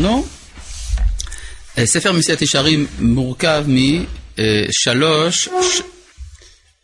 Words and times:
אמרנו. 0.00 0.26
אה, 1.78 1.86
ספר 1.86 2.12
מסיעת 2.12 2.42
ישרים 2.42 2.86
מורכב 2.98 3.64
משלוש, 3.68 5.48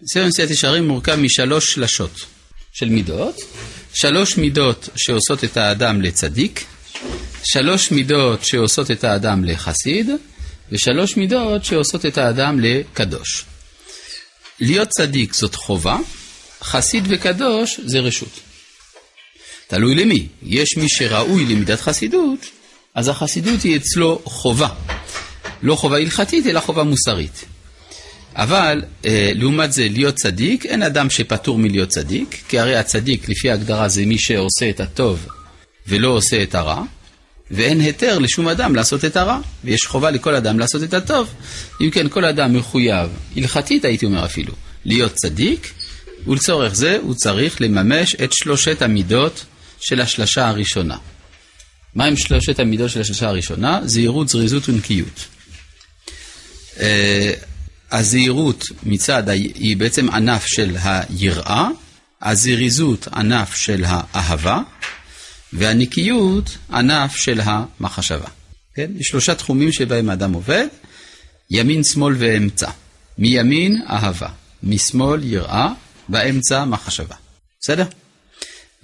ספר 0.07 0.27
מסיעת 0.27 0.51
ישרים 0.51 0.89
מורכב 0.89 1.15
משלוש 1.15 1.73
שלשות 1.73 2.21
של 2.73 2.89
מידות, 2.89 3.37
שלוש 3.95 4.37
מידות 4.37 4.89
שעושות 4.97 5.45
את 5.45 5.57
האדם 5.57 6.03
לצדיק, 6.03 6.65
שלוש 7.45 7.91
מידות 7.91 8.45
שעושות 8.45 8.91
את 8.91 9.05
האדם 9.05 9.45
לחסיד, 9.45 10.11
ושלוש 10.73 11.17
מידות 11.17 11.65
שעושות 11.65 12.07
את 12.07 12.19
האדם 12.19 12.61
לקדוש. 12.61 13.45
להיות 14.61 14.89
צדיק 14.89 15.35
זאת 15.35 15.55
חובה, 15.55 15.99
חסיד 16.63 17.05
וקדוש 17.09 17.81
זה 17.85 17.99
רשות. 17.99 18.41
תלוי 19.67 19.95
למי. 19.95 20.27
יש 20.43 20.77
מי 20.77 20.89
שראוי 20.89 21.47
למידת 21.47 21.81
חסידות, 21.81 22.47
אז 22.97 23.09
החסידות 23.09 23.63
היא 23.63 23.77
אצלו 23.77 24.21
חובה. 24.25 24.69
לא 25.63 25.77
חובה 25.77 25.97
הלכתית, 25.97 26.47
אלא 26.47 26.61
חובה 26.61 26.83
מוסרית. 26.83 27.45
אבל 28.35 28.83
אה, 29.05 29.33
לעומת 29.35 29.73
זה, 29.73 29.89
להיות 29.89 30.15
צדיק, 30.15 30.67
אין 30.67 30.83
אדם 30.83 31.11
שפטור 31.11 31.59
מלהיות 31.59 31.89
צדיק, 31.89 32.43
כי 32.49 32.59
הרי 32.59 32.77
הצדיק, 32.77 33.29
לפי 33.29 33.51
ההגדרה, 33.51 33.89
זה 33.89 34.07
מי 34.07 34.19
שעושה 34.19 34.71
את 34.71 34.81
הטוב 34.81 35.27
ולא 35.87 36.09
עושה 36.09 36.43
את 36.43 36.55
הרע, 36.55 36.83
ואין 37.51 37.81
היתר 37.81 38.19
לשום 38.19 38.49
אדם 38.49 38.75
לעשות 38.75 39.05
את 39.05 39.17
הרע, 39.17 39.39
ויש 39.65 39.87
חובה 39.87 40.11
לכל 40.11 40.35
אדם 40.35 40.59
לעשות 40.59 40.83
את 40.83 40.95
הטוב. 40.95 41.29
אם 41.81 41.91
כן, 41.91 42.09
כל 42.09 42.25
אדם 42.25 42.53
מחויב, 42.53 43.11
הלכתית 43.37 43.85
הייתי 43.85 44.07
אומר 44.07 44.25
אפילו, 44.25 44.53
להיות 44.85 45.15
צדיק, 45.15 45.73
ולצורך 46.27 46.75
זה 46.75 46.99
הוא 47.03 47.15
צריך 47.15 47.61
לממש 47.61 48.15
את 48.15 48.33
שלושת 48.33 48.83
המידות 48.83 49.45
של 49.81 50.01
השלשה 50.01 50.49
הראשונה. 50.49 50.97
מהם 51.97 52.17
שלושת 52.17 52.59
המידות 52.59 52.91
של 52.91 53.01
השלשה 53.01 53.29
הראשונה? 53.29 53.81
זהירות, 53.85 54.29
זריזות 54.29 54.69
ונקיות. 54.69 55.25
אה, 56.81 57.33
הזהירות 57.93 58.65
מצד 58.83 59.29
היא 59.29 59.77
בעצם 59.77 60.11
ענף 60.11 60.47
של 60.47 60.77
היראה, 60.83 61.69
הזריזות 62.23 63.09
ענף 63.09 63.55
של 63.55 63.85
האהבה, 63.87 64.61
והנקיות 65.53 66.59
ענף 66.73 67.17
של 67.17 67.41
המחשבה. 67.45 68.29
כן? 68.75 68.91
יש 68.99 69.07
שלושה 69.07 69.35
תחומים 69.35 69.73
שבהם 69.73 70.11
האדם 70.11 70.33
עובד, 70.33 70.67
ימין, 71.51 71.85
שמאל 71.85 72.15
ואמצע. 72.19 72.71
מימין, 73.19 73.83
אהבה. 73.91 74.29
משמאל, 74.63 75.25
יראה, 75.25 75.69
באמצע, 76.09 76.65
מחשבה. 76.65 77.15
בסדר? 77.61 77.85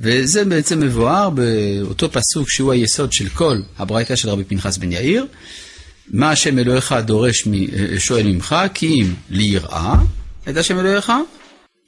וזה 0.03 0.45
בעצם 0.45 0.81
מבואר 0.81 1.31
באותו 1.31 2.13
פסוק 2.13 2.51
שהוא 2.51 2.73
היסוד 2.73 3.13
של 3.13 3.29
כל 3.29 3.61
הברייתא 3.79 4.17
של 4.17 4.29
רבי 4.29 4.45
פנחס 4.45 4.77
בן 4.77 4.93
יאיר. 4.93 5.27
מה 6.09 6.31
השם 6.31 6.59
אלוהיך 6.59 6.95
דורש, 7.05 7.49
שואל 7.99 8.27
ממך, 8.27 8.57
כי 8.75 8.87
אם 8.87 9.15
ליראה 9.31 9.95
את 10.49 10.57
השם 10.57 10.79
אלוהיך, 10.81 11.13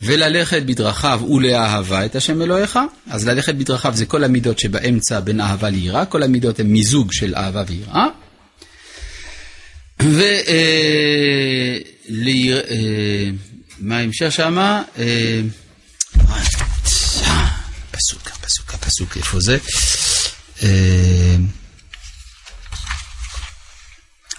וללכת 0.02 0.62
בדרכיו 0.62 1.20
ולאהבה 1.36 2.04
את 2.04 2.16
השם 2.16 2.42
אלוהיך, 2.42 2.78
אז 3.10 3.28
ללכת 3.28 3.54
בדרכיו 3.54 3.92
זה 3.96 4.06
כל 4.06 4.24
המידות 4.24 4.58
שבאמצע 4.58 5.20
בין 5.20 5.40
אהבה 5.40 5.70
ליראה, 5.70 6.04
כל 6.04 6.22
המידות 6.22 6.60
הן 6.60 6.66
מיזוג 6.66 7.12
של 7.12 7.34
אהבה 7.34 7.64
ויראה. 7.68 8.06
ומה 10.00 10.22
אה, 13.94 14.00
ההמשך 14.00 14.32
שמה? 14.32 14.82
אה, 14.98 15.40
פסוק, 18.04 18.28
פסוק, 18.28 18.70
פסוק, 18.70 19.16
איפה 19.16 19.40
זה? 19.40 19.58
אה, 20.62 21.36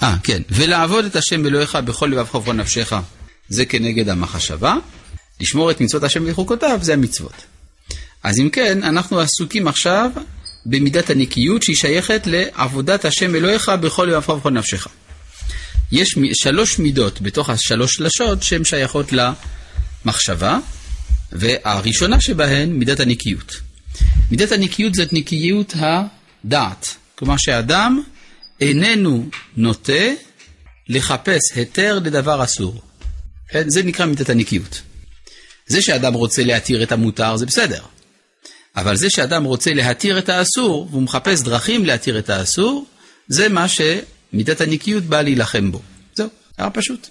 אה, 0.04 0.16
כן, 0.24 0.42
ולעבוד 0.50 1.06
את 1.06 1.16
השם 1.16 1.46
אלוהיך 1.46 1.76
בכל 1.76 2.06
לבבך 2.06 2.36
ובכל 2.36 2.54
נפשך, 2.54 2.94
זה 3.50 3.66
כנגד 3.66 4.10
המחשבה. 4.10 4.76
לשמור 5.40 5.72
את 5.72 5.82
מצוות 5.82 6.04
השם 6.04 6.24
וחוקותיו 6.26 6.80
זה 6.82 6.94
המצוות. 6.94 7.44
אז 8.24 8.40
אם 8.40 8.50
כן, 8.50 8.84
אנחנו 8.84 9.20
עסוקים 9.20 9.68
עכשיו 9.68 10.12
במידת 10.66 11.10
הנקיות 11.10 11.64
שהיא 11.64 11.76
שייכת 11.76 12.22
לעבודת 12.26 13.06
השם 13.06 13.36
אלוהיך 13.36 13.70
בכל 13.70 14.06
לבבך 14.06 14.30
ובכל 14.30 14.52
נפשך. 14.52 14.88
יש 15.92 16.16
שלוש 16.34 16.80
מידות 16.80 17.22
בתוך 17.22 17.50
השלוש 17.50 17.96
שלשות 17.96 18.44
שהן 18.44 18.64
שייכות 18.64 19.06
למחשבה, 19.12 20.60
והראשונה 21.36 22.22
שבהן 22.22 22.70
מידת 22.70 23.00
הנקיות. 23.00 23.62
מידת 24.32 24.52
הנקיות 24.52 24.96
זאת 24.96 25.14
נקיות 25.14 25.74
הדעת, 25.76 26.96
כלומר 27.16 27.38
שאדם 27.38 28.02
איננו 28.62 29.30
נוטה 29.58 30.14
לחפש 30.88 31.42
היתר 31.56 32.00
לדבר 32.00 32.44
אסור. 32.44 32.82
כן? 33.50 33.70
זה 33.70 33.84
נקרא 33.84 34.06
מידת 34.06 34.30
הנקיות. 34.30 34.82
זה 35.68 35.82
שאדם 35.82 36.14
רוצה 36.14 36.44
להתיר 36.44 36.84
את 36.84 36.92
המותר 36.92 37.38
זה 37.38 37.46
בסדר, 37.46 37.82
אבל 38.76 38.96
זה 38.96 39.10
שאדם 39.10 39.44
רוצה 39.44 39.74
להתיר 39.74 40.20
את 40.20 40.30
האסור 40.30 40.88
והוא 40.92 41.02
מחפש 41.02 41.42
דרכים 41.42 41.86
להתיר 41.86 42.20
את 42.20 42.30
האסור, 42.30 42.86
זה 43.28 43.50
מה 43.50 43.66
שמידת 43.68 44.62
הנקיות 44.62 45.04
באה 45.04 45.22
להילחם 45.22 45.72
בו. 45.72 45.82
זהו, 46.16 46.30
היה 46.58 46.70
פשוט. 46.70 47.08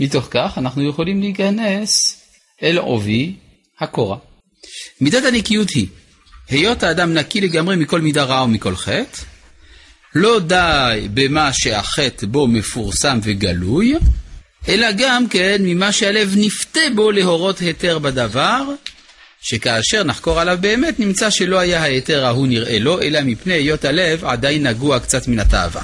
מתוך 0.00 0.28
כך 0.30 0.58
אנחנו 0.58 0.88
יכולים 0.88 1.20
להיכנס 1.20 2.23
אל 2.62 2.78
עובי 2.78 3.34
הקורה. 3.80 4.16
מידת 5.00 5.24
הנקיות 5.24 5.70
היא, 5.70 5.86
היות 6.48 6.82
האדם 6.82 7.14
נקי 7.14 7.40
לגמרי 7.40 7.76
מכל 7.76 8.00
מידה 8.00 8.24
רעה 8.24 8.44
ומכל 8.44 8.76
חטא, 8.76 9.22
לא 10.14 10.40
די 10.40 11.08
במה 11.14 11.50
שהחטא 11.52 12.26
בו 12.26 12.46
מפורסם 12.46 13.18
וגלוי, 13.22 13.94
אלא 14.68 14.88
גם 14.96 15.28
כן 15.28 15.56
ממה 15.60 15.92
שהלב 15.92 16.34
נפתה 16.36 16.80
בו 16.94 17.10
להורות 17.10 17.58
היתר 17.58 17.98
בדבר, 17.98 18.62
שכאשר 19.40 20.04
נחקור 20.04 20.40
עליו 20.40 20.58
באמת 20.60 21.00
נמצא 21.00 21.30
שלא 21.30 21.58
היה 21.58 21.82
ההיתר 21.82 22.26
ההוא 22.26 22.46
נראה 22.46 22.78
לו, 22.78 23.02
אלא 23.02 23.20
מפני 23.22 23.54
היות 23.54 23.84
הלב 23.84 24.24
עדיין 24.24 24.66
נגוע 24.66 25.00
קצת 25.00 25.28
מן 25.28 25.38
התאווה. 25.38 25.82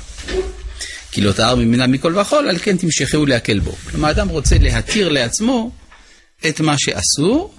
כי 1.12 1.20
לא 1.20 1.32
טהר 1.32 1.54
ממנה 1.54 1.86
מכל 1.86 2.18
וכול, 2.18 2.48
על 2.48 2.58
כן 2.58 2.76
תמשכהו 2.76 3.26
להקל 3.26 3.58
בו. 3.58 3.72
כלומר, 3.90 4.10
אדם 4.10 4.28
רוצה 4.28 4.56
להתיר 4.58 5.08
לעצמו 5.08 5.70
את 6.48 6.60
מה 6.60 6.74
שאסור, 6.78 7.54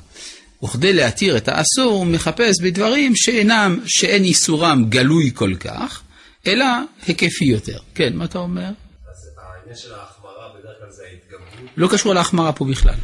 וכדי 0.64 0.94
להתיר 0.94 1.38
את 1.38 1.47
האסור 1.47 1.92
הוא 1.92 2.06
מחפש 2.06 2.62
בדברים 2.62 3.16
שאינם, 3.16 3.80
שאין 3.86 4.24
איסורם 4.24 4.86
גלוי 4.90 5.31
כל 5.34 5.53
כך, 5.59 6.02
אלא 6.47 6.66
היקפי 7.08 7.46
יותר. 7.46 7.78
כן, 7.96 8.16
מה 8.16 8.25
אתה 8.25 8.38
אומר? 8.40 8.62
אז 8.62 9.30
העניין 9.38 9.78
של 9.78 9.94
ההחמרה 9.94 10.47
בדרך 10.50 10.75
כלל 10.80 10.91
זה 10.91 11.03
ההתגברות? 11.03 11.70
לא 11.78 11.88
קשור 11.91 12.14
להחמרה 12.14 12.53
פה 12.53 12.66
בכלל. 12.66 12.96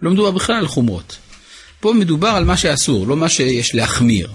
לא 0.00 0.10
מדובר 0.10 0.30
בכלל 0.30 0.56
על 0.56 0.66
חומרות. 0.66 1.16
פה 1.80 1.92
מדובר 1.92 2.28
על 2.28 2.44
מה 2.44 2.56
שאסור, 2.56 3.06
לא 3.06 3.16
מה 3.16 3.28
שיש 3.28 3.74
להחמיר. 3.74 4.30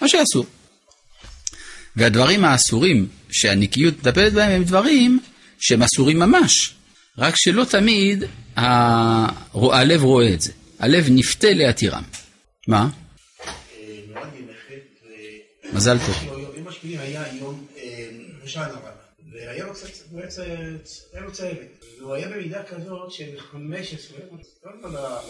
מה 0.00 0.08
שאסור. 0.08 0.46
והדברים 1.96 2.44
האסורים 2.44 3.06
שהנקיות 3.30 3.94
מטפלת 3.98 4.32
בהם 4.32 4.50
הם 4.50 4.64
דברים 4.64 5.20
שהם 5.58 5.82
אסורים 5.82 6.18
ממש, 6.18 6.74
רק 7.18 7.34
שלא 7.36 7.64
תמיד 7.64 8.24
הלב 9.72 10.02
רואה 10.02 10.34
את 10.34 10.40
זה. 10.40 10.52
הלב 10.78 11.04
נפתה 11.10 11.50
להתירם. 11.50 12.02
מה? 12.68 12.88
מזל 15.72 15.96
טוב. 16.06 16.16
אמא 16.56 16.70
שלי 16.70 16.98
היה 16.98 17.24
יום 17.34 17.66
ראשון 18.42 18.62
הרב, 18.62 18.82
והיה 19.32 19.64
לו 19.66 19.72
לו 21.20 21.32
צהבת, 21.32 21.84
והוא 21.98 22.14
היה 22.14 22.28
במידה 22.28 22.62
כזאת 22.62 23.12
של 23.12 23.40
15, 23.40 24.18
לא 24.64 24.72
נתן 24.78 24.92
להורה, 24.92 25.20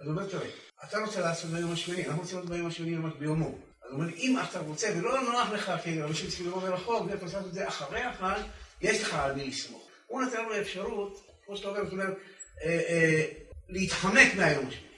אז 0.00 0.06
הוא 0.06 0.10
אומר, 0.10 0.26
תראה, 0.26 0.46
אתה 0.88 0.98
רוצה 0.98 1.20
לעשות 1.20 1.50
ביום 1.50 1.72
השמיני, 1.72 2.06
אנחנו 2.06 2.20
רוצים 2.20 2.36
לעשות 2.36 2.50
ביום 2.50 2.66
השמיני 2.66 2.96
ממש 2.96 3.12
ביומו. 3.18 3.58
אז 3.84 3.90
הוא 3.90 4.00
אומר, 4.00 4.14
אם 4.16 4.36
אתה 4.50 4.58
רוצה, 4.58 4.88
ולא 4.96 5.22
נוח 5.22 5.50
לך, 5.52 5.72
כי 5.84 6.02
אנשים 6.02 6.28
צריכים 6.28 6.46
לבוא 6.46 6.62
מרחוק, 6.62 7.06
ואתה 7.10 7.24
עושה 7.24 7.40
את 7.40 7.52
זה 7.52 7.68
אחרי 7.68 8.00
החג, 8.00 8.40
יש 8.80 9.02
לך 9.02 9.14
על 9.14 9.34
מי 9.34 9.46
לסמוך. 9.46 9.88
הוא 10.06 10.22
נתן 10.22 10.38
לנו 10.38 10.60
אפשרות, 10.60 11.26
כמו 11.46 11.56
שאתה 11.56 11.68
אומר, 11.68 11.84
זאת 11.84 11.92
אומרת, 11.92 12.14
להתחמק 13.68 14.34
מהיום 14.36 14.66
השמיני. 14.68 14.96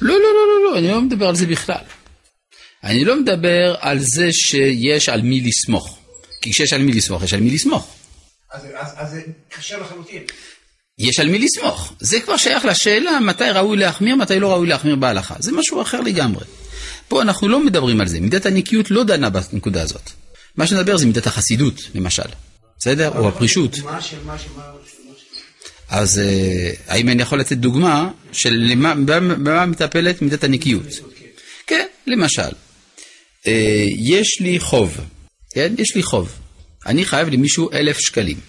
לא, 0.00 0.14
לא, 0.14 0.18
לא, 0.18 0.46
לא, 0.48 0.70
לא, 0.72 0.78
אני 0.78 0.88
לא 0.88 1.00
מדבר 1.00 1.28
על 1.28 1.34
זה 1.34 1.46
בכלל. 1.46 1.84
אני 2.84 3.04
לא 3.04 3.20
מדבר 3.20 3.74
על 3.80 3.98
זה 4.00 4.28
שיש 4.32 5.08
על 5.08 5.22
מי 5.22 5.40
לסמוך. 5.40 5.98
כי 6.42 6.52
כשיש 6.52 6.72
על 6.72 6.82
מי 6.82 6.92
לסמוך, 6.92 7.22
יש 7.22 7.34
על 7.34 7.40
מי 7.40 7.50
לסמוך. 7.50 7.94
אז 8.52 9.10
זה 9.10 9.22
קשה 9.48 9.78
לחלוטין. 9.78 10.22
יש 10.98 11.20
על 11.20 11.28
מי 11.28 11.38
לסמוך. 11.38 11.92
זה 12.00 12.20
כבר 12.20 12.36
שייך 12.36 12.64
לשאלה 12.64 13.20
מתי 13.20 13.44
ראוי 13.44 13.76
להחמיר, 13.76 14.16
מתי 14.16 14.40
לא 14.40 14.52
ראוי 14.52 14.66
להחמיר 14.66 14.96
בהלכה. 14.96 15.34
זה 15.38 15.52
משהו 15.52 15.82
אחר 15.82 16.00
לגמרי. 16.00 16.44
פה 17.08 17.22
אנחנו 17.22 17.48
לא 17.48 17.64
מדברים 17.64 18.00
על 18.00 18.08
זה. 18.08 18.20
מידת 18.20 18.46
הנקיות 18.46 18.90
לא 18.90 19.04
דנה 19.04 19.30
בנקודה 19.30 19.82
הזאת. 19.82 20.10
מה 20.56 20.66
שנדבר 20.66 20.96
זה 20.96 21.06
מידת 21.06 21.26
החסידות, 21.26 21.74
למשל. 21.94 22.22
בסדר? 22.78 23.18
או 23.18 23.28
הפרישות. 23.28 23.78
מה 23.78 24.00
של 24.00 24.24
מה 24.24 24.38
של 24.38 24.48
מה 24.56 24.62
אז 25.92 26.18
אה, 26.18 26.70
האם 26.88 27.08
אני 27.08 27.22
יכול 27.22 27.40
לתת 27.40 27.56
דוגמה 27.56 28.10
של 28.32 28.72
במה 29.04 29.66
מטפלת 29.66 30.22
מידת 30.22 30.44
הנקיות? 30.44 30.86
כן, 31.66 31.86
למשל, 32.06 32.52
אה, 33.46 33.84
יש 33.98 34.40
לי 34.40 34.60
חוב, 34.60 35.00
כן? 35.54 35.74
יש 35.78 35.96
לי 35.96 36.02
חוב. 36.02 36.32
אני 36.86 37.04
חייב 37.04 37.28
למישהו 37.28 37.72
אלף 37.72 37.98
שקלים. 37.98 38.40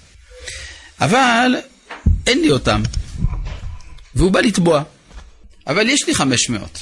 אבל 1.01 1.55
אין 2.27 2.41
לי 2.41 2.51
אותם, 2.51 2.81
והוא 4.15 4.31
בא 4.31 4.39
לתבוע. 4.39 4.83
אבל 5.67 5.89
יש 5.89 6.07
לי 6.07 6.15
חמש 6.15 6.49
מאות. 6.49 6.79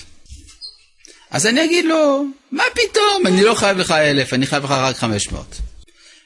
אז 1.31 1.45
אני 1.47 1.65
אגיד 1.65 1.85
לו, 1.85 2.25
מה 2.51 2.63
פתאום, 2.73 3.27
אני 3.27 3.43
לא 3.43 3.55
חייב 3.55 3.77
לך 3.77 3.91
אלף, 3.91 4.33
אני 4.33 4.45
חייב 4.45 4.63
לך 4.63 4.71
רק 4.71 4.97
חמש 4.97 5.31
מאות. 5.31 5.61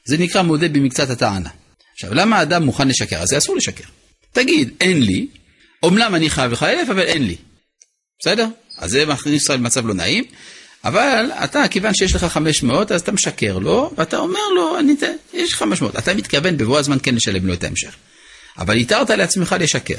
זה 0.05 0.17
נקרא 0.17 0.41
מודה 0.41 0.67
במקצת 0.67 1.09
הטענה. 1.09 1.49
עכשיו, 1.93 2.13
למה 2.13 2.39
האדם 2.39 2.63
מוכן 2.63 2.87
לשקר? 2.87 3.17
אז 3.17 3.27
זה 3.27 3.37
אסור 3.37 3.55
לשקר. 3.55 3.94
תגיד, 4.35 4.69
אין 4.81 5.03
לי, 5.03 5.27
אומנם 5.83 6.15
אני 6.15 6.29
חייב 6.29 6.51
לך 6.51 6.63
אלף, 6.63 6.89
אבל 6.89 7.01
אין 7.01 7.27
לי. 7.27 7.35
בסדר? 8.19 8.47
אז 8.77 8.91
זה 8.91 9.05
מכניס 9.05 9.49
אותך 9.49 9.59
למצב 9.59 9.87
לא 9.87 9.93
נעים, 9.93 10.23
אבל 10.83 11.31
אתה, 11.43 11.67
כיוון 11.71 11.93
שיש 11.93 12.15
לך 12.15 12.23
500, 12.25 12.91
אז 12.91 13.01
אתה 13.01 13.11
משקר 13.11 13.57
לו, 13.57 13.91
ואתה 13.97 14.17
אומר 14.17 14.47
לו, 14.55 14.79
אני, 14.79 14.95
יש 15.33 15.53
לך 15.53 15.59
500. 15.59 15.95
אתה 15.95 16.13
מתכוון 16.13 16.57
בבוא 16.57 16.79
הזמן 16.79 16.97
כן 17.03 17.15
לשלם 17.15 17.47
לו 17.47 17.53
את 17.53 17.63
ההמשך. 17.63 17.95
אבל 18.57 18.77
התרת 18.77 19.09
לעצמך 19.09 19.55
לשקר. 19.59 19.97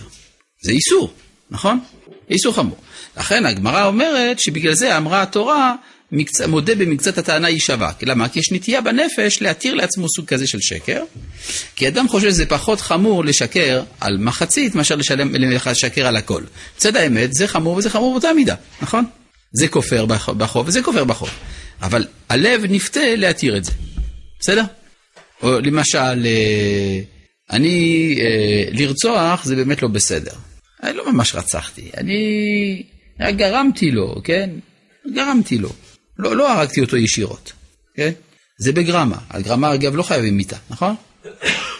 זה 0.62 0.72
איסור, 0.72 1.14
נכון? 1.50 1.80
איסור 2.30 2.54
חמור. 2.54 2.78
לכן 3.16 3.46
הגמרא 3.46 3.86
אומרת 3.86 4.38
שבגלל 4.38 4.74
זה 4.74 4.96
אמרה 4.96 5.22
התורה, 5.22 5.74
מקצ... 6.12 6.41
מודה 6.41 6.75
במקצת 6.75 7.19
הטענה 7.19 7.49
יישבע. 7.49 7.91
למה? 8.03 8.29
כי 8.29 8.38
יש 8.38 8.53
נטייה 8.53 8.81
בנפש 8.81 9.43
להתיר 9.43 9.75
לעצמו 9.75 10.06
סוג 10.08 10.26
כזה 10.26 10.47
של 10.47 10.61
שקר, 10.61 11.03
כי 11.76 11.88
אדם 11.88 12.08
חושב 12.08 12.29
שזה 12.29 12.47
פחות 12.47 12.81
חמור 12.81 13.25
לשקר 13.25 13.82
על 14.00 14.19
מחצית 14.19 14.75
מאשר 14.75 14.97
לשלם, 14.97 15.35
לשקר 15.35 16.06
על 16.06 16.17
הכל. 16.17 16.43
בצד 16.76 16.97
האמת, 16.97 17.35
זה 17.35 17.49
חמור 17.49 17.76
וזה 17.76 17.91
חמור 17.91 18.12
באותה 18.12 18.32
מידה, 18.32 18.55
נכון? 18.82 19.05
זה 19.53 19.69
כופר 19.69 20.06
בחוב 20.06 20.69
וזה 20.69 20.82
כופר 20.82 21.05
בחוב. 21.05 21.31
אבל 21.82 22.06
הלב 22.29 22.64
נפתה 22.69 23.17
להתיר 23.17 23.56
את 23.56 23.64
זה, 23.64 23.73
בסדר? 24.41 24.64
או 25.43 25.61
למשל, 25.61 26.26
אה, 26.26 27.00
אני, 27.50 28.19
אה, 28.20 28.64
לרצוח 28.73 29.44
זה 29.44 29.56
באמת 29.56 29.82
לא 29.82 29.88
בסדר. 29.88 30.32
אני 30.82 30.97
לא 30.97 31.12
ממש 31.12 31.35
רצחתי, 31.35 31.91
אני 31.97 32.82
רק 33.20 33.35
גרמתי 33.35 33.91
לו, 33.91 34.14
כן? 34.25 34.50
גרמתי 35.14 35.58
לו. 35.58 35.70
לא, 36.18 36.36
לא 36.36 36.52
הרגתי 36.52 36.80
אותו 36.80 36.96
ישירות, 36.96 37.52
כן? 37.94 38.10
זה 38.58 38.72
בגרמה. 38.72 39.16
על 39.28 39.42
גרמה 39.42 39.74
אגב 39.74 39.96
לא 39.96 40.02
חייבים 40.02 40.36
מיתה, 40.36 40.56
נכון? 40.70 40.94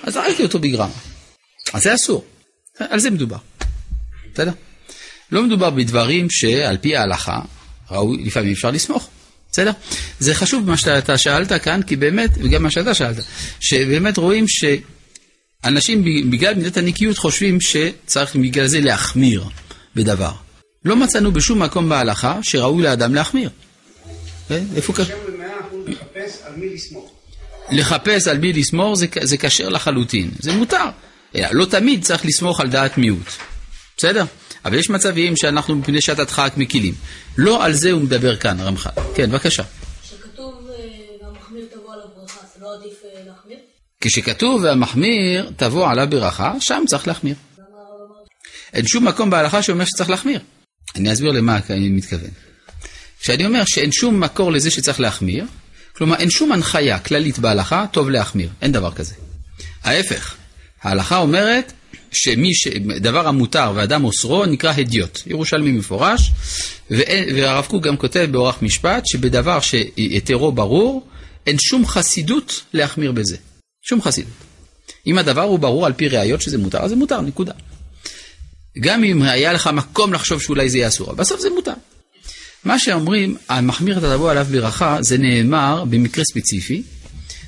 אז 0.03 0.17
הרגתי 0.17 0.43
אותו 0.43 0.59
בגרמה. 0.59 0.95
אז 1.73 1.83
זה 1.83 1.95
אסור. 1.95 2.25
על 2.79 3.01
זה 3.01 3.11
מדובר. 3.11 3.37
בסדר? 4.35 4.53
לא 5.33 5.43
מדובר 5.43 5.71
בדברים 5.71 6.31
שעל 6.31 6.77
פי 6.77 6.97
ההלכה 6.97 7.41
ראוי, 7.91 8.25
לפעמים 8.25 8.53
אפשר 8.53 8.71
לסמוך. 8.71 9.09
בסדר? 9.53 9.73
זה 10.21 10.35
חשוב 10.35 10.71
מה 10.71 10.77
שאתה 10.77 11.19
שאלת 11.19 11.53
כאן, 11.53 11.81
כי 11.83 11.97
באמת, 11.97 12.31
וגם 12.39 12.63
מה 12.63 12.71
שאתה 12.71 12.95
שאלת, 12.95 13.17
שבאמת 13.61 14.17
רואים 14.17 14.45
שאנשים 14.49 16.05
בגלל 16.31 16.55
מידת 16.55 16.77
הנקיות 16.77 17.19
חושבים 17.19 17.59
שצריך 17.61 18.37
בגלל 18.37 18.67
זה 18.67 18.81
להחמיר 18.81 19.45
בדבר. 19.95 20.33
לא 20.85 20.97
מצאנו 20.97 21.33
בשום 21.33 21.63
מקום 21.63 21.89
בהלכה 21.89 22.39
שראוי 22.43 22.83
לאדם 22.83 23.15
להחמיר. 23.15 23.51
כן? 24.49 24.65
איפה 24.77 24.93
כ... 24.93 25.01
לחפש 25.87 26.39
על 26.45 26.57
מי 26.57 26.75
לסמוך. 26.75 27.13
לחפש 27.71 28.29
על 28.29 28.39
מי 28.39 28.53
לסמוך 28.53 28.99
זה 29.23 29.37
כשר 29.37 29.69
לחלוטין, 29.69 30.31
זה 30.39 30.53
מותר. 30.53 30.85
לא 31.35 31.65
תמיד 31.65 32.05
צריך 32.05 32.27
לסמוך 32.27 32.61
על 32.61 32.69
דעת 32.69 32.99
מיעוט, 32.99 33.33
בסדר? 33.97 34.25
אבל 34.65 34.79
יש 34.79 34.91
מצבים 34.91 35.37
שאנחנו 35.37 35.77
מפני 35.77 36.01
שעת 36.01 36.19
הדחק 36.19 36.53
מקילים. 36.57 36.95
לא 37.39 37.65
על 37.65 37.73
זה 37.73 37.91
הוא 37.93 38.03
מדבר 38.03 38.37
כאן, 38.37 38.61
רמח"ל. 38.61 38.91
כן, 39.15 39.31
בבקשה. 39.31 39.63
כשכתוב 40.03 40.69
אה, 40.71 41.27
והמחמיר 41.27 41.67
תבוא 41.73 41.93
עליו 41.95 42.07
ברכה, 42.17 42.41
זה 42.55 42.65
לא 42.65 42.75
עדיף 42.75 42.95
אה, 43.05 43.21
להחמיר? 43.27 43.59
כשכתוב 44.01 44.63
והמחמיר 44.63 45.51
תבוא 45.57 45.89
עליו 45.89 46.07
ברכה, 46.11 46.53
שם 46.61 46.85
צריך 46.87 47.09
להחמיר. 47.09 47.35
אין 48.73 48.87
שום 48.87 49.09
מקום 49.09 49.31
בהלכה 49.31 49.63
שאומר 49.63 49.85
שצריך 49.85 50.11
להחמיר. 50.11 50.41
אני 50.97 51.13
אסביר 51.13 51.33
למה 51.33 51.59
אני 51.71 51.89
מתכוון. 51.89 52.31
כשאני 53.27 53.47
אומר 53.47 53.63
שאין 53.67 53.93
שום 53.93 54.21
מקור 54.21 54.53
לזה 54.53 54.71
שצריך 54.71 55.01
להחמיר, 55.01 55.45
כלומר 55.97 56.17
אין 56.17 56.31
שום 56.31 56.53
הנחיה 56.53 56.99
כללית 56.99 57.39
בהלכה, 57.39 57.87
טוב 57.93 58.11
להחמיר, 58.11 58.49
אין 58.63 58.73
דבר 58.73 58.93
כזה. 58.93 59.15
ההפך, 59.85 60.35
ההלכה 60.83 61.17
אומרת 61.17 61.73
שמי 62.13 62.55
שדבר 62.55 63.29
המותר 63.29 63.73
ואדם 63.75 64.05
אוסרו 64.05 64.47
נקרא 64.47 64.73
הדיוט, 64.77 65.19
ירושלמי 65.27 65.73
מפורש, 65.73 66.33
והרב 66.91 67.67
קוק 67.67 67.83
גם 67.83 67.97
כותב 67.97 68.29
באורח 68.31 68.63
משפט 68.63 69.07
שבדבר 69.07 69.61
שהיתרו 69.61 70.53
ברור, 70.53 71.07
אין 71.47 71.59
שום 71.59 71.87
חסידות 71.87 72.63
להחמיר 72.73 73.13
בזה, 73.13 73.37
שום 73.83 74.03
חסידות. 74.03 74.33
אם 75.07 75.19
הדבר 75.19 75.43
הוא 75.43 75.59
ברור 75.59 75.87
על 75.87 75.93
פי 75.93 76.09
ראיות 76.09 76.43
שזה 76.43 76.59
מותר, 76.59 76.79
אז 76.79 76.91
זה 76.91 76.97
מותר, 76.97 77.21
נקודה. 77.21 77.53
גם 78.81 79.05
אם 79.05 79.23
היה 79.23 79.53
לך 79.53 79.67
מקום 79.67 80.13
לחשוב 80.13 80.43
שאולי 80.43 80.71
זה 80.71 80.79
יהיה 80.79 80.89
אסור, 80.89 81.13
בסוף 81.13 81.41
זה 81.41 81.51
מותר. 81.51 81.73
מה 82.67 82.79
שאומרים, 82.79 83.37
המחמיר 83.49 83.99
אתה 83.99 84.15
תבוא 84.17 84.31
עליו 84.31 84.47
ברכה, 84.51 84.99
זה 85.01 85.19
נאמר 85.19 85.85
במקרה 85.85 86.25
ספציפי, 86.25 86.83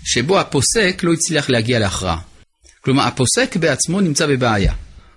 שבו 0.04 0.40
הפוסק 0.40 1.00
לא 1.02 1.12
הצליח 1.12 1.50
להגיע 1.50 1.78
להכרעה. 1.78 2.18
כלומר, 2.80 3.02
הפוסק 3.02 3.56
בעצמו 3.56 4.00
נמצא 4.00 4.26
בבעיה. 4.26 4.72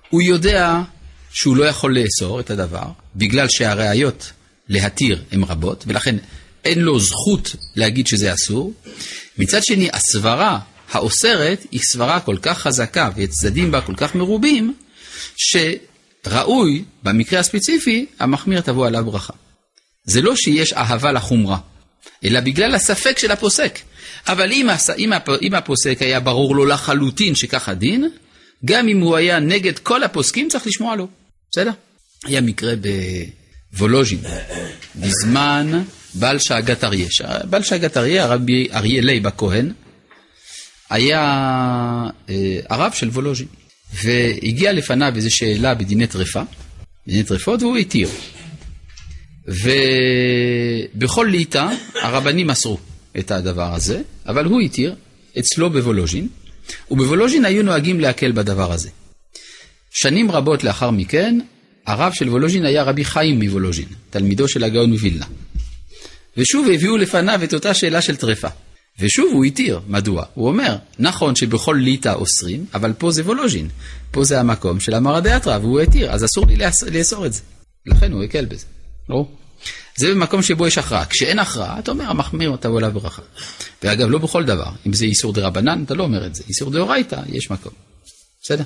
הוא 0.09 0.21
יודע 0.21 0.81
שהוא 1.31 1.57
לא 1.57 1.63
יכול 1.63 1.98
לאסור 2.00 2.39
את 2.39 2.50
הדבר, 2.50 2.83
בגלל 3.15 3.48
שהראיות 3.50 4.31
להתיר 4.69 5.24
הן 5.31 5.44
רבות, 5.44 5.83
ולכן 5.88 6.15
אין 6.65 6.80
לו 6.80 7.00
זכות 7.00 7.56
להגיד 7.75 8.07
שזה 8.07 8.33
אסור. 8.33 8.74
מצד 9.38 9.63
שני, 9.63 9.89
הסברה 9.94 10.59
האוסרת 10.92 11.65
היא 11.71 11.81
סברה 11.83 12.19
כל 12.19 12.38
כך 12.42 12.59
חזקה 12.59 13.09
וצדדים 13.15 13.71
בה 13.71 13.81
כל 13.81 13.95
כך 13.98 14.15
מרובים, 14.15 14.74
שראוי, 15.38 16.83
במקרה 17.03 17.39
הספציפי, 17.39 18.06
המחמיר 18.19 18.62
תבוא 18.62 18.88
עליו 18.88 19.06
ברכה. 19.06 19.33
זה 20.03 20.21
לא 20.21 20.36
שיש 20.36 20.74
אהבה 20.74 21.12
לחומרה, 21.12 21.57
אלא 22.24 22.39
בגלל 22.39 22.75
הספק 22.75 23.18
של 23.19 23.31
הפוסק. 23.31 23.80
אבל 24.27 24.51
אם, 24.51 24.69
אם, 24.98 25.12
אם 25.42 25.53
הפוסק 25.53 25.98
היה 26.01 26.19
ברור 26.19 26.56
לו 26.56 26.65
לחלוטין 26.65 27.36
שכך 27.36 27.69
הדין, 27.69 28.09
גם 28.65 28.88
אם 28.88 29.00
הוא 29.00 29.15
היה 29.15 29.39
נגד 29.39 29.80
כל 29.80 30.03
הפוסקים, 30.03 30.50
צריך 30.50 30.68
לשמוע 30.68 30.95
לו. 30.95 31.07
בסדר? 31.51 31.71
היה 32.25 32.42
מקרה 32.42 32.74
בוולוז'ין, 33.74 34.19
בזמן 34.95 35.83
בעל 36.13 36.39
שאגת 36.39 36.83
אריה. 36.83 37.07
בעל 37.44 37.63
שאגת 37.63 37.98
אריה, 37.98 38.24
הרבי 38.24 38.68
אריה 38.74 39.01
לייב 39.01 39.27
הכהן, 39.27 39.74
היה 40.89 41.22
אה, 42.29 42.60
הרב 42.70 42.91
של 42.93 43.10
וולוז'ין, 43.10 43.48
והגיע 43.93 44.74
לפניו 44.74 45.13
איזו 45.15 45.36
שאלה 45.36 45.75
בדיני 45.75 46.08
טרפה, 46.08 46.41
בדיני 47.08 47.24
טרפות, 47.24 47.62
והוא 47.62 47.77
התיר. 47.77 48.10
ובכל 49.51 51.27
ליטא 51.31 51.67
הרבנים 52.01 52.50
אסרו 52.50 52.77
את 53.20 53.31
הדבר 53.31 53.74
הזה, 53.74 54.01
אבל 54.27 54.46
הוא 54.46 54.62
התיר 54.62 54.96
אצלו 55.39 55.70
בוולוז'ין, 55.70 56.27
ובוולוז'ין 56.91 57.46
היו 57.46 57.63
נוהגים 57.63 58.00
להקל 58.00 58.31
בדבר 58.31 58.72
הזה. 58.72 58.89
שנים 59.91 60.31
רבות 60.31 60.63
לאחר 60.63 60.91
מכן, 60.91 61.39
הרב 61.88 62.13
של 62.13 62.29
וולוז'ין 62.29 62.65
היה 62.65 62.84
רבי 62.84 63.05
חיים 63.05 63.39
מוולוז'ין, 63.39 63.88
תלמידו 64.10 64.48
של 64.48 64.63
הגאון 64.63 64.89
מווילנה. 64.89 65.25
ושוב 66.38 66.67
הביאו 66.74 66.98
לפניו 66.98 67.43
את 67.43 67.53
אותה 67.53 67.74
שאלה 67.74 68.01
של 68.01 68.15
טרפה. 68.15 68.48
ושוב 69.00 69.34
הוא 69.34 69.46
התיר, 69.46 69.79
מדוע? 69.88 70.25
הוא 70.34 70.48
אומר, 70.48 70.75
נכון 71.00 71.36
שבכל 71.36 71.77
ליטא 71.81 72.13
אוסרים, 72.13 72.65
אבל 72.74 72.93
פה 72.98 73.12
זה 73.12 73.24
וולוז'ין, 73.24 73.67
פה 74.12 74.24
זה 74.24 74.39
המקום 74.39 74.79
של 74.79 74.93
המרא 74.93 75.20
דאתרא, 75.20 75.58
והוא 75.58 75.79
התיר, 75.79 76.12
אז 76.12 76.25
אסור 76.25 76.46
לי 76.48 76.55
לאסור 76.91 77.25
את 77.25 77.34
זה. 77.34 77.41
לכן 77.86 78.12
הוא 78.12 78.24
הקל 78.24 78.46
בזה. 78.46 78.65
לא? 79.10 79.25
זה 79.95 80.12
במקום 80.12 80.41
שבו 80.41 80.67
יש 80.67 80.77
הכרעה. 80.77 81.05
כשאין 81.05 81.39
הכרעה, 81.39 81.79
אתה 81.79 81.91
אומר, 81.91 82.10
המחמיר 82.10 82.55
תבוא 82.60 82.79
אליו 82.79 82.91
ברכה. 82.91 83.21
ואגב, 83.83 84.10
לא 84.10 84.17
בכל 84.17 84.43
דבר. 84.43 84.69
אם 84.88 84.93
זה 84.93 85.05
איסור 85.05 85.33
דה 85.33 85.48
רבנן, 85.48 85.83
אתה 85.83 85.93
לא 85.93 86.03
אומר 86.03 86.25
את 86.25 86.36
זה. 86.36 86.43
איסור 86.50 86.71
דאורייתא, 86.71 87.21
יש 87.29 87.51
מקום. 87.51 87.74
בסדר? 88.41 88.63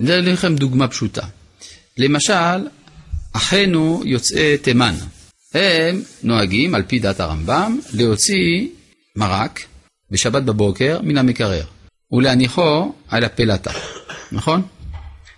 אני 0.00 0.20
אתן 0.20 0.32
לכם 0.32 0.56
דוגמה 0.56 0.88
פשוטה. 0.88 1.26
למשל, 1.98 2.68
אחינו 3.32 4.02
יוצאי 4.04 4.58
תימן. 4.58 4.94
הם 5.54 6.02
נוהגים, 6.22 6.74
על 6.74 6.82
פי 6.82 6.98
דת 6.98 7.20
הרמב"ם, 7.20 7.80
להוציא 7.92 8.68
מרק 9.16 9.60
בשבת 10.10 10.42
בבוקר 10.42 11.00
מן 11.02 11.18
המקרר 11.18 11.64
ולהניחו 12.12 12.92
על 13.08 13.24
הפלטה, 13.24 13.70
נכון? 14.32 14.62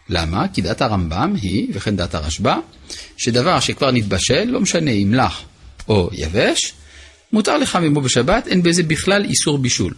למה? 0.08 0.48
כי 0.48 0.62
דת 0.62 0.82
הרמב"ם 0.82 1.34
היא, 1.42 1.68
וכן 1.72 1.96
דת 1.96 2.14
הרשב"א, 2.14 2.54
שדבר 3.16 3.60
שכבר 3.60 3.90
נתבשל, 3.90 4.44
לא 4.44 4.60
משנה 4.60 4.90
אם 4.90 5.14
לח 5.14 5.42
או 5.88 6.10
יבש, 6.12 6.72
מותר 7.32 7.58
לך 7.58 7.76
עמו 7.76 8.00
בשבת, 8.00 8.46
אין 8.46 8.62
בזה 8.62 8.82
בכלל 8.82 9.24
איסור 9.24 9.58
בישול. 9.58 9.94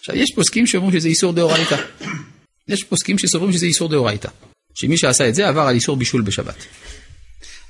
עכשיו, 0.00 0.16
יש 0.16 0.28
פוסקים 0.34 0.66
שאומרים 0.66 0.92
שזה 0.92 1.08
איסור 1.08 1.32
דאורייתא. 1.32 1.76
יש 2.68 2.84
פוסקים 2.84 3.18
שסוברים 3.18 3.52
שזה 3.52 3.66
איסור 3.66 3.88
דאורייתא. 3.88 4.28
שמי 4.74 4.98
שעשה 4.98 5.28
את 5.28 5.34
זה 5.34 5.48
עבר 5.48 5.60
על 5.60 5.74
איסור 5.74 5.96
בישול 5.96 6.22
בשבת. 6.22 6.64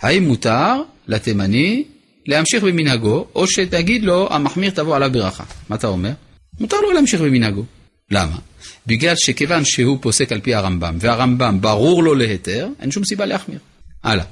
האם 0.02 0.24
מותר 0.24 0.82
לתימני 1.06 1.84
להמשיך 2.26 2.64
במנהגו, 2.64 3.26
או 3.34 3.46
שתגיד 3.46 4.04
לו, 4.04 4.32
המחמיר 4.32 4.70
תבוא 4.70 4.96
עליו 4.96 5.10
ברכה. 5.12 5.44
מה 5.68 5.76
אתה 5.76 5.86
אומר? 5.86 6.12
מותר 6.60 6.80
לו 6.80 6.92
להמשיך 6.92 7.20
במנהגו. 7.20 7.64
למה? 8.10 8.36
בגלל 8.90 9.14
שכיוון 9.16 9.64
שהוא 9.64 9.98
פוסק 10.02 10.32
על 10.32 10.40
פי 10.40 10.54
הרמב"ם, 10.54 10.96
והרמב"ם 11.00 11.60
ברור 11.60 12.02
לו 12.02 12.14
להיתר, 12.14 12.68
אין 12.80 12.90
שום 12.90 13.04
סיבה 13.04 13.26
להחמיר. 13.26 13.58
הלאה. 14.02 14.24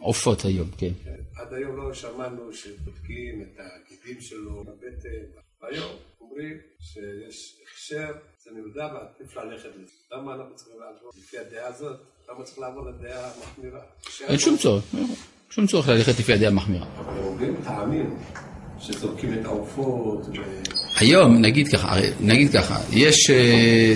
עופות 0.00 0.44
היום, 0.44 0.70
כן. 0.78 0.92
עד 1.36 1.54
היום 1.54 1.76
לא 1.76 1.94
שמענו 1.94 2.52
שבודקים 2.52 3.42
את 3.42 3.60
הגידים 3.60 4.20
שלו 4.20 4.64
בבטן. 4.64 5.40
היום 5.62 5.92
אומרים 6.20 6.56
שיש 6.80 7.56
הכשר, 7.62 8.12
זה 8.44 8.50
מיודע 8.54 8.86
ועדיף 8.94 9.36
ללכת 9.36 9.68
לזה. 9.76 9.92
למה 10.12 10.34
אנחנו 10.34 10.56
צריכים 10.56 10.74
לעבור 10.80 11.10
לפי 11.18 11.38
הדעה 11.38 11.66
הזאת? 11.66 11.96
למה 12.28 12.44
צריך 12.44 12.58
לעבור 12.58 12.82
לדעה 12.90 13.30
המחמירה? 13.34 13.80
אין 14.28 14.38
שום 14.38 14.56
צורך, 14.56 14.84
שום 15.50 15.66
צורך 15.66 15.88
ללכת 15.88 16.18
לפי 16.18 16.32
הדעה 16.32 16.48
המחמירה. 16.48 16.86
אומרים 17.24 17.56
טעמים 17.64 18.18
שזורקים 18.80 19.34
את 19.40 19.44
העופות 19.44 20.26
ו... 20.28 20.40
היום, 20.96 21.36
נגיד 21.36 21.68
ככה, 21.68 21.96
נגיד 22.20 22.52
ככה, 22.52 22.78
יש, 22.92 23.30
אה, 23.30 23.94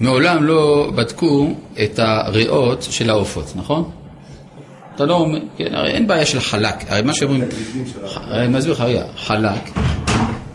מעולם 0.00 0.44
לא 0.44 0.92
בדקו 0.94 1.50
את 1.84 1.98
הריאות 1.98 2.82
של 2.82 3.10
העופות, 3.10 3.52
נכון? 3.56 3.90
אתה 4.94 5.04
לא 5.04 5.14
אומר, 5.14 5.38
כן, 5.56 5.74
הרי 5.74 5.90
אין 5.90 6.06
בעיה 6.06 6.26
של 6.26 6.40
חלק, 6.40 6.74
הרי 6.88 7.02
מה 7.02 7.14
שאומרים, 7.14 7.42
אני 8.30 8.48
מסביר 8.48 8.72
לך, 8.72 8.80
רגע, 8.80 9.04
חלק 9.16 9.70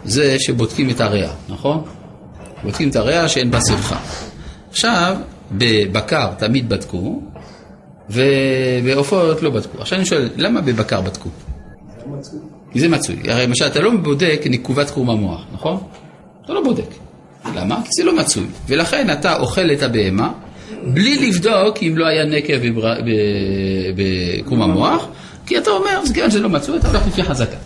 זה 0.04 0.36
שבודקים 0.40 0.90
את 0.90 1.02
הריאה, 1.02 1.34
נכון? 1.50 1.84
בודקים 2.64 2.90
את 2.90 2.96
הריאה 2.96 3.30
שאין 3.30 3.52
בה 3.52 3.60
שמחה. 3.68 4.00
עכשיו, 4.70 5.16
בבקר 5.52 6.34
תמיד 6.38 6.70
בדקו, 6.70 7.22
ובעופות 8.10 9.42
לא 9.42 9.50
בדקו. 9.50 9.82
עכשיו 9.82 9.98
אני 9.98 10.06
שואל, 10.06 10.30
למה 10.38 10.62
בבקר 10.62 11.02
בדקו? 11.02 11.30
זה 12.75 12.88
מצוי. 12.88 13.16
זה. 13.25 13.34
הרי 13.34 13.48
למשל, 13.48 13.66
אתה 13.68 13.82
לא 13.82 13.92
בודק 14.04 14.42
נקובת 14.50 14.90
קרום 14.90 15.10
המוח, 15.10 15.42
נכון? 15.54 15.78
אתה 16.46 16.54
לא 16.54 16.63
בודק. 16.63 16.94
למה? 17.56 17.82
כי 17.84 17.90
זה 17.98 18.04
לא 18.04 18.16
מצוי. 18.18 18.44
ולכן 18.68 19.10
אתה 19.12 19.36
אוכל 19.40 19.72
את 19.72 19.84
הבהמה 19.84 20.32
בלי 20.84 21.28
לבדוק 21.28 21.78
אם 21.84 21.94
לא 21.98 22.06
היה 22.08 22.25
נקב 22.25 22.68
בבר- 22.70 23.00
בקרום 23.96 24.62
המוח, 24.62 25.06
כי 25.46 25.58
אתה 25.58 25.70
אומר, 25.72 26.00
אז 26.04 26.12
כיוון 26.12 26.32
שזה 26.32 26.40
לא 26.40 26.50
מצוי, 26.50 26.78
אתה 26.78 26.88
הולך 26.88 27.08
לפי 27.08 27.24
חזקה. 27.24 27.58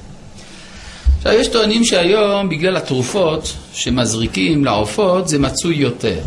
עכשיו, 1.17 1.33
יש 1.33 1.47
טוענים 1.47 1.83
שהיום, 1.83 2.49
בגלל 2.49 2.77
התרופות 2.77 3.53
שמזריקים 3.73 4.65
לעופות, 4.65 5.27
זה 5.27 5.39
מצוי 5.39 5.75
יותר, 5.75 6.19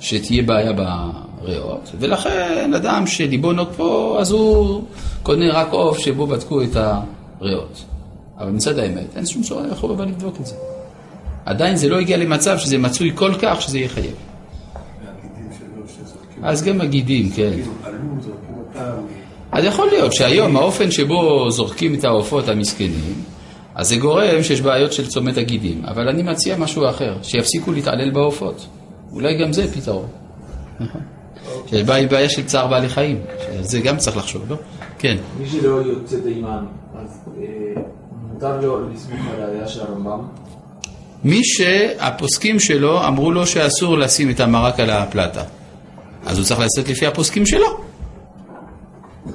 שתהיה 0.00 0.42
בעיה 0.42 0.72
בריאות, 1.42 1.90
ולכן 2.00 2.74
אדם 2.76 3.06
שליבו 3.06 3.52
נוג 3.52 3.68
פה, 3.76 4.16
אז 4.20 4.30
הוא 4.30 4.84
קונה 5.22 5.52
רק 5.52 5.68
עוף 5.70 5.98
שבו 5.98 6.26
בדקו 6.26 6.62
את 6.62 6.76
הריאות. 7.40 7.84
אבל 8.38 8.50
מצד 8.50 8.78
האמת, 8.78 9.16
אין 9.16 9.26
שום 9.26 9.42
צורך 9.42 9.78
חובה 9.78 10.04
לבדוק 10.04 10.40
את 10.40 10.46
זה. 10.46 10.54
עדיין 11.44 11.76
זה 11.76 11.88
לא 11.88 11.98
הגיע 12.00 12.16
למצב 12.16 12.58
שזה 12.58 12.78
מצוי 12.78 13.12
כל 13.14 13.32
כך 13.42 13.62
שזה 13.62 13.78
יחייב. 13.78 14.14
שלו 15.58 15.88
שזורקים 15.88 16.44
אז 16.44 16.62
גם 16.62 16.80
הגידים, 16.80 17.30
כן. 17.30 17.50
כאילו. 17.54 17.72
אז 19.52 19.64
יכול 19.64 19.86
להיות 19.86 20.12
שהיום 20.12 20.56
האופן 20.56 20.90
שבו 20.90 21.50
זורקים 21.50 21.94
את 21.94 22.04
העופות 22.04 22.48
המסכנים, 22.48 23.14
אז 23.74 23.88
זה 23.88 23.96
גורם 23.96 24.42
שיש 24.42 24.60
בעיות 24.60 24.92
של 24.92 25.06
צומת 25.06 25.38
הגידים. 25.38 25.84
אבל 25.84 26.08
אני 26.08 26.22
מציע 26.22 26.56
משהו 26.56 26.88
אחר, 26.90 27.16
שיפסיקו 27.22 27.72
להתעלל 27.72 28.10
בעופות. 28.10 28.66
אולי 29.12 29.38
גם 29.38 29.52
זה 29.52 29.72
פתרון. 29.72 30.06
נכון. 30.80 31.00
שיש 31.66 31.82
בעיה 31.82 32.28
של 32.28 32.44
צער 32.44 32.66
בעלי 32.66 32.88
חיים, 32.88 33.18
זה 33.60 33.80
גם 33.80 33.96
צריך 33.96 34.16
לחשוב, 34.16 34.42
לא? 34.48 34.56
כן. 34.98 35.16
מי 35.40 35.48
שלא 35.48 35.82
יוצא 35.82 36.16
תימן, 36.20 36.64
אז 36.94 37.20
אה, 37.38 37.82
מותר 38.36 38.60
לו 38.60 38.88
לסמוך 38.88 39.20
על 39.34 39.42
הראייה 39.42 39.68
של 39.68 39.80
הרמב"ם? 39.80 40.20
מי 41.24 41.44
שהפוסקים 41.44 42.60
שלו 42.60 43.06
אמרו 43.06 43.32
לו 43.32 43.46
שאסור 43.46 43.98
לשים 43.98 44.30
את 44.30 44.40
המרק 44.40 44.80
על 44.80 44.90
הפלטה, 44.90 45.42
אז 46.26 46.38
הוא 46.38 46.46
צריך 46.46 46.60
לעשות 46.60 46.88
לפי 46.88 47.06
הפוסקים 47.06 47.46
שלו. 47.46 47.66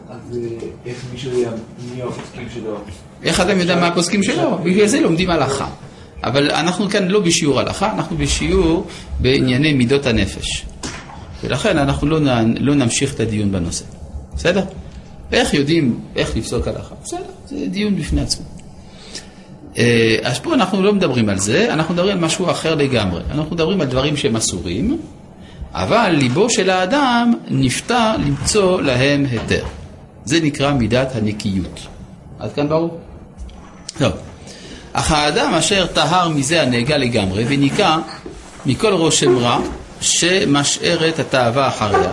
אז 0.10 0.38
אה, 0.38 0.67
איך 0.86 0.98
מישהו 1.12 1.31
יודע 1.31 1.51
מי 1.96 2.01
הפוסקים 2.01 2.48
שלו? 2.53 2.77
איך 3.24 3.41
אתם 3.41 3.60
יודעים 3.60 3.79
מה 3.79 3.88
הפוסקים 3.88 4.24
שלו? 4.24 4.58
בגלל 4.58 4.88
זה 4.88 5.01
לומדים 5.01 5.29
הלכה. 5.29 5.67
אבל 6.24 6.51
אנחנו 6.51 6.89
כאן 6.89 7.08
לא 7.08 7.20
בשיעור 7.20 7.60
הלכה, 7.60 7.91
אנחנו 7.91 8.17
בשיעור 8.17 8.88
בענייני 9.20 9.74
מידות 9.74 10.05
הנפש. 10.05 10.65
ולכן 11.43 11.77
אנחנו 11.77 12.08
לא, 12.08 12.20
נ, 12.20 12.53
לא 12.58 12.75
נמשיך 12.75 13.13
את 13.15 13.20
הדיון 13.20 13.51
בנושא. 13.51 13.86
בסדר? 14.36 14.63
איך 15.31 15.53
יודעים 15.53 16.00
איך 16.15 16.38
לפסוק 16.38 16.67
הלכה? 16.67 16.96
בסדר, 17.03 17.24
זה 17.46 17.65
דיון 17.67 17.96
בפני 17.96 18.22
עצמו. 18.22 18.50
אה, 19.77 20.17
אז 20.23 20.39
פה 20.39 20.53
אנחנו 20.53 20.83
לא 20.83 20.93
מדברים 20.93 21.29
על 21.29 21.37
זה, 21.37 21.73
אנחנו 21.73 21.93
מדברים 21.93 22.17
על 22.17 22.23
משהו 22.23 22.51
אחר 22.51 22.75
לגמרי. 22.75 23.21
אנחנו 23.31 23.55
מדברים 23.55 23.81
על 23.81 23.87
דברים 23.87 24.17
שהם 24.17 24.35
אסורים, 24.35 24.97
אבל 25.73 26.09
ליבו 26.09 26.49
של 26.49 26.69
האדם 26.69 27.33
נפתע 27.49 28.13
למצוא 28.25 28.81
להם 28.81 29.25
היתר. 29.31 29.63
זה 30.25 30.39
נקרא 30.43 30.73
מידת 30.73 31.15
הנקיות. 31.15 31.79
עד 32.39 32.53
כאן 32.53 32.69
ברור? 32.69 32.99
טוב. 33.97 34.11
אך 34.93 35.11
האדם 35.11 35.53
אשר 35.53 35.85
טהר 35.87 36.29
מזה 36.29 36.61
הנהגה 36.61 36.97
לגמרי 36.97 37.45
וניקה 37.47 37.97
מכל 38.65 38.93
רושם 38.93 39.37
רע 39.37 39.59
שמשאר 40.01 41.09
את 41.09 41.19
התאווה 41.19 41.67
אחריה. 41.67 42.11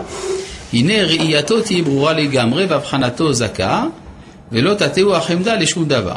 הנה 0.72 1.04
ראייתו 1.04 1.60
תהיה 1.60 1.82
ברורה 1.82 2.12
לגמרי 2.12 2.66
והבחנתו 2.66 3.32
זכה 3.32 3.84
ולא 4.52 4.74
תטעו 4.74 5.16
החמדה 5.16 5.54
לשום 5.54 5.84
דבר. 5.84 6.16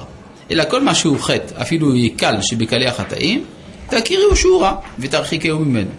אלא 0.52 0.64
כל 0.70 0.84
מה 0.84 0.96
שהוא 0.96 1.20
חטא, 1.20 1.62
אפילו 1.62 1.96
יקל 1.96 2.42
שבקלי 2.42 2.88
החטאים, 2.88 3.44
תכירו 3.88 4.36
שהוא 4.36 4.62
רע 4.62 4.76
ותרחיקהו 5.00 5.60
ממנו. 5.60 5.90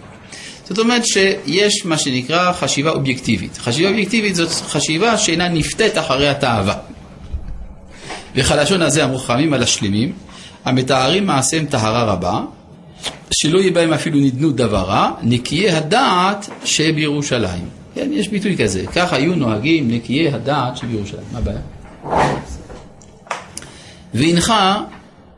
זאת 0.65 0.79
אומרת 0.79 1.05
שיש 1.05 1.85
מה 1.85 1.97
שנקרא 1.97 2.53
חשיבה 2.53 2.89
אובייקטיבית. 2.89 3.57
חשיבה 3.57 3.89
אובייקטיבית 3.89 4.35
זאת 4.35 4.49
חשיבה 4.51 5.17
שאינה 5.17 5.49
נפתית 5.49 5.97
אחרי 5.97 6.27
התאווה. 6.27 6.75
וכלשון 8.35 8.81
הזה 8.81 9.03
אמרו 9.03 9.17
חכמים 9.17 9.53
על 9.53 9.63
השלמים, 9.63 10.13
המתארים 10.65 11.25
מעשיהם 11.25 11.65
טהרה 11.65 12.03
רבה, 12.03 12.41
שלא 13.31 13.59
יהיה 13.59 13.71
בהם 13.71 13.93
אפילו 13.93 14.19
נדנות 14.19 14.55
דבר 14.55 14.83
רע, 14.83 15.11
נקיי 15.21 15.71
הדעת 15.71 16.49
שבירושלים. 16.65 17.69
כן, 17.95 18.09
יש 18.13 18.27
ביטוי 18.27 18.57
כזה, 18.57 18.85
כך 18.95 19.13
היו 19.13 19.35
נוהגים 19.35 19.91
נקיי 19.91 20.33
הדעת 20.33 20.77
שבירושלים. 20.77 21.25
מה 21.31 21.39
הבעיה? 21.39 21.59
והנך 24.13 24.53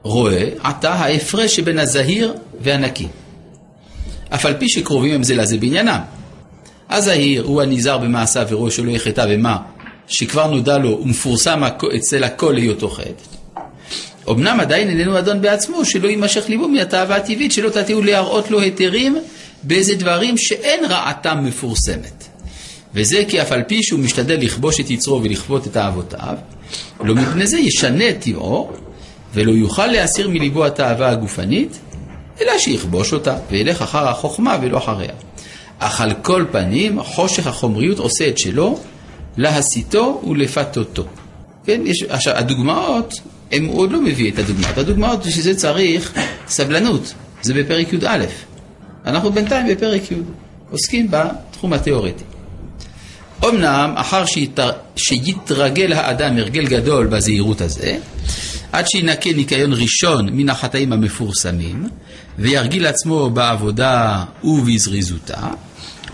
רואה 0.03 0.49
עתה 0.63 0.93
ההפרש 0.93 1.55
שבין 1.55 1.79
הזהיר 1.79 2.33
והנקי. 2.61 3.07
אף 4.29 4.45
על 4.45 4.53
פי 4.53 4.69
שקרובים 4.69 5.13
הם 5.13 5.23
זה 5.23 5.35
לזה 5.35 5.57
בעניינם. 5.57 5.99
הזהיר 6.89 7.43
הוא 7.43 7.61
הנזהר 7.61 7.97
במעשיו 7.97 8.47
ורואה 8.49 8.71
שלא 8.71 8.91
יחטא 8.91 9.25
במה 9.25 9.57
שכבר 10.07 10.47
נודע 10.47 10.77
לו 10.77 10.99
ומפורסם 11.03 11.61
אצל 11.97 12.23
הכל 12.23 12.55
היותו 12.55 12.89
חטא. 12.89 13.35
אמנם 14.29 14.59
עדיין 14.59 14.89
איננו 14.89 15.19
אדון 15.19 15.41
בעצמו, 15.41 15.85
שלא 15.85 16.07
יימשך 16.07 16.49
ליבו 16.49 16.67
מהתאווה 16.67 17.15
הטבעית, 17.15 17.51
שלא 17.51 17.69
תתיעו 17.69 18.01
להראות 18.01 18.51
לו 18.51 18.59
היתרים 18.59 19.17
באיזה 19.63 19.95
דברים 19.95 20.37
שאין 20.37 20.85
רעתם 20.85 21.45
מפורסמת. 21.45 22.23
וזה 22.93 23.23
כי 23.27 23.41
אף 23.41 23.51
על 23.51 23.63
פי 23.63 23.83
שהוא 23.83 23.99
משתדל 23.99 24.39
לכבוש 24.39 24.79
את 24.79 24.89
יצרו 24.89 25.23
ולכפות 25.23 25.67
את 25.67 25.77
אהבותיו, 25.77 26.35
לא 27.03 27.15
מפני 27.15 27.47
זה 27.47 27.57
ישנה 27.57 28.09
את 28.09 28.19
טבעו, 28.19 28.71
ולא 29.33 29.51
יוכל 29.51 29.87
להסיר 29.87 30.29
מליבו 30.29 30.65
התאווה 30.65 31.09
הגופנית, 31.09 31.79
אלא 32.41 32.57
שיכבוש 32.57 33.13
אותה, 33.13 33.37
וילך 33.51 33.81
אחר 33.81 34.07
החוכמה 34.07 34.57
ולא 34.61 34.77
אחריה. 34.77 35.13
אך 35.79 36.01
על 36.01 36.13
כל 36.13 36.45
פנים, 36.51 37.03
חושך 37.03 37.47
החומריות 37.47 37.99
עושה 37.99 38.27
את 38.27 38.37
שלו, 38.37 38.79
להסיתו 39.37 40.21
ולפתותו. 40.27 41.03
כן, 41.65 41.81
יש, 41.85 42.03
עכשיו, 42.03 42.33
הדוגמאות, 42.37 43.13
הם 43.51 43.65
עוד 43.65 43.91
לא 43.91 44.01
מביא 44.01 44.31
את 44.31 44.39
הדוגמאות. 44.39 44.77
הדוגמאות, 44.77 45.23
זה 45.23 45.55
צריך 45.55 46.13
סבלנות. 46.47 47.13
זה 47.41 47.53
בפרק 47.53 47.93
י"א. 47.93 48.25
אנחנו 49.05 49.31
בינתיים 49.31 49.67
בפרק 49.67 50.11
י', 50.11 50.15
עוסקים 50.71 51.07
בתחום 51.09 51.73
התיאורטי. 51.73 52.23
אמנם, 53.49 53.93
אחר 53.95 54.25
שיתר, 54.25 54.71
שיתרגל 54.95 55.93
האדם 55.93 56.37
הרגל 56.37 56.65
גדול 56.65 57.07
בזהירות 57.07 57.61
הזה, 57.61 57.97
עד 58.71 58.87
שינקה 58.87 59.29
ניקיון 59.35 59.73
ראשון 59.73 60.29
מן 60.31 60.49
החטאים 60.49 60.93
המפורסמים, 60.93 61.89
וירגיל 62.39 62.87
עצמו 62.87 63.29
בעבודה 63.29 64.23
ובזריזותה, 64.43 65.47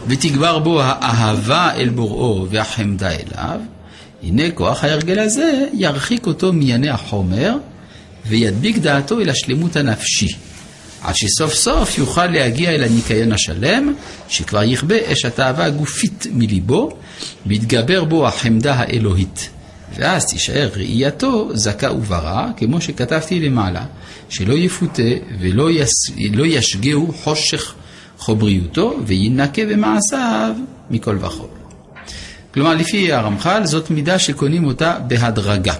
ותגבר 0.07 0.59
בו 0.59 0.81
האהבה 0.81 1.71
אל 1.75 1.89
בוראו 1.89 2.47
והחמדה 2.49 3.09
אליו, 3.09 3.59
הנה 4.23 4.51
כוח 4.51 4.83
ההרגל 4.83 5.19
הזה 5.19 5.65
ירחיק 5.73 6.27
אותו 6.27 6.53
מענייני 6.53 6.89
החומר, 6.89 7.55
וידביק 8.25 8.77
דעתו 8.77 9.19
אל 9.19 9.29
השלמות 9.29 9.75
הנפשי, 9.75 10.27
עד 11.01 11.15
שסוף 11.15 11.53
סוף 11.53 11.97
יוכל 11.97 12.27
להגיע 12.27 12.71
אל 12.71 12.83
הניקיון 12.83 13.31
השלם, 13.31 13.93
שכבר 14.27 14.63
יכבה 14.63 14.95
אש 15.11 15.25
התאווה 15.25 15.65
הגופית 15.65 16.27
מליבו, 16.33 16.89
ויתגבר 17.45 18.03
בו 18.03 18.27
החמדה 18.27 18.73
האלוהית. 18.73 19.49
ואז 19.95 20.25
תישאר 20.25 20.69
ראייתו 20.75 21.49
זכה 21.53 21.91
וברא, 21.91 22.47
כמו 22.57 22.81
שכתבתי 22.81 23.39
למעלה, 23.39 23.85
שלא 24.29 24.53
יפותה 24.53 25.01
ולא 25.39 25.71
יס... 25.71 25.91
לא 26.33 26.45
ישגהו 26.45 27.13
חושך 27.13 27.73
חובריותו, 28.17 28.99
וינקה 29.05 29.65
במעשיו 29.65 30.55
מכל 30.89 31.17
וכל. 31.21 31.45
כלומר, 32.53 32.73
לפי 32.73 33.13
הרמח"ל, 33.13 33.65
זאת 33.65 33.89
מידה 33.89 34.19
שקונים 34.19 34.65
אותה 34.65 34.97
בהדרגה. 35.07 35.73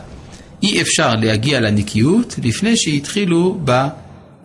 אי 0.64 0.82
אפשר 0.82 1.16
להגיע 1.16 1.60
לנקיות 1.60 2.36
לפני 2.44 2.78
שהתחילו 2.78 3.60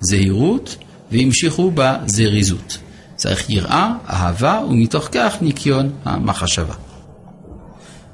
בזהירות 0.02 0.76
והמשיכו 1.12 1.72
בזריזות. 1.74 2.78
צריך 3.16 3.50
יראה, 3.50 3.92
אהבה, 4.10 4.60
ומתוך 4.68 5.08
כך 5.12 5.36
ניקיון 5.40 5.92
המחשבה. 6.04 6.74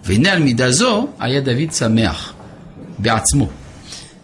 והנה 0.05 0.33
על 0.33 0.39
מידה 0.39 0.71
זו 0.71 1.09
היה 1.19 1.41
דוד 1.41 1.73
שמח 1.73 2.33
בעצמו, 2.99 3.49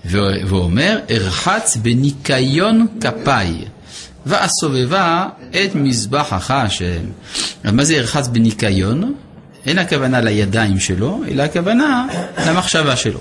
ואומר, 0.04 0.98
ארחץ 1.10 1.76
בניקיון 1.76 2.86
כפיי, 3.00 3.64
ואסובבה 4.26 5.28
את 5.50 5.74
מזבחך 5.74 6.50
השם. 6.50 7.04
מה 7.64 7.84
זה 7.84 7.94
ארחץ 7.94 8.28
בניקיון? 8.28 9.14
אין 9.66 9.78
הכוונה 9.78 10.20
לידיים 10.20 10.80
שלו, 10.80 11.20
אלא 11.28 11.42
הכוונה 11.42 12.06
למחשבה 12.46 12.96
שלו. 12.96 13.20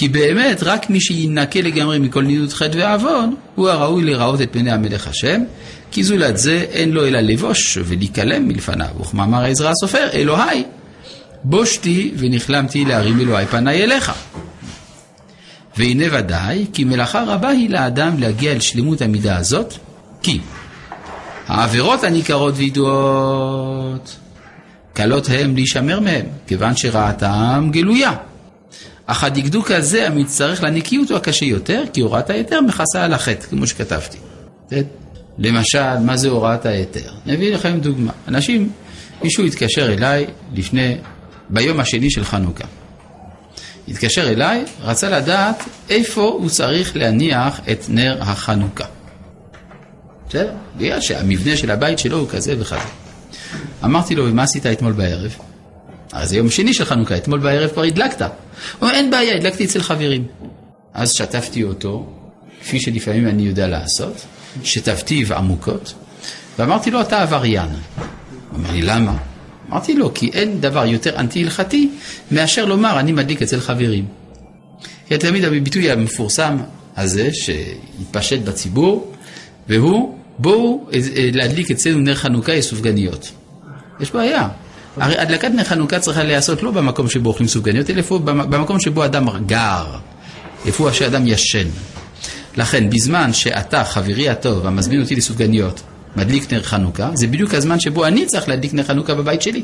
כי 0.00 0.08
באמת, 0.08 0.62
רק 0.62 0.90
מי 0.90 1.00
שינקה 1.00 1.60
לגמרי 1.60 1.98
מכל 1.98 2.22
נידות 2.22 2.52
חטא 2.52 2.78
ועוון, 2.78 3.34
הוא 3.54 3.68
הראוי 3.68 4.04
לראות 4.04 4.40
את 4.40 4.48
פני 4.52 4.70
המלך 4.70 5.08
השם, 5.08 5.42
כי 5.90 6.04
זולת 6.04 6.38
זה 6.38 6.66
אין 6.70 6.92
לו 6.92 7.06
אלא 7.06 7.20
לבוש 7.20 7.78
ולהיכלם 7.84 8.48
מלפניו. 8.48 8.88
וכמאמר 9.00 9.44
עזרא 9.44 9.70
הסופר, 9.70 10.08
אלוהי, 10.12 10.64
בושתי 11.44 12.12
ונכלמתי 12.16 12.84
להרים 12.84 13.20
אלוהי 13.20 13.46
פניי 13.46 13.84
אליך. 13.84 14.12
והנה 15.76 16.04
ודאי, 16.12 16.66
כי 16.72 16.84
מלאכה 16.84 17.24
רבה 17.26 17.48
היא 17.48 17.70
לאדם 17.70 18.18
להגיע 18.18 18.52
אל 18.52 18.60
שלמות 18.60 19.02
המידה 19.02 19.36
הזאת, 19.36 19.74
כי 20.22 20.40
העבירות 21.46 22.04
הניכרות 22.04 22.54
וידועות, 22.56 24.16
קלות 24.92 25.28
הם 25.30 25.54
להישמר 25.54 26.00
מהם, 26.00 26.26
כיוון 26.46 26.76
שראתם 26.76 27.68
גלויה. 27.72 28.12
אך 29.10 29.24
הדקדוק 29.24 29.70
הזה 29.70 30.06
המצטרך 30.06 30.62
לנקיות 30.62 31.10
הוא 31.10 31.16
הקשה 31.16 31.44
יותר, 31.44 31.82
כי 31.92 32.00
הוראת 32.00 32.30
ההיתר 32.30 32.60
מכסה 32.60 33.04
על 33.04 33.12
החטא, 33.12 33.46
כמו 33.46 33.66
שכתבתי. 33.66 34.18
למשל, 35.38 35.98
מה 35.98 36.16
זה 36.16 36.28
הוראת 36.28 36.66
ההיתר? 36.66 37.12
נביא 37.26 37.54
לכם 37.54 37.80
דוגמה. 37.80 38.12
אנשים, 38.28 38.70
מישהו 39.22 39.44
התקשר 39.44 39.92
אליי 39.92 40.26
לפני, 40.54 40.96
ביום 41.48 41.80
השני 41.80 42.10
של 42.10 42.24
חנוכה. 42.24 42.64
התקשר 43.88 44.28
אליי, 44.28 44.64
רצה 44.80 45.10
לדעת 45.10 45.64
איפה 45.88 46.22
הוא 46.22 46.48
צריך 46.48 46.96
להניח 46.96 47.60
את 47.72 47.84
נר 47.88 48.16
החנוכה. 48.20 48.84
בסדר? 50.28 50.52
בגלל 50.76 51.00
שהמבנה 51.00 51.56
של 51.56 51.70
הבית 51.70 51.98
שלו 51.98 52.18
הוא 52.18 52.28
כזה 52.28 52.54
וכזה. 52.58 52.76
אמרתי 53.84 54.14
לו, 54.14 54.26
ומה 54.26 54.42
עשית 54.42 54.66
אתמול 54.66 54.92
בערב? 54.92 55.36
הרי 56.12 56.26
זה 56.26 56.36
יום 56.36 56.50
שני 56.50 56.74
של 56.74 56.84
חנוכה, 56.84 57.16
אתמול 57.16 57.38
בערב 57.38 57.70
כבר 57.70 57.82
הדלקת. 57.82 58.22
הוא 58.22 58.28
אומר, 58.82 58.94
אין 58.94 59.10
בעיה, 59.10 59.36
הדלקתי 59.36 59.64
אצל 59.64 59.82
חברים. 59.82 60.24
אז 60.94 61.12
שטפתי 61.12 61.64
אותו, 61.64 62.06
כפי 62.60 62.80
שלפעמים 62.80 63.26
אני 63.28 63.42
יודע 63.42 63.66
לעשות, 63.66 64.24
שטפתיו 64.64 65.34
עמוקות, 65.34 65.94
ואמרתי 66.58 66.90
לו, 66.90 67.00
אתה 67.00 67.22
עבריין. 67.22 67.68
הוא 67.68 68.58
אומר 68.58 68.72
לי, 68.72 68.82
למה? 68.82 69.16
אמרתי 69.70 69.94
לו, 69.94 70.14
כי 70.14 70.30
אין 70.32 70.60
דבר 70.60 70.86
יותר 70.86 71.16
אנטי-הלכתי 71.16 71.90
מאשר 72.30 72.64
לומר, 72.64 73.00
אני 73.00 73.12
מדליק 73.12 73.42
אצל 73.42 73.60
חברים. 73.60 74.04
כי 75.08 75.18
תמיד 75.18 75.44
הביטוי 75.44 75.90
המפורסם 75.90 76.56
הזה, 76.96 77.28
שהתפשט 77.32 78.40
בציבור, 78.40 79.14
והוא, 79.68 80.18
בואו 80.38 80.86
אה, 80.92 80.98
להדליק 81.32 81.70
אצלנו 81.70 81.98
נר 81.98 82.14
חנוכה 82.14 82.52
יש 82.52 82.64
סופגניות. 82.64 83.30
יש 84.00 84.10
בעיה. 84.10 84.48
הרי 84.96 85.18
הדלקת 85.18 85.50
נר 85.50 85.64
חנוכה 85.64 85.98
צריכה 85.98 86.22
להיעשות 86.22 86.62
לא 86.62 86.70
במקום 86.70 87.08
שבו 87.08 87.28
אוכלים 87.28 87.48
סופגניות, 87.48 87.90
אלא 87.90 88.02
במקום 88.24 88.80
שבו 88.80 89.04
אדם 89.04 89.46
גר, 89.46 89.86
איפה 90.66 90.92
שאדם 90.92 91.26
ישן. 91.26 91.68
לכן, 92.56 92.90
בזמן 92.90 93.32
שאתה, 93.32 93.84
חברי 93.84 94.28
הטוב, 94.28 94.66
המזמין 94.66 95.02
אותי 95.02 95.16
לסופגניות, 95.16 95.82
מדליק 96.16 96.52
נר 96.52 96.62
חנוכה, 96.62 97.10
זה 97.14 97.26
בדיוק 97.26 97.54
הזמן 97.54 97.80
שבו 97.80 98.06
אני 98.06 98.26
צריך 98.26 98.48
להדליק 98.48 98.74
נר 98.74 98.82
חנוכה 98.82 99.14
בבית 99.14 99.42
שלי. 99.42 99.62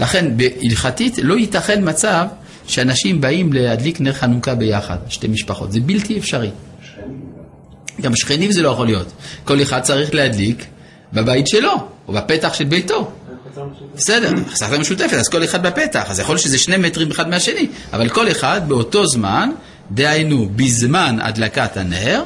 לכן, 0.00 0.36
בהלכתית 0.36 1.18
לא 1.22 1.34
ייתכן 1.34 1.88
מצב 1.88 2.26
שאנשים 2.66 3.20
באים 3.20 3.52
להדליק 3.52 4.00
נר 4.00 4.12
חנוכה 4.12 4.54
ביחד, 4.54 4.96
שתי 5.08 5.28
משפחות. 5.28 5.72
זה 5.72 5.80
בלתי 5.80 6.18
אפשרי. 6.18 6.50
גם 8.00 8.16
שכנים 8.16 8.52
זה 8.52 8.62
לא 8.62 8.68
יכול 8.68 8.86
להיות. 8.86 9.12
כל 9.44 9.62
אחד 9.62 9.80
צריך 9.80 10.14
להדליק 10.14 10.66
בבית 11.12 11.46
שלו, 11.46 11.72
או 12.08 12.12
בפתח 12.12 12.54
של 12.54 12.64
ביתו. 12.64 13.10
בסדר, 13.94 14.30
חסכת 14.50 14.78
משותפת, 14.78 15.12
אז 15.14 15.28
כל 15.28 15.44
אחד 15.44 15.66
בפתח, 15.66 16.10
אז 16.10 16.20
יכול 16.20 16.34
להיות 16.34 16.42
שזה 16.42 16.58
שני 16.58 16.76
מטרים 16.76 17.10
אחד 17.10 17.28
מהשני, 17.28 17.68
אבל 17.92 18.08
כל 18.08 18.30
אחד 18.30 18.60
באותו 18.68 19.06
זמן, 19.06 19.50
דהיינו 19.90 20.48
בזמן 20.56 21.16
הדלקת 21.22 21.76
הנר, 21.76 22.22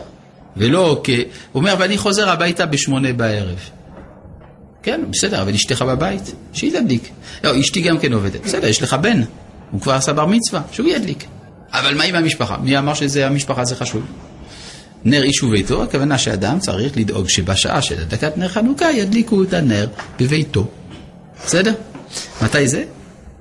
ולא 0.57 1.01
כ... 1.05 1.11
הוא 1.11 1.25
אומר, 1.55 1.75
ואני 1.79 1.99
חוזר 1.99 2.31
הביתה 2.31 2.67
בשמונה 2.67 3.13
בערב. 3.13 3.59
כן, 4.83 5.01
בסדר, 5.11 5.43
אבל 5.43 5.55
אשתך 5.55 5.83
בבית, 5.83 6.35
שהיא 6.53 6.73
תדליק. 6.81 7.09
לא, 7.45 7.61
אשתי 7.61 7.81
גם 7.81 7.99
כן 7.99 8.13
עובדת. 8.13 8.41
בסדר, 8.45 8.67
יש 8.67 8.83
לך 8.83 8.95
בן, 8.95 9.23
הוא 9.71 9.81
כבר 9.81 9.93
עשה 9.93 10.13
בר 10.13 10.27
מצווה, 10.27 10.63
שהוא 10.73 10.89
ידליק. 10.89 11.25
אבל 11.73 11.95
מה 11.95 12.05
עם 12.05 12.15
המשפחה? 12.15 12.57
מי 12.57 12.79
אמר 12.79 12.95
שהמשפחה 12.95 13.65
זה 13.65 13.77
חשוב? 13.77 14.03
נר 15.05 15.23
איש 15.23 15.43
וביתו, 15.43 15.83
הכוונה 15.83 16.19
שאדם 16.19 16.59
צריך 16.59 16.97
לדאוג 16.97 17.29
שבשעה 17.29 17.83
של 17.83 18.01
הדלקת 18.01 18.39
נר 18.39 18.49
חנוכה 18.49 18.93
ידליקו 18.93 19.43
את 19.43 19.53
הנר 19.53 19.87
בביתו. 20.19 20.67
בסדר? 21.47 21.73
מתי 22.43 22.69
זה? 22.69 22.85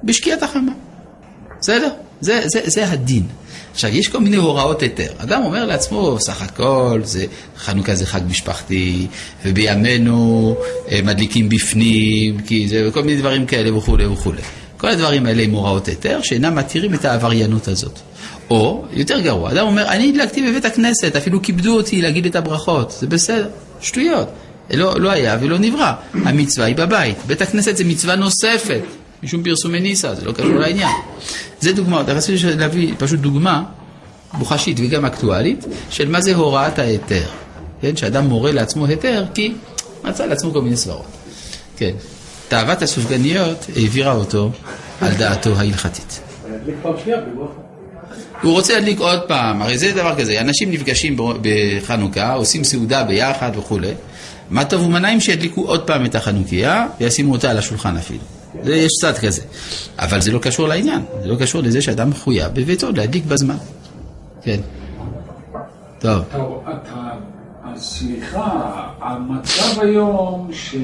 בשקיעת 0.04 0.44
החמה. 0.44 0.72
בסדר? 1.60 1.90
זה, 2.22 2.42
זה, 2.46 2.62
זה 2.66 2.92
הדין. 2.92 3.24
עכשיו, 3.72 3.96
יש 3.96 4.08
כל 4.08 4.20
מיני 4.20 4.36
הוראות 4.36 4.82
היתר. 4.82 5.12
אדם 5.18 5.44
אומר 5.44 5.66
לעצמו, 5.66 6.18
סך 6.20 6.42
הכל, 6.42 7.02
זה, 7.04 7.26
חנוכה 7.58 7.96
זה 7.96 8.06
חג 8.06 8.22
משפחתי, 8.30 9.08
ובימינו 9.46 10.56
אה, 10.92 11.00
מדליקים 11.04 11.50
בפנים, 11.50 12.40
כי 12.42 12.68
זה, 12.68 12.88
וכל 12.88 13.04
מיני 13.04 13.20
דברים 13.20 13.46
כאלה 13.46 13.76
וכולי 13.76 14.06
וכולי. 14.06 14.42
כל 14.78 14.88
הדברים 14.88 15.26
האלה 15.26 15.44
עם 15.44 15.52
הוראות 15.52 15.88
היתר, 15.88 16.20
שאינם 16.24 16.56
מתירים 16.56 16.94
את 16.94 17.06
העבריינות 17.06 17.68
הזאת. 17.68 18.00
או, 18.50 18.86
יותר 18.94 19.20
גרוע, 19.20 19.52
אדם 19.52 19.68
אומר, 19.68 19.88
אני 19.88 20.10
הדלקתי 20.10 20.50
בבית 20.52 20.66
הכנסת, 20.66 21.16
אפילו 21.16 21.42
כיבדו 21.42 21.78
אותי 21.78 22.02
להגיד 22.02 22.26
את 22.26 22.36
הברכות, 22.36 22.96
זה 23.00 23.08
בסדר, 23.08 23.50
שטויות. 23.82 24.28
לא, 24.74 25.00
לא 25.00 25.12
היה 25.12 25.38
ולא 25.42 25.58
נברא. 25.58 25.94
המצווה 26.14 26.66
היא 26.66 26.76
בבית. 26.76 27.18
בית 27.28 27.42
הכנסת 27.42 27.78
זה 27.78 27.84
מצווה 27.84 28.16
נוספת, 28.16 28.82
משום 29.24 29.44
פרסומי 29.44 29.80
ניסה, 29.80 30.16
זה 30.16 30.26
לא 30.26 30.32
קשור 30.32 30.56
לעניין. 30.56 30.92
זה 31.60 31.74
דוגמאות, 31.74 32.10
רציתי 32.10 32.56
להביא 32.56 32.94
פשוט 32.98 33.20
דוגמה 33.20 33.64
מוחשית 34.34 34.78
וגם 34.80 35.06
אקטואלית 35.06 35.66
של 35.90 36.10
מה 36.10 36.22
זה 36.22 36.36
הוראת 36.36 36.80
ההיתר. 36.80 37.26
כן, 37.82 37.96
שאדם 37.96 38.28
מורה 38.28 38.52
לעצמו 38.52 38.86
היתר 38.86 39.26
כי 39.34 39.54
מצא 40.04 40.26
לעצמו 40.26 40.54
כל 40.54 40.62
מיני 40.62 40.78
סברות. 40.78 41.06
כן, 41.78 41.92
תאוות 42.48 42.82
הסופגניות 42.82 43.66
העבירה 43.76 44.14
אותו 44.14 44.52
על 45.02 45.14
דעתו 45.14 45.56
ההלכתית. 45.58 46.20
הוא 48.42 48.52
רוצה 48.52 48.74
להדליק 48.74 49.00
עוד 49.00 49.20
פעם, 49.28 49.62
הרי 49.62 49.78
זה 49.78 49.92
דבר 49.92 50.16
כזה, 50.20 50.42
אנשים 50.42 50.72
נפגשים 50.72 51.18
בחנוכה, 51.42 52.34
עושים 52.34 52.64
סעודה 52.64 53.04
ביחד 53.04 53.52
וכולי, 53.56 53.92
מה 54.50 54.66
טוב 54.66 54.82
ומנעים 54.82 55.20
שידליקו 55.20 55.62
עוד 55.62 55.88
פעם 55.88 56.06
את 56.06 56.16
החנוכיה 56.16 56.88
וישימו 57.00 57.34
אותה 57.34 57.52
על 57.52 57.58
השולחן 57.58 57.98
אפילו. 57.98 58.24
זה 58.64 58.76
יש 58.76 58.92
צד 59.02 59.18
כזה. 59.18 59.42
אבל 60.00 60.22
זה 60.22 60.32
לא 60.32 60.40
קשור 60.40 60.68
לעניין, 60.68 61.02
זה 61.22 61.28
לא 61.28 61.36
קשור 61.36 61.62
לזה 61.62 61.82
שאדם 61.82 62.10
מחויב 62.10 62.48
בביתו 62.54 62.92
להדליק 62.92 63.26
בזמן. 63.26 63.58
כן. 64.42 64.60
טוב. 66.00 66.24
סליחה, 67.76 68.88
המצב 69.02 69.82
היום 69.82 70.50
של 70.54 70.80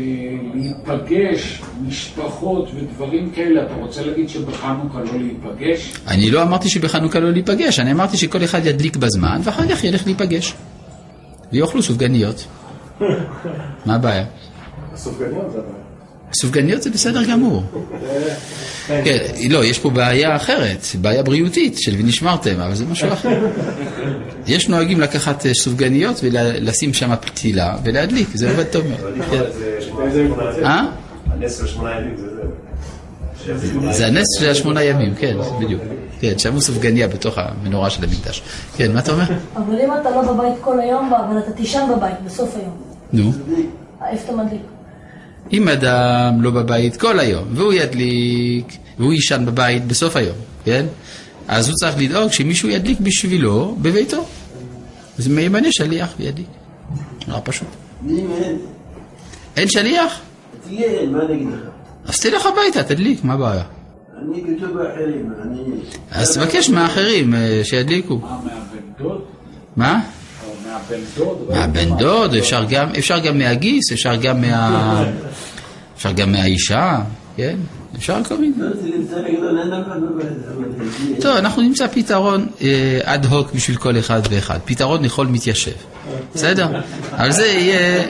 להיפגש, 0.54 1.62
משפחות 1.88 2.70
ודברים 2.76 3.30
כאלה, 3.30 3.64
אתה 3.64 3.74
רוצה 3.74 4.06
להגיד 4.06 4.30
שבחנוכה 4.30 5.00
לא 5.00 5.20
להיפגש? 5.20 5.94
אני 6.08 6.32
לא 6.32 6.44
אמרתי 6.44 6.70
שבחנוכה 6.70 7.20
לא 7.20 7.32
להיפגש, 7.32 7.80
אני 7.80 7.92
אמרתי 7.92 8.18
שכל 8.18 8.44
אחד 8.44 8.66
ידליק 8.66 8.98
בזמן 8.98 9.42
ואחר 9.44 9.70
כך 9.70 9.84
ילך 9.84 10.06
להיפגש. 10.06 10.54
ויאכלו 11.54 11.84
סופגניות. 11.84 12.46
מה 13.86 13.96
הבעיה? 13.96 14.26
הסופגניות 14.94 15.52
זה 15.52 15.58
הבעיה. 15.60 15.86
סופגניות 16.34 16.82
זה 16.82 16.90
בסדר 16.90 17.24
גמור. 17.24 17.64
כן, 18.88 19.18
לא, 19.50 19.66
יש 19.66 19.80
פה 19.80 19.90
בעיה 19.90 20.36
אחרת, 20.36 20.86
בעיה 21.02 21.24
בריאותית 21.24 21.78
של 21.80 21.96
ונשמרתם, 22.00 22.60
אבל 22.60 22.76
זה 22.76 22.86
משהו 22.86 23.14
אחר. 23.14 23.48
יש 24.48 24.70
נוהגים 24.70 25.00
לקחת 25.00 25.46
אה, 25.46 25.54
סופגניות 25.54 26.20
ולשים 26.24 26.94
שם 26.94 27.16
פתילה 27.22 27.78
ולהדליק, 27.84 28.28
זה 28.34 28.50
עובד 28.50 28.64
טוב 28.64 28.86
מאוד. 28.88 29.14
כן. 29.32 29.42
אה? 30.64 30.86
עד 31.34 31.44
עשר 31.44 31.66
שמונה 31.66 31.92
ימים 31.92 32.18
זה 32.18 32.36
זה. 32.36 32.42
זה 33.92 34.08
הנס 34.08 34.28
של 34.40 34.50
השמונה 34.50 34.84
ימים, 34.84 35.16
כן, 35.16 35.38
בדיוק. 35.60 35.82
כן, 36.20 36.40
שמו 36.40 36.62
סופגניה 36.62 37.08
בתוך 37.08 37.38
המנורה 37.38 37.90
של 37.90 38.04
המקדש. 38.04 38.42
כן, 38.78 38.94
מה 38.94 39.00
אתה 39.00 39.12
אומר? 39.12 39.24
אבל 39.56 39.80
אם 39.84 39.90
אתה 40.02 40.10
לא 40.10 40.34
בבית 40.34 40.54
כל 40.62 40.80
היום, 40.80 41.14
אבל 41.14 41.40
אתה 41.40 41.52
תישן 41.52 41.88
בבית 41.96 42.16
בסוף 42.26 42.56
היום, 42.56 42.78
נו. 43.14 43.32
איפה 44.12 44.34
אתה 44.34 44.44
מדליק? 44.44 44.62
אם 45.54 45.68
אדם 45.68 46.42
לא 46.42 46.52
בבית 46.52 46.98
כל 46.98 47.20
היום, 47.20 47.44
והוא 47.52 47.74
ידליק, 47.74 48.78
והוא 49.00 49.14
יישן 49.14 49.46
בבית 49.46 49.86
בסוף 49.86 50.16
היום, 50.16 50.36
כן? 50.64 50.86
אז 51.48 51.68
הוא 51.68 51.76
צריך 51.76 51.96
לדאוג 51.98 52.32
שמישהו 52.32 52.70
ידליק 52.70 53.00
בשבילו 53.00 53.76
בביתו. 53.82 54.26
אז 55.20 55.28
ימנה 55.28 55.72
שליח 55.72 56.14
וידליק. 56.20 56.48
נורא 57.28 57.40
פשוט. 57.44 57.68
אין 59.58 59.68
שליח? 59.68 60.22
תהיה, 60.68 61.06
מה 61.06 61.26
אני 61.26 61.34
אגיד 61.34 61.48
לך? 61.48 61.75
אז 62.08 62.20
תלך 62.20 62.46
הביתה, 62.46 62.84
תדליק, 62.84 63.24
מה 63.24 63.34
הבעיה? 63.34 63.64
אני 64.22 64.44
כתוב 64.44 64.78
באחרים, 64.78 65.34
אני... 65.44 65.62
אז 66.12 66.38
תבקש 66.38 66.70
מהאחרים 66.70 67.34
אה, 67.34 67.62
שידליקו. 67.64 68.18
מה, 68.18 68.30
מהבן 68.30 69.00
דוד? 69.00 69.22
מה? 69.76 70.02
או 70.48 70.54
מהבן 71.50 71.90
דוד? 71.90 72.00
דוד, 72.00 72.36
אפשר 72.98 73.20
גם, 73.24 73.38
מהגיס, 73.38 73.92
אפשר 73.92 74.16
גם 74.16 74.42
מה... 74.42 75.04
אפשר 75.98 76.12
גם 76.12 76.32
מהאישה, 76.32 76.98
כן? 77.38 77.58
אפשר 77.96 78.24
כל 78.24 78.38
מיני. 78.38 78.54
לא. 78.58 78.68
טוב, 81.22 81.36
אנחנו 81.36 81.62
נמצא 81.62 81.88
פתרון 81.88 82.48
אה, 82.62 83.00
אד 83.04 83.26
הוק 83.26 83.54
בשביל 83.54 83.78
כל 83.78 84.00
אחד 84.00 84.22
ואחד. 84.30 84.60
פתרון 84.66 85.04
לכל 85.04 85.28
מתיישב. 85.28 85.72
בסדר? 86.34 86.68
אבל 87.12 87.32
זה 87.32 87.46
יהיה 87.46 88.04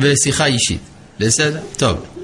בשיחה 0.00 0.46
אישית. 0.46 0.80
בסדר? 1.18 1.60
טוב. 1.76 2.19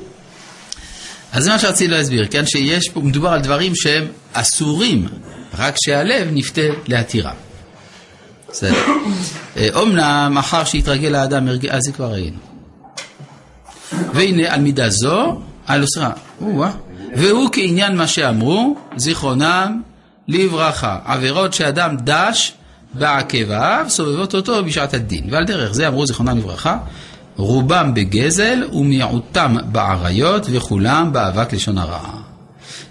אז 1.36 1.44
זה 1.44 1.50
מה 1.50 1.58
שרציתי 1.58 1.88
להסביר, 1.88 2.26
כן? 2.30 2.46
שיש 2.46 2.88
פה, 2.88 3.00
מדובר 3.00 3.28
על 3.28 3.40
דברים 3.40 3.72
שהם 3.74 4.06
אסורים, 4.32 5.08
רק 5.58 5.74
שהלב 5.84 6.28
נפתה 6.32 6.60
להתירם. 6.86 7.34
בסדר. 8.50 8.84
אה, 9.56 9.68
אומנם, 9.74 10.36
אחר 10.38 10.64
שהתרגל 10.64 11.14
האדם, 11.14 11.48
אז 11.70 11.82
זה 11.82 11.92
כבר 11.92 12.12
ראינו. 12.12 12.36
והנה 14.14 14.54
על 14.54 14.60
מידה 14.60 14.90
זו, 14.90 15.40
על 15.66 15.82
אוסרה, 15.82 16.10
או-אה. 16.40 16.70
והוא 17.16 17.48
כעניין 17.52 17.96
מה 17.96 18.06
שאמרו, 18.06 18.76
זיכרונם 18.96 19.82
לברכה. 20.28 20.98
עבירות 21.04 21.54
שאדם 21.54 21.96
דש 21.96 22.52
בעקביו, 22.94 23.86
סובבות 23.88 24.34
אותו 24.34 24.64
בשעת 24.64 24.94
הדין. 24.94 25.24
ועל 25.30 25.44
דרך 25.44 25.72
זה 25.72 25.88
אמרו 25.88 26.06
זיכרונם 26.06 26.38
לברכה, 26.38 26.78
רובם 27.36 27.94
בגזל 27.94 28.62
ומיעוטם 28.72 29.56
בעריות 29.72 30.46
וכולם 30.50 31.12
באבק 31.12 31.52
לשון 31.52 31.78
הרע. 31.78 32.00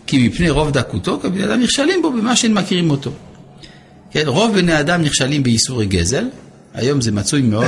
כי 0.08 0.28
מפני 0.28 0.50
רוב 0.50 0.72
דקותו, 0.72 1.20
כי 1.22 1.30
בני 1.30 1.44
אדם 1.46 1.62
נכשלים 1.62 2.02
בו 2.02 2.12
במה 2.12 2.36
שהם 2.36 2.54
מכירים 2.54 2.92
אותו. 2.92 3.12
כן, 4.12 4.24
רוב 4.26 4.56
בני 4.56 4.80
אדם 4.80 5.02
נכשלים 5.02 5.44
באיסורי 5.44 5.86
גזל, 5.86 6.28
היום 6.74 7.02
זה 7.02 7.12
מצוי 7.12 7.42
מאוד 7.42 7.66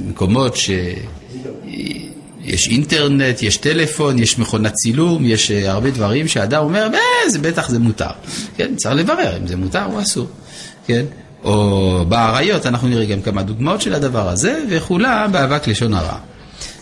במקומות 0.00 0.56
שיש 0.56 2.68
אינטרנט, 2.68 3.42
יש 3.42 3.56
טלפון, 3.56 4.18
יש 4.18 4.38
מכונת 4.38 4.72
צילום, 4.72 5.24
יש 5.24 5.50
אה, 5.50 5.70
הרבה 5.70 5.90
דברים 5.90 6.28
שאדם 6.28 6.62
אומר, 6.62 6.88
"אה, 6.94 7.30
זה 7.30 7.38
בטח 7.38 7.68
זה 7.68 7.78
מותר. 7.78 8.10
כן, 8.56 8.76
צריך 8.76 8.94
לברר 8.94 9.36
אם 9.36 9.46
זה 9.46 9.56
מותר 9.56 9.84
או 9.92 10.00
אסור. 10.00 10.26
כן, 10.86 11.04
או 11.44 12.04
באריות, 12.08 12.66
אנחנו 12.66 12.88
נראה 12.88 13.04
גם 13.04 13.22
כמה 13.22 13.42
דוגמאות 13.42 13.80
של 13.80 13.94
הדבר 13.94 14.28
הזה, 14.28 14.64
וכולם 14.70 15.32
באבק 15.32 15.68
לשון 15.68 15.94
הרע. 15.94 16.18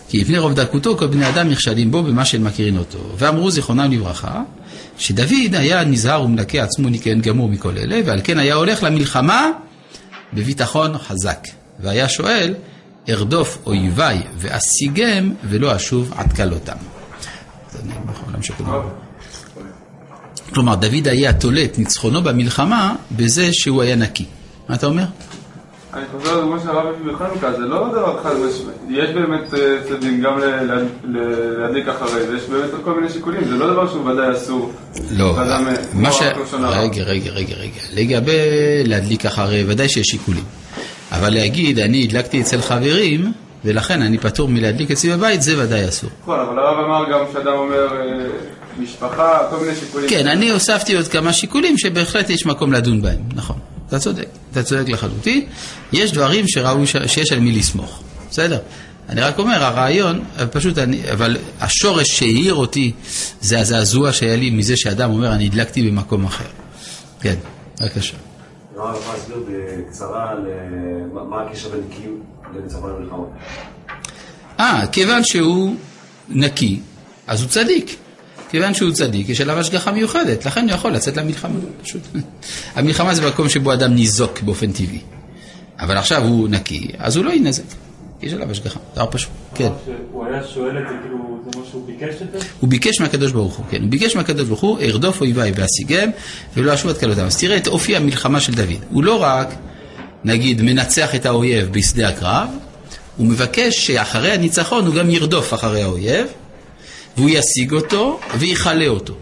כי 0.09 0.21
לפני 0.21 0.37
רוב 0.37 0.53
דקותו 0.53 0.97
כל 0.97 1.07
בני 1.07 1.29
אדם 1.29 1.49
נכשלים 1.49 1.91
בו 1.91 2.03
במה 2.03 2.25
שהם 2.25 2.43
מכירים 2.43 2.77
אותו. 2.77 2.99
ואמרו 3.17 3.51
זיכרונם 3.51 3.91
לברכה, 3.91 4.41
שדוד 4.97 5.55
היה 5.55 5.83
נזהר 5.83 6.23
ומנקה 6.23 6.63
עצמו 6.63 6.89
ניקיון 6.89 7.21
גמור 7.21 7.49
מכל 7.49 7.77
אלה, 7.77 8.01
ועל 8.05 8.21
כן 8.23 8.39
היה 8.39 8.55
הולך 8.55 8.83
למלחמה 8.83 9.49
בביטחון 10.33 10.97
חזק. 10.97 11.47
והיה 11.79 12.09
שואל, 12.09 12.53
ארדוף 13.09 13.57
אויביי 13.65 14.21
ואשיגם 14.37 15.33
ולא 15.43 15.75
אשוב 15.75 16.13
עד 16.15 16.33
כלותם. 16.33 16.77
כלומר, 20.53 20.75
דוד 20.75 21.07
היה 21.07 21.33
תולה 21.33 21.63
את 21.63 21.79
ניצחונו 21.79 22.21
במלחמה 22.21 22.95
בזה 23.11 23.49
שהוא 23.53 23.81
היה 23.81 23.95
נקי. 23.95 24.25
מה 24.71 24.75
אתה 24.75 24.85
אומר? 24.85 25.03
אני 25.93 26.03
חוזר 26.11 26.37
לדוגמה 26.37 26.59
של 26.59 26.69
הרב 26.69 26.87
אבי 26.87 27.11
בחנוכה, 27.11 27.53
זה 27.53 27.61
לא 27.61 27.87
דבר 27.91 28.23
חד 28.23 28.33
משמעי. 28.33 29.03
יש 29.03 29.09
באמת 29.09 29.53
אה, 29.53 29.77
צדדים 29.87 30.21
גם 30.21 30.39
להדליק 31.57 31.87
אחרי 31.87 32.27
זה, 32.27 32.37
יש 32.37 32.43
באמת 32.43 32.69
כל 32.83 32.95
מיני 32.95 33.09
שיקולים, 33.09 33.43
זה 33.43 33.55
לא 33.55 33.73
דבר 33.73 33.87
שהוא 33.87 34.09
ודאי 34.09 34.31
אסור. 34.31 34.71
לא, 35.11 35.35
מה 35.93 36.11
ש... 36.11 36.21
רגע, 36.61 37.03
רגע, 37.03 37.31
רגע, 37.31 37.55
רגע. 37.55 37.79
לגבי 37.93 38.31
להדליק 38.85 39.25
אחרי, 39.25 39.63
ודאי 39.67 39.89
שיש 39.89 40.07
שיקולים. 40.07 40.43
אבל 41.11 41.29
להגיד, 41.29 41.79
אני 41.79 42.03
הדלקתי 42.03 42.41
אצל 42.41 42.61
חברים, 42.61 43.31
ולכן 43.65 44.01
אני 44.01 44.17
פטור 44.17 44.49
מלהדליק 44.49 44.91
אצלי 44.91 45.11
בבית, 45.11 45.41
זה 45.41 45.63
ודאי 45.63 45.87
אסור. 45.87 46.09
נכון, 46.21 46.39
אבל 46.39 46.59
הרב 46.59 46.85
אמר 46.85 47.11
גם 47.11 47.25
שאדם 47.33 47.53
אומר 47.53 47.87
אה, 47.93 48.25
משפחה, 48.79 49.39
כל 49.49 49.57
מיני 49.57 49.75
שיקולים. 49.75 50.09
כן, 50.09 50.27
אני 50.27 50.49
הוספתי 50.49 50.95
עוד 50.95 51.07
כמה 51.07 51.33
שיקולים 51.33 51.77
שבהחלט 51.77 52.29
יש 52.29 52.45
מקום 52.45 52.73
לדון 52.73 53.01
בהם, 53.01 53.19
נכון. 53.35 53.55
אתה 53.87 53.99
צודק, 53.99 54.27
אתה 54.51 54.63
צודק 54.63 54.89
לחלוטין. 54.89 55.45
יש 55.93 56.11
דברים 56.11 56.45
שראוי 56.47 56.87
ש... 56.87 56.95
שיש 57.07 57.31
על 57.31 57.39
מי 57.39 57.51
לסמוך, 57.51 58.01
בסדר? 58.29 58.59
אני 59.09 59.21
רק 59.21 59.39
אומר, 59.39 59.63
הרעיון, 59.63 60.23
פשוט 60.51 60.77
אני, 60.77 61.11
אבל 61.11 61.37
השורש 61.59 62.07
שהעיר 62.07 62.53
אותי 62.53 62.91
זה 63.41 63.59
הזעזוע 63.59 64.13
שהיה 64.13 64.35
לי 64.35 64.49
מזה 64.49 64.77
שאדם 64.77 65.11
אומר, 65.11 65.33
אני 65.33 65.45
הדלקתי 65.45 65.89
במקום 65.89 66.25
אחר. 66.25 66.45
כן, 67.21 67.35
בבקשה. 67.81 68.17
הרב 68.77 68.95
יכול 68.99 69.13
להסביר 69.13 69.37
בקצרה 69.49 70.33
ל- 70.33 70.47
מה- 71.29 71.41
הקשר 71.41 71.69
בין 71.69 71.81
קיום 71.97 72.19
לניצחון 72.55 72.91
במלחמות. 72.97 73.29
אה, 74.59 74.83
כיוון 74.91 75.23
שהוא 75.23 75.75
נקי, 76.29 76.79
אז 77.27 77.41
הוא 77.41 77.49
צדיק. 77.49 77.95
כיוון 78.51 78.73
שהוא 78.73 78.91
צדיק, 78.91 79.29
יש 79.29 79.41
עליו 79.41 79.59
השגחה 79.59 79.91
מיוחדת, 79.91 80.45
לכן 80.45 80.61
הוא 80.63 80.71
יכול 80.71 80.91
לצאת 80.91 81.17
למלחמה, 81.17 81.59
פשוט. 81.83 82.01
המלחמה 82.75 83.15
זה 83.15 83.27
מקום 83.27 83.49
שבו 83.49 83.73
אדם 83.73 83.93
ניזוק 83.93 84.41
באופן 84.41 84.71
טבעי. 84.71 84.99
אבל 85.79 85.97
עכשיו 85.97 86.23
הוא 86.23 86.49
נקי, 86.49 86.87
אז 86.97 87.15
הוא 87.15 87.25
לא 87.25 87.29
יינזק. 87.29 87.63
יש 88.21 88.33
עליו 88.33 88.51
השגחה, 88.51 88.79
דבר 88.95 89.05
פשוט. 89.11 89.31
כן. 89.55 89.69
הוא 90.11 90.25
היה 90.25 90.43
שואל 90.43 90.77
את 90.77 90.83
זה, 90.87 90.95
כאילו, 91.01 91.39
זה 91.45 91.59
מה 91.59 91.65
שהוא 91.71 91.85
ביקש 91.87 92.21
את 92.21 92.31
זה? 92.31 92.47
הוא 92.59 92.69
ביקש 92.69 93.01
מהקדוש 93.01 93.31
ברוך 93.31 93.55
הוא, 93.57 93.65
כן, 93.69 93.81
הוא 93.81 93.89
ביקש 93.89 94.15
מהקדוש 94.15 94.47
ברוך 94.47 94.61
הוא, 94.61 94.79
ארדוף 94.79 95.21
אויביי 95.21 95.51
ואשיגם 95.55 96.09
ולא 96.57 96.73
אשוב 96.73 96.89
עד 96.89 96.97
כלותם. 96.97 97.25
אז 97.25 97.37
תראה 97.37 97.57
את 97.57 97.67
אופי 97.67 97.95
המלחמה 97.95 98.39
של 98.39 98.53
דוד. 98.53 98.83
הוא 98.89 99.03
לא 99.03 99.21
רק, 99.21 99.55
נגיד, 100.23 100.61
מנצח 100.61 101.15
את 101.15 101.25
האויב 101.25 101.69
בשדה 101.71 102.09
הקרב, 102.09 102.49
הוא 103.17 103.27
מבקש 103.27 103.87
שאחרי 103.87 104.31
הניצחון 104.31 104.85
הוא 104.85 104.95
גם 104.95 105.09
ירדוף 105.09 105.53
אחרי 105.53 105.83
האויב, 105.83 106.27
והוא 107.17 107.29
ישיג 107.29 107.73
אותו 107.73 108.19
ויכלה 108.39 108.87
אותו. 108.87 109.13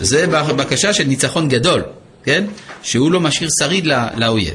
זה 0.00 0.26
בעצם 0.26 0.56
בקשה 0.56 0.92
של... 0.92 1.04
ניצחון 1.04 1.48
גדול, 1.48 1.82
כן? 2.24 2.44
שהוא 2.82 3.12
לא 3.12 3.20
משאיר 3.20 3.48
שריד 3.58 3.86
לא- 3.86 3.96
לאויב. 4.16 4.54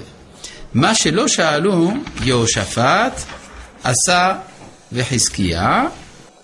מה 0.74 0.96
שלא 0.96 1.28
שאלו 1.28 1.92
יהושפט, 2.24 3.22
עשה 3.84 4.36
וחזקיה, 4.92 5.86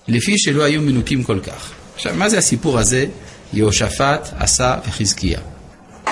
לפי 0.08 0.34
שלא 0.38 0.64
היו 0.64 0.82
מנוקים 0.82 1.24
כל 1.24 1.40
כך. 1.40 1.72
עכשיו, 1.96 2.16
מה 2.16 2.30
זה 2.30 2.38
הסיפור 2.38 2.80
הזה, 2.80 3.06
יהושפט, 3.54 4.30
עשה 4.40 4.76
וחזקיה? 4.88 5.40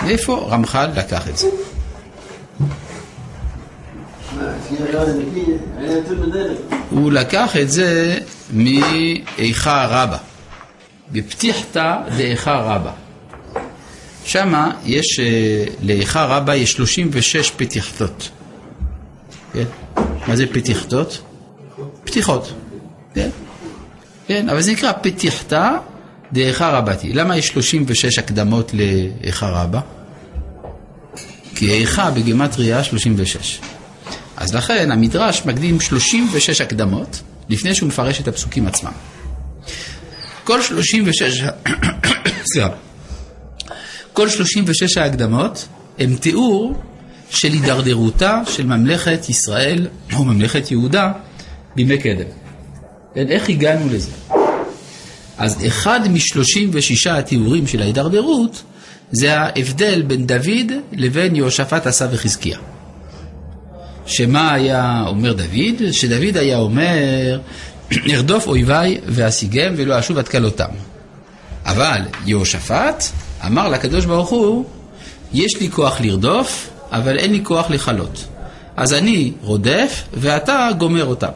מאיפה 0.03 0.47
רמח"ל 0.51 0.89
לקח 0.95 1.29
את 1.29 1.37
זה? 1.37 1.47
לא. 1.47 1.53
הוא 6.89 7.11
לקח 7.11 7.57
את 7.61 7.71
זה 7.71 8.19
מאיכה 8.53 9.85
רבה, 9.89 10.17
בפתיחתא 11.11 11.95
דאיכה 12.17 12.53
רבה. 12.53 12.91
שמה 14.25 14.71
יש, 14.85 15.19
אה, 15.19 15.65
לאיכה 15.83 16.25
רבה 16.25 16.55
יש 16.55 16.71
36 16.71 17.51
פתיחתות. 17.51 18.29
כן? 19.53 19.63
מה 20.27 20.35
זה 20.35 20.45
פתיחתות? 20.47 21.21
פתיחות. 22.03 22.53
כן? 23.13 23.29
כן, 24.27 24.49
אבל 24.49 24.61
זה 24.61 24.71
נקרא 24.71 24.91
פתיחתא 25.01 25.69
דאיכה 26.31 26.69
רבתי. 26.69 27.13
למה 27.13 27.37
יש 27.37 27.47
36 27.47 28.19
הקדמות 28.19 28.71
לאיכה 28.73 29.49
רבה? 29.49 29.79
כי 31.55 31.71
איכה 31.71 32.11
בגימטריה 32.11 32.83
36. 32.83 33.59
אז 34.37 34.55
לכן 34.55 34.91
המדרש 34.91 35.45
מקדים 35.45 35.79
36 35.79 36.61
הקדמות 36.61 37.21
לפני 37.49 37.75
שהוא 37.75 37.87
מפרש 37.87 38.21
את 38.21 38.27
הפסוקים 38.27 38.67
עצמם. 38.67 38.91
כל 40.43 40.61
36, 40.61 41.43
סליחה, 42.53 42.69
כל 44.13 44.29
36 44.29 44.97
ההקדמות 44.97 45.67
הם 45.99 46.15
תיאור 46.15 46.83
של 47.29 47.51
הידרדרותה 47.51 48.41
של 48.47 48.65
ממלכת 48.65 49.29
ישראל 49.29 49.87
או 50.13 50.23
ממלכת 50.23 50.71
יהודה 50.71 51.11
בימי 51.75 51.97
קדם. 51.97 52.25
כן, 53.15 53.27
איך 53.27 53.49
הגענו 53.49 53.89
לזה? 53.93 54.11
אז 55.37 55.65
אחד 55.67 55.99
משלושים 56.11 56.69
ושישה 56.73 57.17
התיאורים 57.17 57.67
של 57.67 57.81
ההידרדרות 57.81 58.63
זה 59.11 59.39
ההבדל 59.39 60.01
בין 60.01 60.27
דוד 60.27 60.71
לבין 60.91 61.35
יהושפט 61.35 61.87
עשה 61.87 62.07
וחזקיה. 62.11 62.57
שמה 64.05 64.53
היה 64.53 65.03
אומר 65.07 65.33
דוד? 65.33 65.91
שדוד 65.91 66.37
היה 66.37 66.57
אומר, 66.57 67.39
ארדוף 68.13 68.47
אויביי 68.47 68.97
ואשיגם 69.05 69.73
ולא 69.77 69.99
אשוב 69.99 70.17
עד 70.17 70.27
כלותם. 70.27 70.69
אבל 71.65 72.01
יהושפט 72.25 73.03
אמר 73.45 73.69
לקדוש 73.69 74.05
ברוך 74.05 74.29
הוא, 74.29 74.65
יש 75.33 75.61
לי 75.61 75.71
כוח 75.71 76.01
לרדוף, 76.01 76.69
אבל 76.91 77.17
אין 77.17 77.31
לי 77.31 77.39
כוח 77.43 77.69
לכלות. 77.69 78.25
אז 78.77 78.93
אני 78.93 79.31
רודף 79.41 80.03
ואתה 80.13 80.69
גומר 80.77 81.05
אותם. 81.05 81.29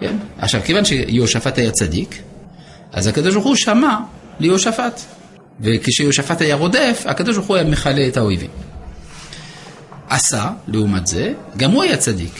כן? 0.00 0.16
עכשיו, 0.38 0.60
כיוון 0.64 0.84
שיהושפט 0.84 1.58
היה 1.58 1.70
צדיק, 1.70 2.22
אז 2.92 3.06
הקדוש 3.06 3.34
ברוך 3.34 3.46
הוא 3.46 3.56
שמע 3.56 3.96
ליהושפט. 4.40 5.00
וכשיהושפט 5.60 6.40
היה 6.40 6.56
רודף, 6.56 7.02
הקדוש 7.06 7.36
ברוך 7.36 7.48
הוא 7.48 7.56
היה 7.56 7.64
מכלה 7.64 8.08
את 8.08 8.16
האויבים. 8.16 8.50
עשה, 10.08 10.50
לעומת 10.68 11.06
זה, 11.06 11.32
גם 11.56 11.70
הוא 11.70 11.82
היה 11.82 11.96
צדיק. 11.96 12.32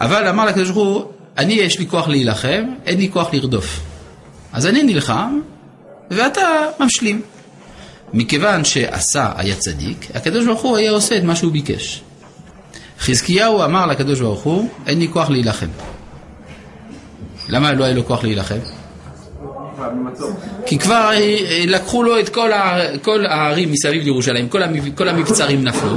אבל 0.00 0.28
אמר 0.28 0.46
לקדוש 0.46 0.70
ברוך 0.70 0.88
הוא, 0.88 1.12
אני 1.38 1.52
יש 1.52 1.78
לי 1.78 1.86
כוח 1.86 2.08
להילחם, 2.08 2.64
אין 2.86 2.98
לי 2.98 3.10
כוח 3.12 3.34
לרדוף. 3.34 3.80
אז 4.52 4.66
אני 4.66 4.82
נלחם, 4.82 5.40
ואתה 6.10 6.48
משלים. 6.80 7.22
מכיוון 8.12 8.64
שעשה 8.64 9.32
היה 9.36 9.54
צדיק, 9.54 10.06
הקדוש 10.14 10.46
ברוך 10.46 10.62
הוא 10.62 10.76
היה 10.76 10.90
עושה 10.90 11.16
את 11.16 11.22
מה 11.22 11.36
שהוא 11.36 11.52
ביקש. 11.52 12.02
חזקיהו 13.00 13.64
אמר 13.64 13.86
לקדוש 13.86 14.20
ברוך 14.20 14.42
הוא, 14.42 14.68
אין 14.86 14.98
לי 14.98 15.08
כוח 15.12 15.30
להילחם. 15.30 15.66
למה 17.48 17.72
לא 17.72 17.84
היה 17.84 17.94
לו 17.94 18.06
כוח 18.06 18.24
להילחם? 18.24 18.58
כי 20.66 20.78
כבר 20.78 21.10
אה, 21.12 21.64
לקחו 21.66 22.02
לו 22.02 22.20
את 22.20 22.28
כל, 23.02 23.26
הערים 23.26 23.72
מסביב 23.72 24.02
לירושלים, 24.02 24.48
כל 24.94 25.08
המבצרים 25.08 25.64
נפלו. 25.64 25.96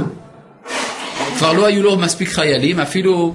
כבר 1.40 1.52
לא 1.52 1.66
היו 1.66 1.82
לו 1.82 1.96
מספיק 1.96 2.28
חיילים, 2.28 2.80
אפילו 2.80 3.34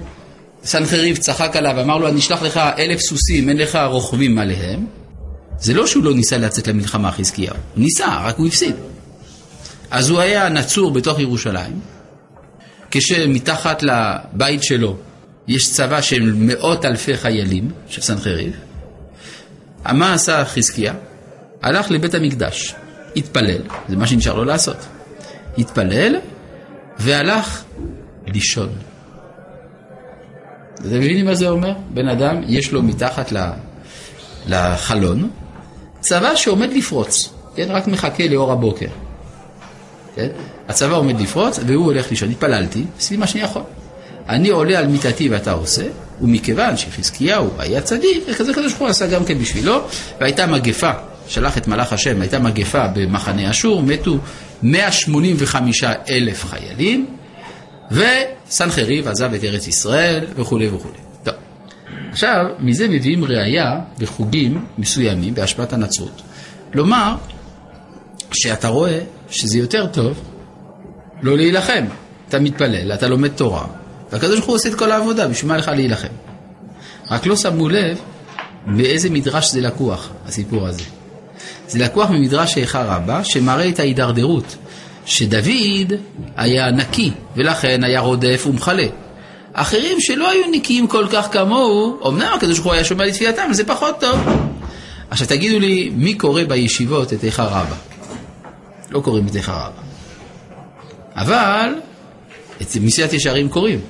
סנחריב 0.64 1.16
צחק 1.16 1.56
עליו, 1.56 1.80
אמר 1.80 1.98
לו, 1.98 2.08
אני 2.08 2.18
אשלח 2.18 2.42
לך 2.42 2.60
אלף 2.78 3.00
סוסים, 3.00 3.48
אין 3.48 3.56
לך 3.56 3.78
רוכבים 3.86 4.38
עליהם. 4.38 4.86
זה 5.58 5.74
לא 5.74 5.86
שהוא 5.86 6.04
לא 6.04 6.14
ניסה 6.14 6.38
לצאת 6.38 6.68
למלחמה, 6.68 7.12
חזקיהו. 7.12 7.56
הוא 7.74 7.84
ניסה, 7.84 8.20
רק 8.24 8.36
הוא 8.36 8.46
הפסיד. 8.46 8.74
אז 9.90 10.10
הוא 10.10 10.20
היה 10.20 10.48
נצור 10.48 10.90
בתוך 10.90 11.18
ירושלים, 11.18 11.80
כשמתחת 12.90 13.82
לבית 13.82 14.62
שלו 14.62 14.96
יש 15.48 15.72
צבא 15.72 16.00
של 16.00 16.32
מאות 16.36 16.84
אלפי 16.84 17.16
חיילים, 17.16 17.70
של 17.88 18.02
סנחריב. 18.02 18.52
מה 19.92 20.14
עשה 20.14 20.44
חזקיה? 20.44 20.94
הלך 21.62 21.90
לבית 21.90 22.14
המקדש, 22.14 22.74
התפלל, 23.16 23.60
זה 23.88 23.96
מה 23.96 24.06
שנשאר 24.06 24.34
לו 24.34 24.44
לעשות. 24.44 24.86
התפלל 25.58 26.16
והלך 26.98 27.62
לישון. 28.26 28.68
אתם 30.74 30.98
מבינים 30.98 31.26
מה 31.26 31.34
זה 31.34 31.48
אומר? 31.48 31.72
בן 31.94 32.08
אדם, 32.08 32.40
יש 32.46 32.72
לו 32.72 32.82
מתחת 32.82 33.32
לחלון 34.46 35.30
צבא 36.00 36.36
שעומד 36.36 36.72
לפרוץ, 36.72 37.32
כן? 37.56 37.66
רק 37.68 37.86
מחכה 37.86 38.28
לאור 38.28 38.52
הבוקר. 38.52 38.86
כן? 40.14 40.28
הצבא 40.68 40.94
עומד 40.94 41.20
לפרוץ 41.20 41.58
והוא 41.66 41.84
הולך 41.84 42.10
לישון. 42.10 42.30
התפללתי, 42.30 42.84
עשיתי 42.98 43.16
מה 43.16 43.26
שאני 43.26 43.44
יכול. 43.44 43.62
אני 44.28 44.48
עולה 44.48 44.78
על 44.78 44.86
מיטתי 44.86 45.28
ואתה 45.28 45.52
עושה, 45.52 45.82
ומכיוון 46.20 46.76
שחזקיהו 46.76 47.50
היה 47.58 47.80
צדיק, 47.80 48.24
קדוש 48.36 48.56
ברוך 48.56 48.78
הוא 48.78 48.88
עשה 48.88 49.06
גם 49.06 49.24
כן 49.24 49.38
בשבילו, 49.38 49.80
והייתה 50.20 50.46
מגפה, 50.46 50.90
שלח 51.28 51.58
את 51.58 51.68
מלאך 51.68 51.92
השם, 51.92 52.20
הייתה 52.20 52.38
מגפה 52.38 52.86
במחנה 52.94 53.50
אשור, 53.50 53.82
מתו 53.82 54.18
185 54.62 55.84
אלף 56.10 56.44
חיילים, 56.44 57.06
וסנחריב 57.90 59.08
עזב 59.08 59.34
את 59.34 59.44
ארץ 59.44 59.66
ישראל 59.66 60.24
וכולי 60.36 60.68
וכולי. 60.68 60.98
טוב, 61.22 61.34
עכשיו, 62.10 62.44
מזה 62.58 62.88
מביאים 62.88 63.24
ראייה 63.24 63.80
בחוגים 63.98 64.66
מסוימים, 64.78 65.34
בהשפעת 65.34 65.72
הנצרות, 65.72 66.22
לומר 66.74 67.14
שאתה 68.32 68.68
רואה 68.68 68.98
שזה 69.30 69.58
יותר 69.58 69.86
טוב 69.86 70.20
לא 71.22 71.36
להילחם. 71.36 71.84
אתה 72.28 72.38
מתפלל, 72.38 72.92
אתה 72.92 73.08
לומד 73.08 73.28
תורה, 73.28 73.66
והקדוש 74.12 74.34
ברוך 74.34 74.46
הוא 74.46 74.54
עושה 74.54 74.68
את 74.68 74.74
כל 74.74 74.92
העבודה, 74.92 75.28
בשביל 75.28 75.52
מה 75.52 75.56
לך 75.56 75.68
להילחם? 75.68 76.08
רק 77.10 77.26
לא 77.26 77.36
שמו 77.36 77.68
לב 77.68 77.98
מאיזה 78.66 79.10
מדרש 79.10 79.52
זה 79.52 79.60
לקוח, 79.60 80.10
הסיפור 80.26 80.66
הזה. 80.66 80.82
זה 81.68 81.78
לקוח 81.78 82.10
ממדרש 82.10 82.58
איכה 82.58 82.82
רבה, 82.82 83.24
שמראה 83.24 83.68
את 83.68 83.78
ההידרדרות, 83.80 84.56
שדוד 85.06 85.92
היה 86.36 86.70
נקי, 86.70 87.10
ולכן 87.36 87.84
היה 87.84 88.00
רודף 88.00 88.44
ומכלה. 88.46 88.86
אחרים 89.52 90.00
שלא 90.00 90.30
היו 90.30 90.42
נקיים 90.52 90.86
כל 90.86 91.06
כך 91.12 91.32
כמוהו, 91.32 92.08
אמנם 92.08 92.32
הקדוש 92.34 92.58
ברוך 92.58 92.66
הוא 92.66 92.74
היה 92.74 92.84
שומע 92.84 93.04
לתפילתם, 93.04 93.52
זה 93.52 93.64
פחות 93.64 94.00
טוב. 94.00 94.20
עכשיו 95.10 95.28
תגידו 95.28 95.58
לי, 95.58 95.90
מי 95.96 96.14
קורא 96.14 96.44
בישיבות 96.44 97.12
את 97.12 97.24
איכה 97.24 97.44
רבה? 97.44 97.76
לא 98.90 99.00
קוראים 99.00 99.26
את 99.26 99.36
איכה 99.36 99.52
רבה. 99.52 99.82
אבל 101.16 101.74
את 102.62 102.76
מסיעת 102.80 103.12
ישרים 103.12 103.48
קוראים. 103.48 103.80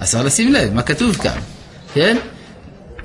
אז 0.00 0.10
צריך 0.10 0.24
לשים 0.24 0.52
לב, 0.52 0.74
מה 0.74 0.82
כתוב 0.82 1.16
כאן, 1.16 1.38
כן? 1.94 2.16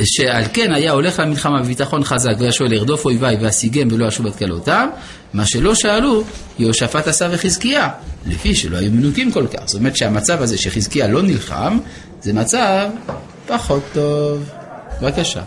שעל 0.03 0.43
כן 0.53 0.73
היה 0.73 0.91
הולך 0.91 1.19
למלחמה 1.19 1.62
בביטחון 1.62 2.03
חזק 2.03 2.33
והיה 2.39 2.51
שואל 2.51 2.73
ארדוף 2.73 3.05
אויביי 3.05 3.38
ואשיגם 3.41 3.88
ולא 3.91 4.07
אשוב 4.07 4.27
עד 4.27 4.36
כלותם, 4.36 4.89
מה 5.33 5.45
שלא 5.45 5.75
שאלו 5.75 6.23
יהושפט 6.60 7.07
עשה 7.07 7.27
וחזקיה, 7.31 7.89
לפי 8.25 8.55
שלא 8.55 8.77
היו 8.77 8.91
מנוקים 8.91 9.31
כל 9.31 9.47
כך. 9.47 9.60
זאת 9.65 9.79
אומרת 9.79 9.95
שהמצב 9.95 10.41
הזה 10.41 10.57
שחזקיה 10.57 11.07
לא 11.07 11.21
נלחם, 11.21 11.77
זה 12.21 12.33
מצב 12.33 12.89
פחות 13.47 13.83
טוב. 13.93 14.49
בבקשה. 15.01 15.41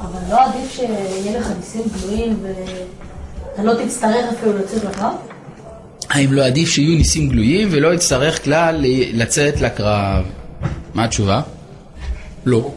אבל 0.00 0.18
לא 0.30 0.44
עדיף 0.44 0.72
שיהיה 0.76 1.40
לך 1.40 1.46
ניסים 1.56 1.82
גלויים 2.00 2.36
ואתה 2.42 3.62
לא 3.62 3.84
תצטרך 3.84 4.32
אפילו 4.32 4.58
לצאת 4.58 4.84
לקרב? 4.84 5.12
האם 6.10 6.32
לא 6.32 6.46
עדיף 6.46 6.68
שיהיו 6.68 6.98
ניסים 6.98 7.28
גלויים 7.28 7.68
ולא 7.70 7.94
יצטרך 7.94 8.44
כלל 8.44 8.84
לצאת 9.12 9.60
לקרב? 9.60 10.24
מה 10.94 11.04
התשובה? 11.04 11.40
לא. 12.46 12.70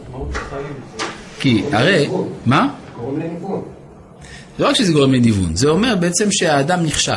כי 1.40 1.62
הרי, 1.72 2.08
מה? 2.46 2.68
זה 4.58 4.64
לא 4.64 4.68
רק 4.68 4.76
שזה 4.76 4.92
גורם 4.92 5.12
לניוון, 5.12 5.56
זה 5.56 5.68
אומר 5.68 5.96
בעצם 5.96 6.28
שהאדם 6.30 6.82
נכשל. 6.82 7.12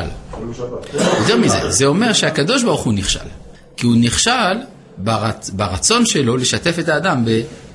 יותר 1.18 1.36
מזה, 1.36 1.70
זה 1.70 1.86
אומר 1.86 2.12
שהקדוש 2.12 2.62
ברוך 2.62 2.82
הוא 2.82 2.92
נכשל. 2.92 3.28
כי 3.76 3.86
הוא 3.86 3.96
נכשל 3.98 4.58
ברצ... 4.96 5.50
ברצון 5.50 6.06
שלו 6.06 6.36
לשתף 6.36 6.78
את 6.78 6.88
האדם 6.88 7.24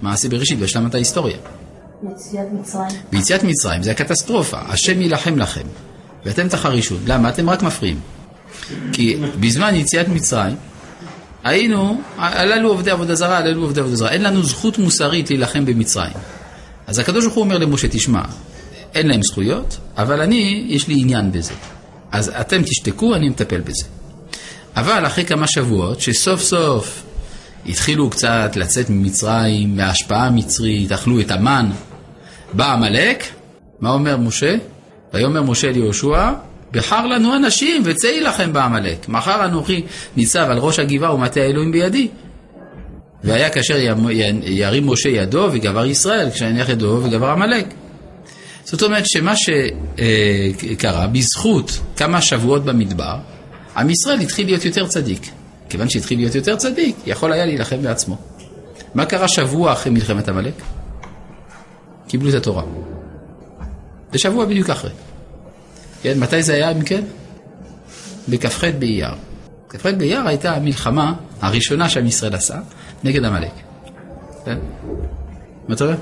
במעשה 0.01 0.29
בראשית, 0.29 0.59
בהשלמת 0.59 0.95
ההיסטוריה. 0.95 1.37
יציאת 2.11 2.47
מצרים. 2.59 2.87
ביציאת 3.11 3.43
מצרים 3.43 3.83
זה 3.83 3.91
הקטסטרופה, 3.91 4.57
השם 4.67 5.01
יילחם 5.01 5.37
לכם, 5.37 5.65
ואתם 6.25 6.47
תחרישו. 6.47 6.95
למה? 7.05 7.29
אתם 7.29 7.49
רק 7.49 7.63
מפריעים. 7.63 7.99
כי 8.93 9.17
בזמן 9.39 9.75
יציאת 9.75 10.07
מצרים, 10.07 10.55
היינו, 11.43 12.01
הללו 12.17 12.69
עובדי 12.69 12.91
עבודה 12.91 13.15
זרה, 13.15 13.37
הללו 13.37 13.61
עובדי 13.61 13.79
עבודה 13.79 13.95
זרה. 13.95 14.09
אין 14.09 14.23
לנו 14.23 14.43
זכות 14.43 14.77
מוסרית 14.77 15.29
להילחם 15.29 15.65
במצרים. 15.65 16.13
אז 16.89 16.99
הקדוש 16.99 17.23
ברוך 17.23 17.35
הוא 17.35 17.43
אומר 17.43 17.57
למשה, 17.57 17.87
תשמע, 17.87 18.21
אין 18.95 19.07
להם 19.07 19.23
זכויות, 19.23 19.77
אבל 19.97 20.21
אני, 20.21 20.65
יש 20.67 20.87
לי 20.87 20.95
עניין 20.97 21.31
בזה. 21.31 21.53
אז 22.11 22.31
אתם 22.41 22.63
תשתקו, 22.63 23.15
אני 23.15 23.29
מטפל 23.29 23.61
בזה. 23.61 23.85
אבל 24.75 25.05
אחרי 25.05 25.25
כמה 25.25 25.47
שבועות, 25.47 26.01
שסוף 26.01 26.41
סוף 26.41 27.03
התחילו 27.65 28.09
קצת 28.09 28.51
לצאת 28.55 28.89
ממצרים, 28.89 29.77
מההשפעה 29.77 30.27
המצרית, 30.27 30.91
אכלו 30.91 31.19
את 31.19 31.31
המן, 31.31 31.69
בא 32.53 32.73
עמלק, 32.73 33.23
מה 33.79 33.89
אומר 33.89 34.17
משה? 34.17 34.55
ויאמר 35.13 35.41
משה 35.41 35.71
ליהושע, 35.71 36.31
בחר 36.71 37.05
לנו 37.05 37.35
אנשים 37.35 37.81
וצא 37.85 38.07
יילחם 38.07 38.53
בעמלק. 38.53 39.09
מחר 39.09 39.45
אנוכי 39.45 39.81
ניצב 40.15 40.47
על 40.49 40.57
ראש 40.57 40.79
הגבעה 40.79 41.13
ומטה 41.13 41.39
האלוהים 41.39 41.71
בידי. 41.71 42.07
והיה 43.23 43.49
כאשר 43.49 43.75
ירים 44.43 44.87
משה 44.87 45.09
ידו 45.09 45.47
וגבר 45.51 45.85
ישראל, 45.85 46.29
כשהניח 46.31 46.69
ידו 46.69 47.01
וגבר 47.03 47.29
עמלק. 47.29 47.65
זאת 48.63 48.83
אומרת 48.83 49.03
שמה 49.05 49.33
שקרה, 49.35 51.07
בזכות 51.07 51.79
כמה 51.95 52.21
שבועות 52.21 52.65
במדבר, 52.65 53.15
עם 53.77 53.89
ישראל 53.89 54.19
התחיל 54.19 54.45
להיות 54.45 54.65
יותר 54.65 54.87
צדיק. 54.87 55.29
כיוון 55.69 55.89
שהתחיל 55.89 56.19
להיות 56.19 56.35
יותר 56.35 56.55
צדיק, 56.55 56.95
יכול 57.05 57.33
היה 57.33 57.45
להילחם 57.45 57.81
בעצמו. 57.81 58.17
מה 58.95 59.05
קרה 59.05 59.27
שבוע 59.27 59.73
אחרי 59.73 59.91
מלחמת 59.91 60.29
עמלק? 60.29 60.53
קיבלו 62.07 62.29
את 62.29 62.33
התורה. 62.33 62.63
זה 64.11 64.19
שבוע 64.19 64.45
בדיוק 64.45 64.69
אחרי. 64.69 64.91
כן, 66.01 66.19
מתי 66.19 66.43
זה 66.43 66.53
היה 66.53 66.71
אם 66.71 66.81
כן? 66.81 67.01
בכ"ח 68.29 68.63
באייר. 68.79 69.13
כ"ח 69.69 69.85
באייר 69.85 70.27
הייתה 70.27 70.55
המלחמה 70.55 71.13
הראשונה 71.41 71.89
שעם 71.89 72.05
ישראל 72.05 72.35
עשה 72.35 72.59
נגד 73.03 73.25
עמלק. 73.25 73.51
כן? 74.45 74.57
מה 75.67 75.75
אתה 75.75 75.83
אומר? 75.83 75.95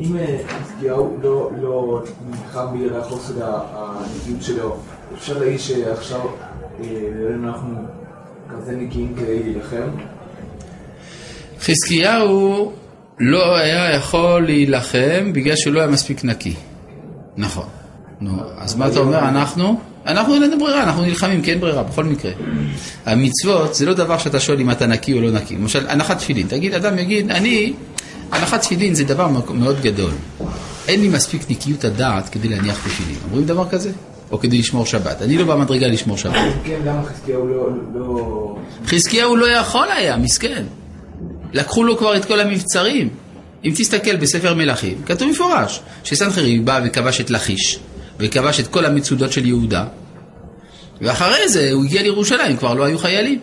אם 0.00 0.16
אה, 0.16 0.38
חזקיהו 0.48 1.16
לא, 1.22 1.50
לא 1.60 2.02
נלחם 2.30 2.66
בגלל 2.74 3.02
חוסר 3.02 3.34
הנקיות 3.72 4.42
שלו, 4.42 4.76
אפשר 5.14 5.38
להגיד 5.38 5.60
שעכשיו 5.60 6.20
אה, 6.80 6.86
אנחנו 7.34 7.74
כזה 8.50 8.76
נקיים 8.76 9.14
כדי 9.14 9.42
להילחם? 9.42 9.88
חזקיהו 11.60 12.72
לא 13.18 13.56
היה 13.56 13.94
יכול 13.94 14.44
להילחם 14.44 15.32
בגלל 15.32 15.56
שהוא 15.56 15.74
לא 15.74 15.80
היה 15.80 15.88
מספיק 15.88 16.24
נקי. 16.24 16.54
נכון. 17.36 17.66
נו, 18.20 18.32
אז 18.58 18.76
מה 18.76 18.88
אתה 18.88 18.98
אומר? 18.98 19.18
אנחנו? 19.18 19.80
אנחנו 20.06 20.34
אין 20.34 20.42
לנו 20.42 20.58
ברירה, 20.58 20.82
אנחנו 20.82 21.02
נלחמים, 21.02 21.42
כי 21.42 21.50
אין 21.50 21.60
ברירה, 21.60 21.82
בכל 21.82 22.04
מקרה. 22.04 22.32
המצוות 23.06 23.74
זה 23.74 23.86
לא 23.86 23.94
דבר 23.94 24.18
שאתה 24.18 24.40
שואל 24.40 24.60
אם 24.60 24.70
אתה 24.70 24.86
נקי 24.86 25.12
או 25.12 25.20
לא 25.20 25.30
נקי. 25.30 25.54
למשל, 25.54 25.88
הנחת 25.88 26.18
תפילין. 26.18 26.46
תגיד, 26.46 26.74
אדם 26.74 26.98
יגיד, 26.98 27.30
אני, 27.30 27.72
הנחת 28.32 28.60
תפילין 28.60 28.94
זה 28.94 29.04
דבר 29.04 29.28
מאוד 29.50 29.80
גדול. 29.82 30.10
אין 30.88 31.00
לי 31.00 31.08
מספיק 31.08 31.42
נקיות 31.50 31.84
הדעת 31.84 32.28
כדי 32.28 32.48
להניח 32.48 32.78
תפילין. 32.88 33.16
אומרים 33.24 33.46
דבר 33.46 33.68
כזה? 33.68 33.90
או 34.32 34.38
כדי 34.38 34.58
לשמור 34.58 34.86
שבת. 34.86 35.22
אני 35.22 35.38
לא 35.38 35.44
במדרגה 35.44 35.86
לשמור 35.86 36.16
שבת. 36.16 36.34
כן, 36.64 36.80
למה 36.84 37.02
חזקיהו 37.02 37.48
לא... 37.48 37.68
לא... 37.94 38.56
חזקיהו 38.86 39.36
לא 39.36 39.46
יכול 39.46 39.88
היה, 39.90 40.16
מסכן. 40.16 40.64
לקחו 41.52 41.84
לו 41.84 41.98
כבר 41.98 42.16
את 42.16 42.24
כל 42.24 42.40
המבצרים. 42.40 43.08
אם 43.64 43.72
תסתכל 43.76 44.16
בספר 44.16 44.54
מלכים, 44.54 44.98
כתוב 45.06 45.30
מפורש 45.30 45.80
שסנחריב 46.04 46.66
בא 46.66 46.80
וכבש 46.84 47.20
את 47.20 47.30
לכיש, 47.30 47.78
וכבש 48.20 48.60
את 48.60 48.66
כל 48.66 48.84
המצודות 48.86 49.32
של 49.32 49.46
יהודה, 49.46 49.84
ואחרי 51.00 51.48
זה 51.48 51.70
הוא 51.72 51.84
הגיע 51.84 52.02
לירושלים, 52.02 52.56
כבר 52.56 52.74
לא 52.74 52.84
היו 52.84 52.98
חיילים. 52.98 53.40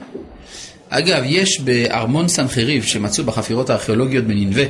אגב, 0.89 1.23
יש 1.25 1.61
בארמון 1.61 2.27
סנחריב 2.27 2.83
שמצאו 2.83 3.23
בחפירות 3.23 3.69
הארכיאולוגיות 3.69 4.25
בנינווה, 4.25 4.63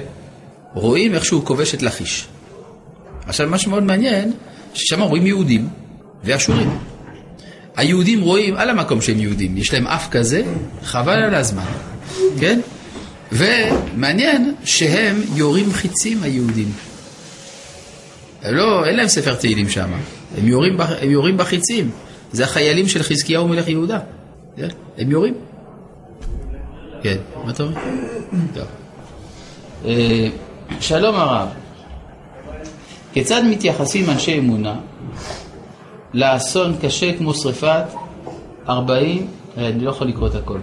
רואים 0.73 1.13
איך 1.13 1.25
שהוא 1.25 1.45
כובש 1.45 1.73
את 1.73 1.81
לכיש. 1.81 2.27
עכשיו, 3.25 3.49
מה 3.49 3.57
שמאוד 3.57 3.83
מעניין, 3.83 4.33
ששם 4.73 5.01
רואים 5.01 5.25
יהודים 5.25 5.67
ואשורים. 6.23 6.77
היהודים 7.75 8.21
רואים 8.21 8.55
על 8.55 8.69
המקום 8.69 9.01
שהם 9.01 9.19
יהודים, 9.19 9.57
יש 9.57 9.73
להם 9.73 9.87
אף 9.87 10.09
כזה, 10.09 10.41
חבל 10.83 11.23
על 11.23 11.35
הזמן, 11.35 11.65
כן? 12.39 12.59
ומעניין 13.31 14.55
שהם 14.63 15.21
יורים 15.35 15.73
חיצים 15.73 16.23
היהודים. 16.23 16.71
לא, 18.51 18.85
אין 18.85 18.95
להם 18.95 19.07
ספר 19.07 19.35
תהילים 19.35 19.69
שם, 19.69 19.89
הם 20.37 20.47
הם 21.01 21.09
יורים 21.11 21.37
בחיצים. 21.37 21.91
זה 22.31 22.43
החיילים 22.43 22.87
של 22.87 23.03
חזקיהו 23.03 23.47
מלך 23.47 23.67
יהודה. 23.67 23.99
כן? 24.57 24.67
הם 24.97 25.11
יורים. 25.11 25.33
כן, 27.03 27.17
מה 27.45 27.51
אתה 27.51 27.63
אומר? 27.63 27.75
טוב. 28.53 28.63
אה, 29.85 30.27
שלום 30.79 31.15
הרב, 31.15 31.47
כיצד 33.13 33.41
מתייחסים 33.49 34.09
אנשי 34.09 34.39
אמונה 34.39 34.75
לאסון 36.13 36.75
קשה 36.81 37.17
כמו 37.17 37.33
שריפת 37.33 37.83
40, 38.69 39.27
אה, 39.57 39.67
אני 39.67 39.85
לא 39.85 39.89
יכול 39.89 40.07
לקרוא 40.07 40.27
את 40.27 40.35
הכל. 40.35 40.59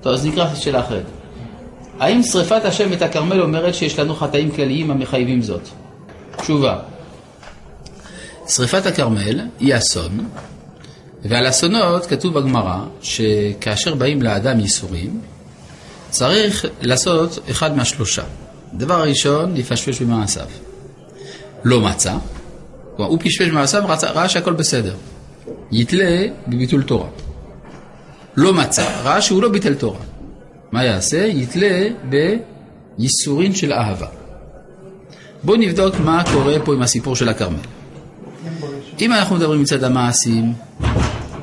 טוב, 0.00 0.12
אז 0.12 0.26
נקרא 0.26 0.54
שאלה 0.54 0.80
אחרת. 0.80 1.04
האם 2.00 2.22
שריפת 2.22 2.64
השם 2.64 2.92
את 2.92 3.02
הכרמל 3.02 3.40
אומרת 3.42 3.74
שיש 3.74 3.98
לנו 3.98 4.14
חטאים 4.14 4.50
כלליים 4.50 4.90
המחייבים 4.90 5.42
זאת? 5.42 5.68
תשובה. 6.36 6.78
שריפת 8.48 8.86
הכרמל 8.86 9.40
היא 9.60 9.76
אסון, 9.76 10.28
ועל 11.24 11.48
אסונות 11.48 12.06
כתוב 12.06 12.38
בגמרא 12.38 12.78
שכאשר 13.02 13.94
באים 13.94 14.22
לאדם 14.22 14.60
ייסורים, 14.60 15.20
צריך 16.10 16.66
לעשות 16.80 17.38
אחד 17.50 17.76
מהשלושה. 17.76 18.22
דבר 18.74 19.02
ראשון, 19.02 19.54
לפשפש 19.54 20.02
במעשיו. 20.02 20.46
לא 21.64 21.80
מצא, 21.80 22.14
כלומר 22.96 23.10
הוא 23.10 23.18
פשפש 23.20 23.48
במעשיו, 23.48 23.82
ראה 24.02 24.28
שהכל 24.28 24.52
בסדר. 24.52 24.94
יתלה 25.72 26.22
בביטול 26.48 26.82
תורה. 26.82 27.08
לא 28.36 28.54
מצא, 28.54 29.00
ראה 29.02 29.22
שהוא 29.22 29.42
לא 29.42 29.48
ביטל 29.48 29.74
תורה. 29.74 30.00
מה 30.72 30.84
יעשה? 30.84 31.26
יתלה 31.26 31.88
בייסורין 32.98 33.54
של 33.54 33.72
אהבה. 33.72 34.06
בואו 35.42 35.56
נבדוק 35.56 35.94
מה 36.00 36.22
קורה 36.32 36.54
פה 36.64 36.74
עם 36.74 36.82
הסיפור 36.82 37.16
של 37.16 37.28
הכרמל. 37.28 37.58
אם 39.00 39.12
אנחנו 39.12 39.36
מדברים 39.36 39.62
מצד 39.62 39.84
המעשים, 39.84 40.52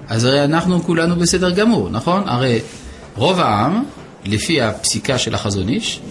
אז 0.08 0.26
הרי 0.26 0.44
אנחנו 0.44 0.84
כולנו 0.84 1.16
בסדר 1.16 1.52
גמור, 1.52 1.90
נכון? 1.90 2.24
הרי 2.26 2.60
רוב 3.16 3.40
העם, 3.40 3.84
לפי 4.26 4.62
הפסיקה 4.62 5.18
של 5.18 5.36
החזון 5.36 5.70
איש, 5.70 6.02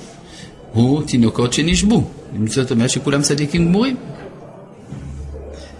הוא 0.72 1.02
תינוקות 1.02 1.52
שנשבו. 1.52 2.04
זאת 2.46 2.70
אומרת 2.70 2.90
שכולם 2.90 3.22
צדיקים 3.22 3.68
גמורים. 3.68 3.96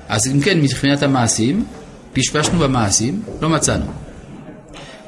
אז 0.09 0.27
אם 0.27 0.41
כן, 0.41 0.61
מבחינת 0.61 1.03
המעשים, 1.03 1.65
פשפשנו 2.13 2.59
במעשים, 2.59 3.23
לא 3.41 3.49
מצאנו. 3.49 3.85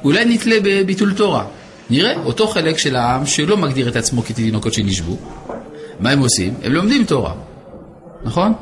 אולי 0.03 0.25
נתלה 0.25 0.55
בביטול 0.63 1.13
תורה. 1.13 1.45
נראה 1.89 2.13
אותו 2.25 2.47
חלק 2.47 2.77
של 2.77 2.95
העם 2.95 3.25
שלא 3.25 3.57
מגדיר 3.57 3.89
את 3.89 3.95
עצמו 3.95 4.23
כתינוקות 4.23 4.73
שנשבו, 4.73 5.17
מה 5.99 6.09
הם 6.09 6.19
עושים? 6.19 6.53
הם 6.63 6.73
לומדים 6.73 7.03
תורה, 7.03 7.33
נכון? 8.23 8.53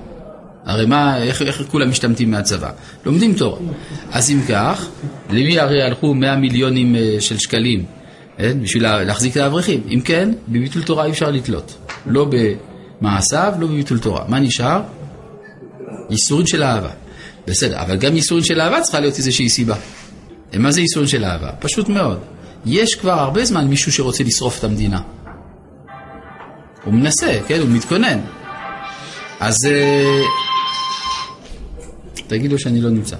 הרי 0.65 0.85
מה, 0.85 1.17
איך, 1.17 1.41
איך 1.41 1.61
כולם 1.67 1.89
משתמטים 1.89 2.31
מהצבא? 2.31 2.69
לומדים 3.05 3.33
תורה. 3.33 3.59
אז 4.11 4.31
אם 4.31 4.39
כך, 4.49 4.87
למי 5.29 5.59
הרי 5.59 5.83
הלכו 5.83 6.13
100 6.13 6.35
מיליונים 6.35 6.95
אה, 6.95 7.15
של 7.19 7.37
שקלים 7.37 7.85
כן? 8.37 8.61
בשביל 8.61 8.83
להחזיק 9.03 9.31
את 9.31 9.37
האברכים? 9.37 9.81
אם 9.89 10.01
כן, 10.01 10.29
בביטול 10.47 10.83
תורה 10.83 11.05
אי 11.05 11.11
אפשר 11.11 11.31
לתלות. 11.31 11.77
לא 12.05 12.27
במעשיו, 13.01 13.53
לא 13.59 13.67
בביטול 13.67 13.99
תורה. 13.99 14.25
מה 14.27 14.39
נשאר? 14.39 14.81
ייסורים 16.09 16.47
של 16.47 16.63
אהבה. 16.63 16.89
בסדר, 17.47 17.81
אבל 17.81 17.95
גם 17.95 18.15
ייסורים 18.15 18.43
של 18.43 18.61
אהבה 18.61 18.81
צריכה 18.81 18.99
להיות 18.99 19.17
איזושהי 19.17 19.49
סיבה. 19.49 19.75
מה 20.53 20.71
זה 20.71 20.81
ייסורים 20.81 21.09
של 21.09 21.25
אהבה? 21.25 21.51
פשוט 21.59 21.89
מאוד. 21.89 22.19
יש 22.65 22.95
כבר 22.95 23.11
הרבה 23.11 23.45
זמן 23.45 23.67
מישהו 23.67 23.91
שרוצה 23.91 24.23
לשרוף 24.23 24.59
את 24.59 24.63
המדינה. 24.63 25.01
הוא 26.83 26.93
מנסה, 26.93 27.39
כן? 27.47 27.59
הוא 27.59 27.69
מתכונן. 27.69 28.19
אז 29.39 29.55
אה, 32.25 32.37
תגידו 32.37 32.59
שאני 32.59 32.81
לא 32.81 32.89
נמצא. 32.89 33.15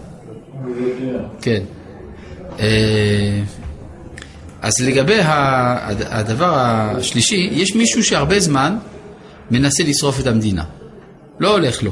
כן. 1.42 1.64
אה, 2.60 3.42
אז 4.62 4.82
לגבי 4.82 5.20
הדבר 6.10 6.54
השלישי, 6.56 7.50
יש 7.52 7.76
מישהו 7.76 8.04
שהרבה 8.04 8.40
זמן 8.40 8.78
מנסה 9.52 9.84
לשרוף 9.84 10.20
את 10.20 10.28
המדינה. 10.28 10.64
לא 11.40 11.52
הולך 11.52 11.84
לו. 11.84 11.92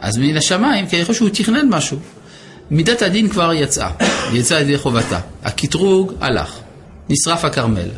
אז 0.00 0.18
מן 0.18 0.36
השמיים, 0.36 0.86
כי 0.86 0.96
אני 0.96 1.04
חושב 1.04 1.18
שהוא 1.18 1.28
תכנן 1.28 1.68
משהו. 1.68 1.98
מידת 2.70 3.02
הדין 3.02 3.28
כבר 3.28 3.52
יצאה, 3.54 3.90
יצאה 4.32 4.60
ידי 4.60 4.78
חובתה. 4.78 5.20
הקטרוג 5.44 6.12
הלך. 6.20 6.58
נשרף 7.08 7.44
הכרמל. 7.44 7.88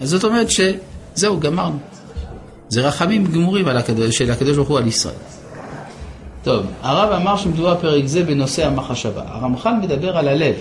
אז 0.00 0.08
זאת 0.08 0.24
אומרת 0.24 0.46
שזהו, 0.50 1.40
גמרנו. 1.40 1.78
זה 2.68 2.80
רחמים 2.80 3.26
גמורים 3.26 3.66
של 4.10 4.30
הקדוש 4.30 4.56
ברוך 4.56 4.68
הוא 4.68 4.78
על 4.78 4.86
ישראל. 4.86 5.14
טוב, 6.44 6.66
הרב 6.82 7.12
אמר 7.12 7.36
שמדובר 7.36 7.76
פרק 7.80 8.06
זה 8.06 8.22
בנושא 8.22 8.66
המחשבה. 8.66 9.22
הרמח"ל 9.26 9.72
מדבר 9.82 10.16
על 10.16 10.28
הלב. 10.28 10.54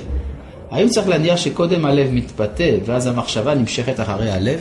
האם 0.71 0.89
צריך 0.89 1.07
להניח 1.07 1.37
שקודם 1.37 1.85
הלב 1.85 2.07
מתפתה 2.11 2.63
ואז 2.85 3.07
המחשבה 3.07 3.55
נמשכת 3.55 3.99
אחרי 3.99 4.31
הלב? 4.31 4.59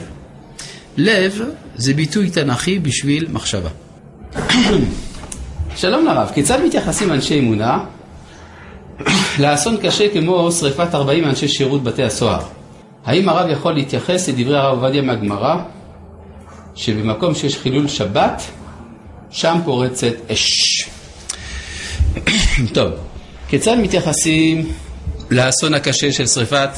לב 0.96 1.40
זה 1.76 1.94
ביטוי 1.94 2.30
תנכי 2.30 2.78
בשביל 2.78 3.26
מחשבה. 3.32 3.68
שלום 5.76 6.06
לרב, 6.06 6.30
כיצד 6.34 6.58
מתייחסים 6.64 7.12
אנשי 7.12 7.38
אמונה 7.38 7.84
לאסון 9.38 9.76
קשה 9.76 10.08
כמו 10.12 10.52
שריפת 10.52 10.94
40 10.94 11.24
אנשי 11.24 11.48
שירות 11.48 11.82
בתי 11.82 12.02
הסוהר? 12.02 12.42
האם 13.04 13.28
הרב 13.28 13.50
יכול 13.50 13.72
להתייחס 13.72 14.28
לדברי 14.28 14.58
הרב 14.58 14.78
עובדיה 14.78 15.02
מהגמרא, 15.02 15.56
שבמקום 16.74 17.34
שיש 17.34 17.58
חילול 17.58 17.88
שבת, 17.88 18.42
שם 19.30 19.58
פורצת 19.64 20.14
אש. 20.32 20.91
טוב, 22.74 22.92
כיצד 23.48 23.76
מתייחסים 23.82 24.72
לאסון 25.30 25.74
הקשה 25.74 26.12
של 26.12 26.26
שריפת 26.26 26.70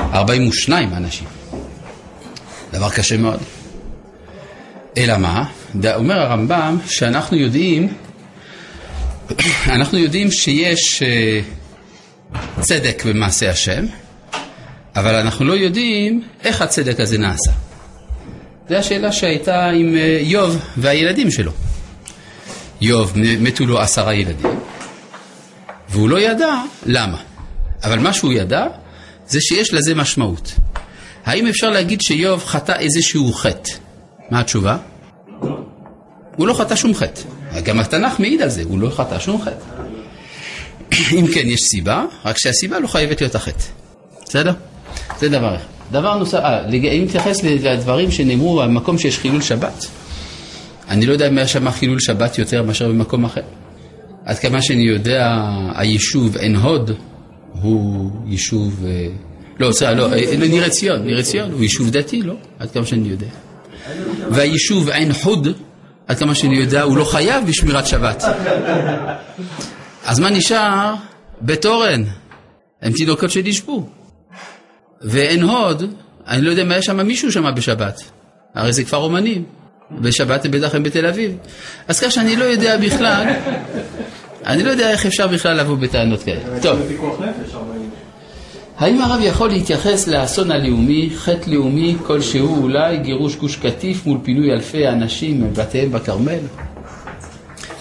42 0.00 0.94
אנשים? 0.94 1.26
דבר 2.72 2.90
קשה 2.90 3.16
מאוד. 3.16 3.40
אלא 4.96 5.16
מה? 5.16 5.44
אומר 5.94 6.20
הרמב"ם 6.20 6.78
שאנחנו 6.86 7.36
יודעים, 7.36 7.88
אנחנו 9.76 9.98
יודעים 9.98 10.30
שיש 10.30 11.02
אה, 11.02 11.40
צדק 12.60 13.02
במעשה 13.06 13.50
השם, 13.50 13.84
אבל 14.96 15.14
אנחנו 15.14 15.44
לא 15.44 15.52
יודעים 15.52 16.22
איך 16.44 16.62
הצדק 16.62 17.00
הזה 17.00 17.18
נעשה. 17.18 17.52
זו 18.68 18.74
השאלה 18.74 19.12
שהייתה 19.12 19.66
עם 19.66 19.96
אה, 19.96 20.18
איוב 20.20 20.58
והילדים 20.76 21.30
שלו. 21.30 21.52
איוב, 22.82 23.12
מתו 23.16 23.66
לו 23.66 23.80
עשרה 23.80 24.14
ילדים, 24.14 24.57
והוא 25.90 26.08
לא 26.08 26.20
ידע 26.20 26.54
למה. 26.86 27.16
אבל 27.84 27.98
מה 27.98 28.12
שהוא 28.12 28.32
ידע, 28.32 28.66
זה 29.26 29.40
שיש 29.40 29.74
לזה 29.74 29.94
משמעות. 29.94 30.54
האם 31.26 31.46
אפשר 31.46 31.70
להגיד 31.70 32.00
שאיוב 32.00 32.44
חטא 32.44 32.72
איזשהו 32.72 33.32
חטא? 33.32 33.70
מה 34.30 34.40
התשובה? 34.40 34.76
הוא 36.36 36.46
לא 36.48 36.54
חטא 36.54 36.74
שום 36.76 36.94
חטא. 36.94 37.20
גם 37.64 37.80
התנ"ך 37.80 38.20
מעיד 38.20 38.42
על 38.42 38.48
זה, 38.48 38.62
הוא 38.68 38.78
לא 38.78 38.90
חטא 38.90 39.18
שום 39.18 39.42
חטא. 39.42 39.82
אם 41.12 41.26
כן, 41.34 41.42
יש 41.44 41.60
סיבה, 41.60 42.04
רק 42.24 42.38
שהסיבה 42.38 42.78
לא 42.78 42.86
חייבת 42.86 43.20
להיות 43.20 43.34
החטא. 43.34 43.62
בסדר? 44.24 44.52
זה 45.20 45.28
דבר 45.28 45.56
אחד. 45.56 45.64
דבר 45.92 46.18
נוסף, 46.18 46.38
אה, 46.38 46.60
לג- 46.68 46.86
אם 46.86 47.04
נתייחס 47.04 47.42
לדברים 47.44 48.10
שנאמרו 48.10 48.56
במקום 48.62 48.98
שיש 48.98 49.18
חילול 49.18 49.42
שבת, 49.42 49.86
אני 50.88 51.06
לא 51.06 51.12
יודע 51.12 51.28
אם 51.28 51.38
היה 51.38 51.48
שם 51.48 51.70
חילול 51.70 52.00
שבת 52.00 52.38
יותר 52.38 52.62
מאשר 52.62 52.88
במקום 52.88 53.24
אחר. 53.24 53.40
עד 54.28 54.38
כמה 54.38 54.62
שאני 54.62 54.82
יודע, 54.82 55.36
היישוב 55.74 56.36
עין 56.36 56.56
הוד 56.56 56.90
הוא 57.52 58.10
יישוב... 58.26 58.84
אה, 58.86 59.06
לא, 59.60 59.72
סליחה, 59.72 59.92
לא, 59.92 60.12
אה, 60.12 60.36
לא, 60.38 60.46
ניר 60.46 60.64
עציון, 60.64 61.02
ניר 61.02 61.18
עציון 61.18 61.50
הוא 61.52 61.62
יישוב 61.62 61.90
דתי, 61.90 62.22
לא? 62.22 62.34
עד 62.58 62.70
כמה 62.70 62.86
שאני 62.86 63.08
יודע. 63.08 63.26
והיישוב 64.30 64.88
עין 64.88 65.12
חוד, 65.12 65.48
עד 66.06 66.18
כמה 66.18 66.34
שאני 66.34 66.56
יודע, 66.56 66.82
הוא 66.82 66.96
לא 66.96 67.04
חייב 67.04 67.46
בשמירת 67.46 67.86
שבת. 67.86 68.24
אז 70.04 70.20
מה 70.20 70.30
נשאר? 70.30 70.94
בית 71.40 71.66
אורן. 71.66 72.04
הם 72.82 72.92
תינוקות 72.92 73.30
שנשבו. 73.30 73.88
ועין 75.02 75.42
הוד, 75.42 75.94
אני 76.26 76.42
לא 76.42 76.50
יודע 76.50 76.62
אם 76.62 76.72
היה 76.72 76.82
שם 76.82 77.06
מישהו 77.06 77.32
שם 77.32 77.54
בשבת. 77.54 78.02
הרי 78.54 78.72
זה 78.72 78.84
כפר 78.84 78.96
אומנים. 78.96 79.44
בשבת 79.90 80.44
הם 80.44 80.50
בטח 80.50 80.74
הם 80.74 80.82
בתל 80.82 81.06
אביב. 81.06 81.36
אז 81.88 82.00
כך 82.00 82.12
שאני 82.12 82.36
לא 82.36 82.44
יודע 82.44 82.76
בכלל, 82.76 83.26
אני 84.48 84.62
לא 84.62 84.70
יודע 84.70 84.90
איך 84.90 85.06
אפשר 85.06 85.26
בכלל 85.26 85.56
לבוא 85.56 85.76
בטענות 85.76 86.22
כאלה. 86.22 86.40
טוב. 86.62 86.78
האם 88.78 89.02
הרב 89.02 89.20
יכול 89.22 89.48
להתייחס 89.48 90.08
לאסון 90.08 90.50
הלאומי, 90.50 91.10
חטא 91.16 91.50
לאומי 91.50 91.96
כלשהו, 92.06 92.62
אולי 92.62 92.96
גירוש 92.98 93.36
גוש 93.36 93.56
קטיף 93.56 94.06
מול 94.06 94.18
פינוי 94.22 94.52
אלפי 94.52 94.88
אנשים 94.88 95.44
מבתיהם 95.44 95.92
בכרמל? 95.92 96.38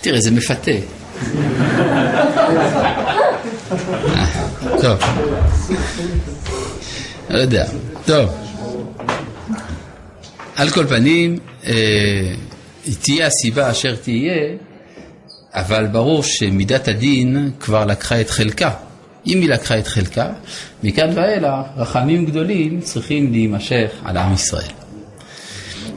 תראה, 0.02 0.22
זה 0.22 0.32
מפתה. 0.32 0.72
טוב. 4.82 5.00
לא 7.30 7.38
יודע. 7.38 7.66
טוב. 8.06 8.30
על 10.56 10.70
כל 10.70 10.86
פנים, 10.86 11.40
אה, 11.68 11.74
תהיה 13.02 13.28
הסיבה 13.28 13.72
אשר 13.72 13.96
תהיה, 13.96 14.56
אבל 15.58 15.88
ברור 15.88 16.24
שמידת 16.24 16.88
הדין 16.88 17.52
כבר 17.60 17.86
לקחה 17.86 18.22
את 18.22 18.30
חלקה. 18.30 18.72
אם 19.28 19.42
היא 19.42 19.50
לקחה 19.50 19.80
את 19.80 19.88
חלקה, 19.88 20.30
מכאן 20.84 21.10
ואילך 21.16 21.66
רחמים 21.78 22.26
גדולים 22.26 22.82
צריכים 22.82 23.32
להימשך 23.32 23.92
על 24.06 24.18
עם 24.18 24.34
ישראל. 24.34 24.72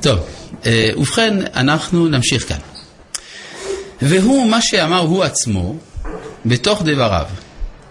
טוב, 0.02 0.18
אה, 0.66 0.90
ובכן, 0.96 1.36
אנחנו 1.56 2.08
נמשיך 2.08 2.48
כאן. 2.48 2.58
והוא 4.02 4.50
מה 4.50 4.62
שאמר 4.62 4.98
הוא 4.98 5.24
עצמו 5.24 5.76
בתוך 6.46 6.82
דבריו, 6.82 7.26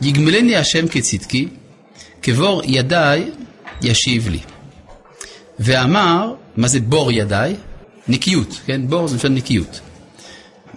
יגמלני 0.02 0.56
השם 0.56 0.88
כצדקי, 0.88 1.48
כבור 2.22 2.62
ידיי 2.66 3.32
ישיב 3.82 4.30
לי. 4.30 4.40
ואמר, 5.60 6.34
מה 6.58 6.68
זה 6.68 6.80
בור 6.80 7.12
ידיי? 7.12 7.56
נקיות, 8.08 8.60
כן? 8.66 8.82
בור 8.88 9.08
זה 9.08 9.16
לשון 9.16 9.36
נקיות. 9.36 9.80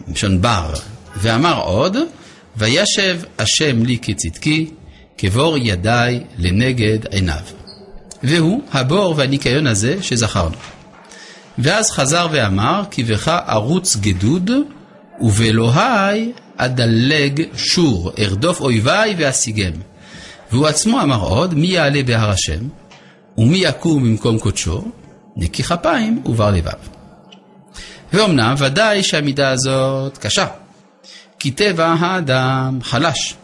לשון 0.09 0.41
בר. 0.41 0.73
ואמר 1.17 1.61
עוד, 1.61 1.97
וישב 2.57 3.21
השם 3.39 3.83
לי 3.83 3.99
כצדקי, 4.03 4.71
כבור 5.19 5.57
ידיי 5.59 6.21
לנגד 6.39 7.07
עיניו. 7.11 7.43
והוא 8.23 8.63
הבור 8.73 9.15
והניקיון 9.17 9.67
הזה 9.67 10.03
שזכרנו. 10.03 10.57
ואז 11.59 11.91
חזר 11.91 12.27
ואמר, 12.33 12.83
כי 12.91 13.05
בך 13.05 13.29
ארוץ 13.49 13.97
גדוד, 13.97 14.51
ובאלוהי 15.21 16.33
אדלג 16.57 17.43
שור, 17.57 18.13
ארדוף 18.19 18.61
אויביי 18.61 19.15
ואשיגם. 19.19 19.73
והוא 20.53 20.67
עצמו 20.67 21.01
אמר 21.01 21.21
עוד, 21.21 21.55
מי 21.55 21.67
יעלה 21.67 22.03
בהר 22.03 22.31
השם, 22.31 22.69
ומי 23.39 23.59
יקום 23.59 24.03
במקום 24.03 24.39
קודשו, 24.39 24.83
נקי 25.37 25.63
כפיים 25.63 26.23
ובר 26.27 26.51
לבב. 26.51 26.92
ואומנם 28.13 28.55
ודאי 28.59 29.03
שהמידה 29.03 29.51
הזאת 29.51 30.19
קשה, 30.19 30.47
כי 31.39 31.51
טבע 31.51 31.87
האדם 31.87 32.79
חלש, 32.83 33.35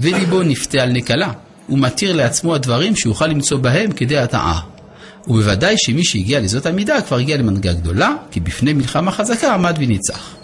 וליבו 0.00 0.42
נפתה 0.42 0.82
על 0.82 0.92
נקלה, 0.92 1.32
ומתיר 1.68 2.16
לעצמו 2.16 2.54
הדברים 2.54 2.96
שיוכל 2.96 3.26
למצוא 3.26 3.58
בהם 3.58 3.92
כדי 3.92 4.18
הטעה. 4.18 4.60
ובוודאי 5.28 5.74
שמי 5.78 6.04
שהגיע 6.04 6.40
לזאת 6.40 6.66
המידה 6.66 7.00
כבר 7.00 7.16
הגיע 7.16 7.36
למנהיגה 7.36 7.72
גדולה, 7.72 8.14
כי 8.30 8.40
בפני 8.40 8.72
מלחמה 8.72 9.10
חזקה 9.10 9.54
עמד 9.54 9.76
וניצח. 9.78 10.36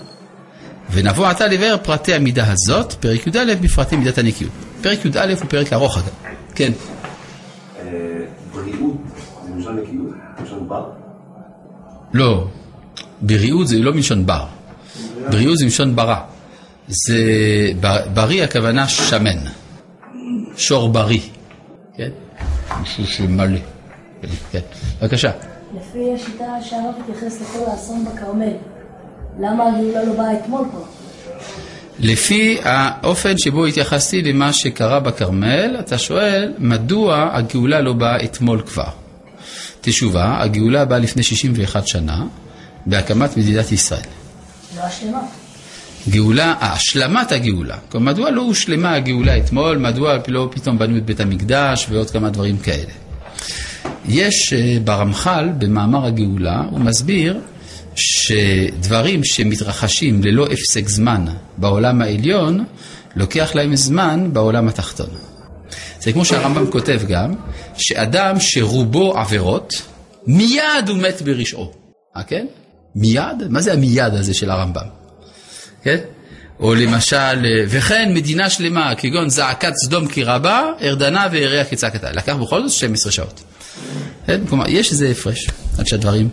ונבוא 0.91 1.27
עתה 1.27 1.47
לבאר 1.47 1.77
פרטי 1.83 2.14
המידה 2.14 2.53
הזאת, 2.53 2.93
פרק 2.93 3.27
י"א 3.27 3.55
בפרטי 3.61 3.97
מידת 3.97 4.19
הנקיות. 4.19 4.51
פרק 4.83 5.05
י"א 5.05 5.35
הוא 5.41 5.49
פרק 5.49 5.73
ארוך 5.73 5.99
אגב. 5.99 6.09
כן. 6.55 6.73
אה, 7.79 7.85
בריאות 8.53 8.97
זה 9.45 9.55
מלשון 9.55 9.77
נקיות? 9.77 10.14
מלשון 10.41 10.69
בר? 10.69 10.91
לא, 12.12 12.47
בריאות 13.21 13.69
זה 13.69 13.79
לא 13.79 13.93
מלשון 13.93 14.27
בר. 14.27 14.45
בריאות 15.31 15.59
זה 15.59 15.64
מלשון 15.64 15.97
ברא. 15.97 16.16
זה 16.89 17.16
בריא 18.14 18.45
הכוונה 18.45 18.89
שמן. 18.89 19.39
שור 20.57 20.89
בריא. 20.89 21.21
כן? 21.97 22.09
משהו 22.83 23.07
שמלא. 23.07 23.59
כן. 24.53 24.61
בבקשה. 25.03 25.31
לפי 25.77 26.14
השיטה 26.14 26.45
שהרב 26.62 26.95
התייחס 27.01 27.41
לכל 27.41 27.71
האסון 27.71 28.05
בכרמל, 28.05 28.53
למה 29.41 29.64
הגאולה 29.66 30.05
לא 30.05 30.12
באה 30.12 30.35
אתמול 30.39 30.64
פה? 30.73 30.85
לפי 31.99 32.59
האופן 32.62 33.39
שבו 33.39 33.66
התייחסתי 33.66 34.23
למה 34.23 34.53
שקרה 34.53 35.01
בכרמל, 35.01 35.77
אתה 35.81 35.99
שואל, 35.99 36.53
מדוע 36.59 37.29
הגאולה 37.33 37.81
לא 37.81 37.93
באה 37.93 38.25
אתמול 38.25 38.62
כבר? 38.62 38.89
תשובה, 39.81 40.43
הגאולה 40.43 40.85
באה 40.85 40.99
לפני 40.99 41.23
61 41.23 41.87
שנה, 41.87 42.25
בהקמת 42.89 43.36
מדינת 43.36 43.72
ישראל. 43.72 44.01
לא 44.76 44.82
השלמה. 44.82 45.20
גאולה, 46.09 46.55
אה, 46.62 46.72
השלמת 46.72 47.32
הגאולה. 47.32 47.76
כלומר, 47.89 48.12
מדוע 48.12 48.30
לא 48.30 48.43
הושלמה 48.43 48.95
הגאולה 48.95 49.39
אתמול? 49.39 49.78
מדוע 49.78 50.16
לא 50.28 50.49
פתאום 50.53 50.78
בנו 50.78 50.97
את 50.97 51.07
בית 51.07 51.20
המקדש 51.20 51.86
ועוד 51.91 52.11
כמה 52.11 52.30
דברים 52.30 52.59
כאלה? 52.59 52.93
יש 54.09 54.53
אה, 54.53 54.76
ברמח"ל, 54.84 55.49
במאמר 55.59 56.07
הגאולה, 56.07 56.62
הוא 56.70 56.80
מסביר 56.80 57.41
שדברים 57.95 59.24
שמתרחשים 59.24 60.22
ללא 60.24 60.47
הפסק 60.47 60.89
זמן 60.89 61.24
בעולם 61.57 62.03
העליון, 62.03 62.64
לוקח 63.16 63.55
להם 63.55 63.76
זמן 63.76 64.28
בעולם 64.32 64.68
התחתון. 64.68 65.11
זה 66.01 66.12
כמו 66.12 66.24
שהרמב"ם 66.24 66.70
כותב 66.70 67.01
גם, 67.09 67.34
שאדם 67.76 68.41
שרובו 68.41 69.18
עבירות, 69.18 69.74
מיד 70.26 70.89
הוא 70.89 70.99
מת 70.99 71.22
ברשעו. 71.22 71.72
אה, 72.16 72.22
כן? 72.22 72.47
מיד? 72.95 73.49
מה 73.51 73.61
זה 73.61 73.72
המיד 73.72 74.14
הזה 74.14 74.34
של 74.34 74.51
הרמב"ם? 74.51 74.86
כן? 75.82 75.99
או 76.61 76.74
למשל, 76.74 77.45
וכן 77.68 78.11
מדינה 78.14 78.51
שלמה, 78.51 78.95
כגון 78.95 79.28
זעקת 79.28 79.72
סדום 79.84 80.07
כי 80.07 80.24
רבה, 80.24 80.72
ארדנה 80.82 81.26
ויריה 81.30 81.64
כצעקתה. 81.64 82.12
לקח 82.12 82.36
בכל 82.36 82.62
זאת 82.62 82.70
12 82.70 83.12
שעות. 83.12 83.43
כן? 84.26 84.41
כלומר, 84.49 84.64
יש 84.68 84.93
איזה 84.93 85.09
הפרש 85.09 85.51
עד 85.78 85.86
שהדברים 85.86 86.28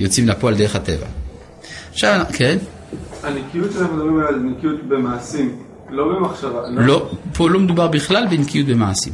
יוצאים 0.00 0.28
לפועל 0.28 0.54
דרך 0.54 0.76
הטבע. 0.76 1.06
עכשיו, 1.92 2.24
כן? 2.32 2.56
הנקיות 3.22 3.72
שאנחנו 3.72 3.96
מדברים 3.96 4.18
עליה 4.18 4.32
זה 4.32 4.38
נקיות 4.38 4.88
במעשים, 4.88 5.58
לא 5.90 6.04
במחשבה. 6.08 6.60
לא, 6.70 7.10
פה 7.34 7.50
לא 7.50 7.60
מדובר 7.60 7.88
בכלל 7.88 8.26
בנקיות 8.30 8.66
במעשים. 8.66 9.12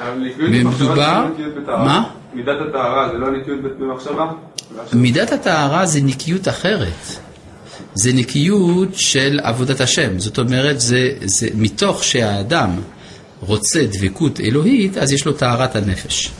אבל 0.00 0.18
נקיות 0.18 0.50
במחשבה 0.50 0.86
זה 0.86 1.00
לא 1.00 1.28
נקיות 1.28 1.54
בטהרה. 1.62 1.84
מה? 1.84 2.10
מידת 2.34 2.56
הטהרה 2.68 3.08
זה 3.12 3.18
לא 3.18 3.30
נקיות 3.30 3.60
במחשבה? 3.78 4.32
מידת 4.92 5.32
הטהרה 5.32 5.86
זה 5.86 6.00
נקיות 6.02 6.48
אחרת. 6.48 6.88
זה 7.94 8.12
נקיות 8.12 8.88
של 8.94 9.40
עבודת 9.42 9.80
השם. 9.80 10.18
זאת 10.18 10.38
אומרת, 10.38 10.80
זה, 10.80 11.10
זה 11.24 11.48
מתוך 11.54 12.04
שהאדם 12.04 12.70
רוצה 13.40 13.80
דבקות 13.92 14.40
אלוהית, 14.40 14.96
אז 14.98 15.12
יש 15.12 15.26
לו 15.26 15.32
טהרת 15.32 15.76
הנפש. 15.76 16.30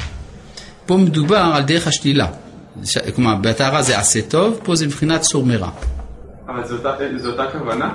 פה 0.87 0.97
מדובר 0.97 1.51
על 1.55 1.63
דרך 1.63 1.87
השלילה. 1.87 2.27
ש- 2.85 2.99
כלומר, 3.15 3.35
בטהרה 3.35 3.83
זה 3.83 3.99
עשה 3.99 4.21
טוב, 4.23 4.61
פה 4.63 4.75
זה 4.77 4.87
מבחינת 4.87 5.23
סור 5.23 5.45
מרע. 5.47 5.71
אבל 6.49 6.69
זו 6.69 6.75
אותה- 6.77 6.95
זו 7.23 7.31
אותה 7.31 7.43
כוונה? 7.53 7.93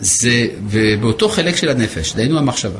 זה 0.00 0.46
באותו 1.00 1.28
חלק 1.28 1.56
של 1.56 1.68
הנפש, 1.68 2.14
דהיינו 2.14 2.38
המחשבה. 2.38 2.78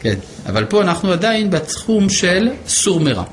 כן, 0.00 0.14
אבל 0.46 0.64
פה 0.64 0.82
אנחנו 0.82 1.12
עדיין 1.12 1.50
בתחום 1.50 2.08
של 2.08 2.48
סור 2.68 3.00
מרע. 3.00 3.24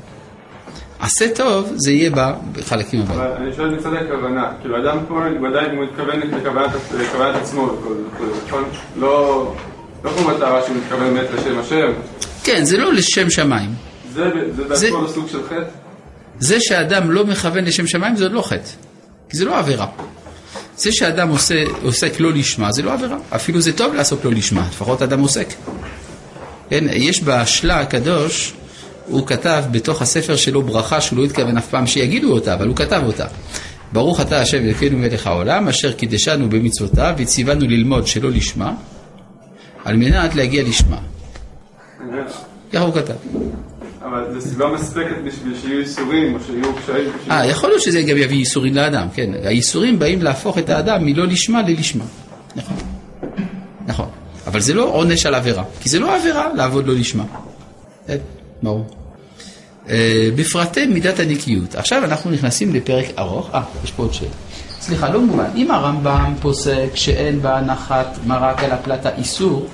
עשה 1.01 1.25
טוב, 1.35 1.71
זה 1.75 1.91
יהיה 1.91 2.09
בחלקים 2.53 3.01
הבאים. 3.01 3.19
אבל 3.19 3.31
אני 3.31 3.53
שואל 3.55 3.69
מצד 3.75 3.93
הכוונה, 3.93 4.51
כאילו 4.61 4.77
אדם 4.77 4.97
פה 5.07 5.19
ודאי 5.49 5.75
הוא 5.75 5.85
מתכוון 5.85 6.19
לכוונת 6.99 7.35
עצמו 7.35 7.61
וכל 7.63 7.93
זה, 8.25 8.31
נכון? 8.47 8.63
לא 8.97 9.53
לא 10.03 10.11
כמו 10.17 10.27
בטהרה 10.27 10.61
שהוא 10.65 10.77
מתכוון 10.77 11.13
באמת 11.13 11.27
לשם 11.37 11.59
השם, 11.59 11.91
כן, 12.43 12.63
זה 12.63 12.77
לא 12.77 12.93
לשם 12.93 13.29
שמיים. 13.29 13.69
זה- 14.13 14.29
בעצמו 14.69 15.01
לא 15.01 15.07
סוג 15.07 15.27
של 15.27 15.43
חטא? 15.47 15.63
זה 16.39 16.57
שאדם 16.59 17.11
לא 17.11 17.25
מכוון 17.25 17.63
לשם 17.65 17.87
שמיים 17.87 18.15
זה 18.15 18.23
עוד 18.23 18.31
לא 18.33 18.41
חטא, 18.41 18.69
כי 19.29 19.37
זה 19.37 19.45
לא 19.45 19.57
עבירה. 19.57 19.87
זה 20.77 20.91
שאדם 20.91 21.29
עושה, 21.29 21.55
עוסק 21.83 22.19
לא 22.19 22.31
לשמה 22.33 22.71
זה 22.71 22.81
לא 22.81 22.93
עבירה, 22.93 23.17
אפילו 23.35 23.61
זה 23.61 23.73
טוב 23.73 23.93
לעסוק 23.93 24.25
לא 24.25 24.31
לשמה, 24.31 24.61
לפחות 24.69 25.01
אדם 25.01 25.19
עוסק. 25.21 25.47
כן, 26.69 26.83
יש 26.93 27.23
בשלה 27.23 27.79
הקדוש, 27.79 28.53
הוא 29.11 29.27
כתב 29.27 29.63
בתוך 29.71 30.01
הספר 30.01 30.35
שלו 30.35 30.61
ברכה 30.61 31.01
שהוא 31.01 31.19
לא 31.19 31.23
התכוון 31.23 31.57
אף 31.57 31.67
פעם 31.67 31.87
שיגידו 31.87 32.33
אותה, 32.33 32.53
אבל 32.53 32.67
הוא 32.67 32.75
כתב 32.75 33.01
אותה. 33.05 33.25
ברוך 33.93 34.21
אתה 34.21 34.41
השם 34.41 34.57
אלוקינו 34.57 34.97
מלך 34.97 35.27
העולם, 35.27 35.67
אשר 35.67 35.91
קידשנו 35.91 36.49
במצוותיו 36.49 37.13
וציוונו 37.17 37.67
ללמוד 37.67 38.07
שלא 38.07 38.31
לשמה, 38.31 38.73
על 39.85 39.97
מנת 39.97 40.35
להגיע 40.35 40.63
לשמה. 40.63 40.97
ככה 42.73 42.83
הוא 42.83 42.93
כתב. 42.93 43.13
אבל 44.01 44.33
זו 44.33 44.49
סיבה 44.49 44.67
מספקת 44.73 45.15
בשביל 45.25 45.57
שיהיו 45.61 45.79
ייסורים 45.79 46.33
או 46.33 46.39
שיהיו 46.45 46.75
קשיים. 46.75 47.09
אה, 47.31 47.45
יכול 47.45 47.69
להיות 47.69 47.81
שזה 47.81 48.01
גם 48.01 48.17
יביא 48.17 48.37
ייסורים 48.37 48.75
לאדם, 48.75 49.07
כן. 49.13 49.31
הייסורים 49.43 49.99
באים 49.99 50.21
להפוך 50.21 50.57
את 50.57 50.69
האדם 50.69 51.05
מלא 51.05 51.27
לשמה 51.27 51.61
ללשמה. 51.61 52.03
נכון. 52.55 52.77
נכון. 53.87 54.07
אבל 54.47 54.59
זה 54.59 54.73
לא 54.73 54.83
עונש 54.83 55.25
על 55.25 55.35
עבירה, 55.35 55.63
כי 55.79 55.89
זה 55.89 55.99
לא 55.99 56.15
עבירה 56.15 56.53
לעבוד 56.53 56.87
לא 56.87 56.93
לשמה. 56.93 57.23
כן, 58.07 58.17
ברור. 58.63 59.00
אה, 59.89 60.29
בפרטי 60.35 60.85
מידת 60.85 61.19
הנקיות. 61.19 61.75
עכשיו 61.75 62.03
אנחנו 62.03 62.31
נכנסים 62.31 62.73
לפרק 62.73 63.05
ארוך. 63.19 63.49
אה, 63.53 63.61
יש 63.83 63.91
פה 63.91 64.03
עוד 64.03 64.13
שאלה. 64.13 64.29
סליחה, 64.79 65.09
לא 65.09 65.21
מובן. 65.21 65.49
אם 65.55 65.71
הרמב"ם 65.71 66.33
פוסק 66.41 66.89
שאין 66.95 67.41
בהנחת 67.41 68.17
מרק 68.27 68.63
על 68.63 68.71
הפלטה 68.71 69.09
איסור, 69.17 69.67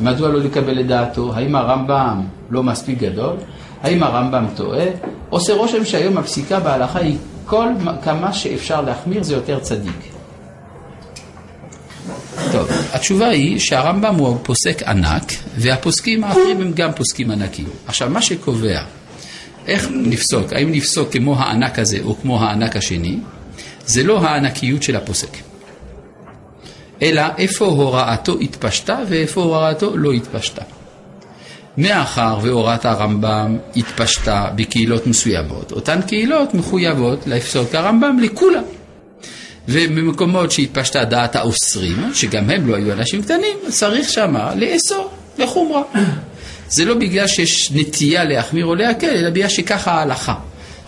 מדוע 0.00 0.28
לא 0.28 0.40
לקבל 0.40 0.80
את 0.80 0.86
דעתו? 0.86 1.32
האם 1.34 1.56
הרמב"ם 1.56 2.22
לא 2.50 2.62
מספיק 2.62 2.98
גדול? 2.98 3.36
האם 3.82 4.02
הרמב"ם 4.02 4.46
טועה? 4.56 4.86
עושה 5.30 5.54
רושם 5.54 5.84
שהיום 5.84 6.18
הפסיקה 6.18 6.60
בהלכה 6.60 6.98
היא 6.98 7.16
כל 7.46 7.68
כמה 8.02 8.32
שאפשר 8.32 8.80
להחמיר 8.80 9.22
זה 9.22 9.34
יותר 9.34 9.58
צדיק. 9.58 10.12
טוב, 12.52 12.68
התשובה 12.92 13.28
היא 13.28 13.58
שהרמב"ם 13.58 14.14
הוא 14.14 14.38
פוסק 14.42 14.82
ענק, 14.82 15.32
והפוסקים 15.56 16.24
האחרים 16.24 16.60
הם 16.60 16.72
גם 16.74 16.92
פוסקים 16.92 17.30
ענקים. 17.30 17.66
עכשיו, 17.86 18.10
מה 18.10 18.22
שקובע 18.22 18.80
איך 19.66 19.88
נפסוק, 19.92 20.52
האם 20.52 20.72
נפסוק 20.72 21.12
כמו 21.12 21.38
הענק 21.38 21.78
הזה 21.78 21.98
או 22.04 22.16
כמו 22.22 22.42
הענק 22.42 22.76
השני, 22.76 23.18
זה 23.86 24.02
לא 24.02 24.20
הענקיות 24.20 24.82
של 24.82 24.96
הפוסק. 24.96 25.36
אלא 27.02 27.22
איפה 27.38 27.64
הוראתו 27.64 28.38
התפשטה 28.40 28.98
ואיפה 29.08 29.40
הוראתו 29.42 29.96
לא 29.96 30.12
התפשטה. 30.12 30.62
מאחר 31.78 32.38
והוראת 32.42 32.84
הרמב"ם 32.84 33.56
התפשטה 33.76 34.50
בקהילות 34.56 35.06
מסוימות, 35.06 35.72
אותן 35.72 36.00
קהילות 36.06 36.54
מחויבות 36.54 37.26
לפסוק 37.26 37.74
הרמב"ם 37.74 38.18
לכולם. 38.18 38.62
ובמקומות 39.68 40.52
שהתפשטה 40.52 41.04
דעת 41.04 41.36
האוסרים, 41.36 42.10
שגם 42.14 42.50
הם 42.50 42.68
לא 42.68 42.76
היו 42.76 42.92
אנשים 42.92 43.22
קטנים, 43.22 43.56
צריך 43.68 44.10
שמה 44.10 44.54
לאסור 44.54 45.10
לחומרה. 45.38 45.82
זה 46.68 46.84
לא 46.84 46.94
בגלל 46.94 47.26
שיש 47.26 47.72
נטייה 47.72 48.24
להחמיר 48.24 48.66
או 48.66 48.74
להקל, 48.74 49.06
אלא 49.06 49.30
בגלל 49.30 49.48
שככה 49.48 49.92
ההלכה. 49.92 50.34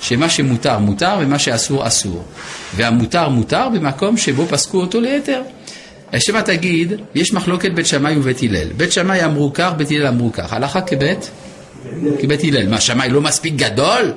שמה 0.01 0.29
שמותר 0.29 0.79
מותר 0.79 1.17
ומה 1.21 1.39
שאסור 1.39 1.87
אסור. 1.87 2.25
והמותר 2.77 3.29
מותר 3.29 3.69
במקום 3.69 4.17
שבו 4.17 4.47
פסקו 4.47 4.81
אותו 4.81 5.01
ליתר. 5.01 5.43
שמא 6.19 6.41
תגיד, 6.41 6.93
יש 7.15 7.33
מחלוקת 7.33 7.71
בית 7.71 7.87
שמאי 7.87 8.19
ובית 8.19 8.43
הלל. 8.43 8.69
בית 8.77 8.93
שמאי 8.93 9.25
אמרו 9.25 9.51
כך, 9.55 9.73
בית 9.77 9.91
הלל 9.91 10.07
אמרו 10.07 10.33
כך. 10.33 10.53
הלכה 10.53 10.81
כבית? 10.81 11.31
כבית 12.21 12.41
הלל. 12.45 12.69
מה, 12.69 12.81
שמאי 12.81 13.09
לא 13.09 13.21
מספיק 13.21 13.55
גדול? 13.55 14.13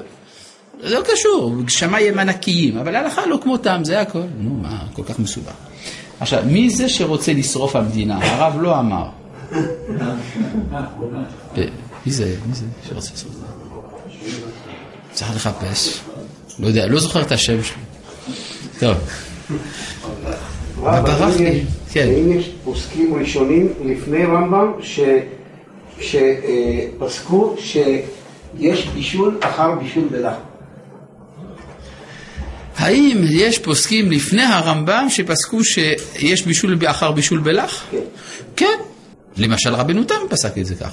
זה 0.83 0.95
לא 0.95 1.01
קשור, 1.13 1.55
שמאי 1.67 2.09
הם 2.09 2.19
ענקיים, 2.19 2.77
אבל 2.77 2.95
ההלכה 2.95 3.25
לא 3.25 3.39
כמותם, 3.43 3.81
זה 3.83 4.01
הכל. 4.01 4.21
נו, 4.39 4.49
מה, 4.61 4.79
כל 4.93 5.03
כך 5.03 5.19
מסובך. 5.19 5.53
עכשיו, 6.19 6.43
מי 6.45 6.69
זה 6.69 6.89
שרוצה 6.89 7.33
לשרוף 7.33 7.75
המדינה? 7.75 8.19
הרב 8.21 8.61
לא 8.61 8.79
אמר. 8.79 9.05
מי 12.05 12.11
זה? 12.11 12.35
מי 12.47 12.53
זה 12.53 12.65
שרוצה 12.89 13.11
לשרוף? 13.13 13.35
צריך 15.13 15.35
לחפש. 15.35 15.99
לא 16.59 16.67
יודע, 16.67 16.87
לא 16.87 16.99
זוכר 16.99 17.21
את 17.21 17.31
השם 17.31 17.63
שלי. 17.63 17.75
טוב. 18.79 18.97
ברחתי, 20.81 21.63
כן. 21.91 22.07
האם 22.07 22.31
יש 22.39 22.49
פוסקים 22.63 23.15
ראשונים 23.15 23.73
לפני 23.85 24.23
רמב"ם 24.25 24.71
שפסקו 25.99 27.55
שיש 27.59 28.87
בישול 28.87 29.37
אחר 29.41 29.75
בישול 29.75 30.07
בלח? 30.11 30.33
האם 32.77 33.21
יש 33.29 33.59
פוסקים 33.59 34.11
לפני 34.11 34.43
הרמב"ם 34.43 35.05
שפסקו 35.09 35.63
שיש 35.63 36.45
בישול 36.45 36.77
אחר 36.85 37.11
בישול 37.11 37.39
בלח? 37.39 37.85
כן. 37.91 37.97
כן. 38.55 38.90
למשל 39.37 39.75
רבנו 39.75 40.03
תם 40.03 40.15
פסק 40.29 40.57
את 40.57 40.65
זה 40.65 40.75
כך. 40.75 40.91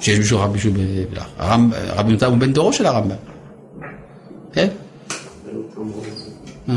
שיש 0.00 0.18
בישול 0.18 0.38
אחר 0.38 0.46
בישול 0.46 0.72
בלח. 1.10 1.26
רבנו 1.96 2.16
תם 2.18 2.26
הוא 2.26 2.38
בן 2.38 2.52
דורו 2.52 2.72
של 2.72 2.86
הרמב"ם. 2.86 3.16
כן? 4.52 4.68
אה. 6.68 6.74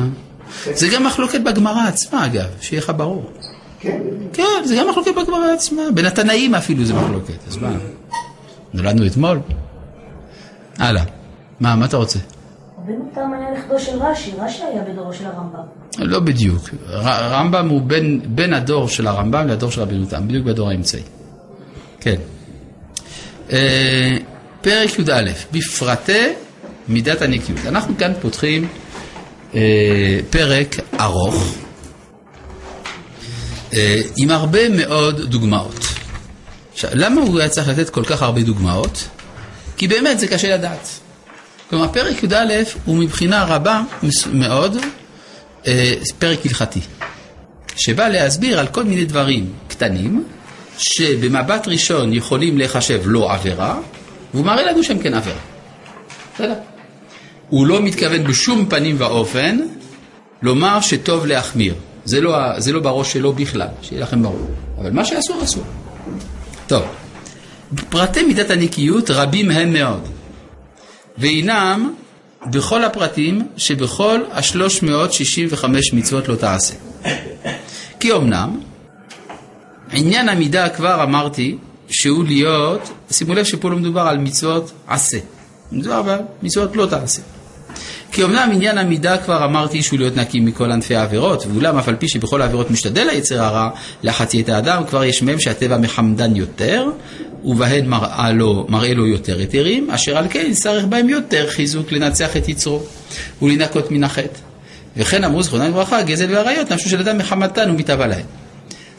זה 0.73 0.87
גם 0.93 1.03
מחלוקת 1.03 1.41
בגמרא 1.41 1.87
עצמה 1.87 2.25
אגב, 2.25 2.47
שיהיה 2.61 2.81
לך 2.81 2.91
ברור. 2.97 3.31
כן. 3.79 4.01
כן, 4.33 4.63
זה 4.65 4.75
גם 4.75 4.89
מחלוקת 4.89 5.11
בגמרא 5.11 5.53
עצמה. 5.53 5.81
בין 5.93 6.05
התנאים 6.05 6.55
אפילו 6.55 6.85
זה 6.85 6.93
מחלוקת. 6.93 7.47
אז 7.47 7.57
מה? 7.57 7.71
נולדנו 8.73 9.05
אתמול? 9.07 9.39
הלאה. 10.77 11.03
מה, 11.59 11.75
מה 11.75 11.85
אתה 11.85 11.97
רוצה? 11.97 12.19
רבנו 12.83 13.09
תם 13.15 13.31
היה 13.33 13.51
נכדו 13.59 13.79
של 13.79 13.97
רש"י, 14.03 14.31
רש"י 14.39 14.63
היה 14.63 14.81
בדורו 14.83 15.13
של 15.13 15.25
הרמב"ם. 15.25 15.59
לא 15.99 16.19
בדיוק. 16.19 16.69
ר- 16.89 17.33
רמב"ם 17.33 17.69
הוא 17.69 17.81
בין, 17.81 18.21
בין 18.25 18.53
הדור 18.53 18.87
של 18.87 19.07
הרמב"ם 19.07 19.47
לדור 19.47 19.71
של 19.71 19.81
רבנו 19.81 20.05
תם, 20.05 20.27
בדיוק 20.27 20.45
בדור 20.45 20.69
האמצעי. 20.69 21.01
כן. 21.99 22.15
אה, 23.51 24.17
פרק 24.61 24.99
י"א, 24.99 25.21
בפרטי 25.51 26.27
מידת 26.87 27.21
הנקיות. 27.21 27.59
אנחנו 27.67 27.97
כאן 27.97 28.11
פותחים 28.21 28.67
אה, 29.55 29.59
פרק 30.29 30.75
ארוך 30.99 31.55
אה, 33.73 34.01
עם 34.17 34.29
הרבה 34.31 34.69
מאוד 34.69 35.21
דוגמאות. 35.21 35.79
עכשיו, 36.73 36.89
למה 36.93 37.21
הוא 37.21 37.39
היה 37.39 37.49
צריך 37.49 37.67
לתת 37.67 37.89
כל 37.89 38.03
כך 38.03 38.21
הרבה 38.21 38.41
דוגמאות? 38.41 39.07
כי 39.77 39.87
באמת 39.87 40.19
זה 40.19 40.27
קשה 40.27 40.57
לדעת. 40.57 40.87
כלומר, 41.73 41.87
פרק 41.87 42.23
י"א 42.23 42.53
הוא 42.85 42.97
מבחינה 42.97 43.43
רבה 43.43 43.81
מאוד 44.33 44.77
אה, 45.67 45.93
פרק 46.19 46.45
הלכתי, 46.45 46.79
שבא 47.75 48.07
להסביר 48.07 48.59
על 48.59 48.67
כל 48.67 48.83
מיני 48.83 49.05
דברים 49.05 49.51
קטנים, 49.67 50.23
שבמבט 50.77 51.67
ראשון 51.67 52.13
יכולים 52.13 52.57
להיחשב 52.57 53.01
לא 53.05 53.33
עבירה, 53.33 53.79
והוא 54.33 54.45
מראה 54.45 54.63
לנו 54.63 54.83
שהם 54.83 54.99
כן 54.99 55.13
עבירה. 55.13 55.37
בסדר? 56.35 56.53
הוא 57.49 57.67
לא 57.67 57.81
מתכוון 57.81 58.23
בשום 58.23 58.65
פנים 58.69 58.95
ואופן 58.99 59.59
לומר 60.41 60.81
שטוב 60.81 61.25
להחמיר. 61.25 61.75
זה 62.05 62.21
לא, 62.21 62.59
זה 62.59 62.73
לא 62.73 62.79
בראש 62.79 63.13
שלו 63.13 63.33
בכלל, 63.33 63.67
שיהיה 63.81 64.01
לכם 64.01 64.23
ברור. 64.23 64.49
אבל 64.77 64.91
מה 64.91 65.05
שאסור, 65.05 65.43
אסור. 65.43 65.63
טוב, 66.67 66.83
פרטי 67.89 68.23
מידת 68.23 68.49
הנקיות 68.49 69.09
רבים 69.09 69.51
הם 69.51 69.73
מאוד, 69.73 70.07
והינם 71.17 71.93
בכל 72.51 72.83
הפרטים 72.83 73.47
שבכל 73.57 74.21
השלוש 74.31 74.83
מאות 74.83 75.13
שישים 75.13 75.47
וחמש 75.51 75.93
מצוות 75.93 76.27
לא 76.27 76.35
תעשה. 76.35 76.73
כי 77.99 78.13
אמנם, 78.13 78.59
עניין 79.91 80.29
המידה 80.29 80.69
כבר 80.69 81.03
אמרתי 81.03 81.57
שהוא 81.87 82.23
להיות, 82.25 82.89
שימו 83.11 83.33
לב 83.33 83.43
שפה 83.43 83.69
לא 83.69 83.77
מדובר 83.77 84.01
על 84.01 84.17
מצוות 84.17 84.71
עשה, 84.87 85.17
מדובר 85.71 86.09
על 86.09 86.19
מצוות 86.43 86.75
לא 86.75 86.85
תעשה. 86.85 87.21
כי 88.13 88.23
אמנם 88.23 88.49
עניין 88.53 88.77
המידה 88.77 89.17
כבר 89.17 89.45
אמרתי 89.45 89.83
שהוא 89.83 89.99
להיות 89.99 90.17
נקי 90.17 90.39
מכל 90.39 90.71
ענפי 90.71 90.95
העבירות, 90.95 91.45
ואולם 91.45 91.77
אף 91.77 91.87
על 91.87 91.95
פי 91.95 92.07
שבכל 92.07 92.41
העבירות 92.41 92.71
משתדל 92.71 93.09
היצר 93.09 93.43
הרע 93.43 93.69
להחצי 94.03 94.41
את 94.41 94.49
האדם, 94.49 94.83
כבר 94.89 95.03
יש 95.03 95.23
מהם 95.23 95.39
שהטבע 95.39 95.77
מחמדן 95.77 96.35
יותר, 96.35 96.85
ובהן 97.43 97.85
מראה 97.85 98.31
לו, 98.31 98.65
מראה 98.69 98.93
לו 98.93 99.07
יותר 99.07 99.39
היתרים, 99.39 99.91
אשר 99.91 100.17
על 100.17 100.25
כן 100.29 100.45
יצטרך 100.49 100.85
בהם 100.85 101.09
יותר 101.09 101.49
חיזוק 101.49 101.91
לנצח 101.91 102.37
את 102.37 102.49
יצרו 102.49 102.81
ולנקות 103.41 103.91
מן 103.91 104.03
החטא. 104.03 104.39
וכן 104.97 105.23
אמרו 105.23 105.43
זכרונם 105.43 105.65
לברכה, 105.65 106.01
גזל 106.01 106.31
ועריות, 106.31 106.71
נפשו 106.71 106.89
של 106.89 106.99
אדם 106.99 107.17
מחמתן 107.17 107.69
ומתאווה 107.69 108.07
להם. 108.07 108.25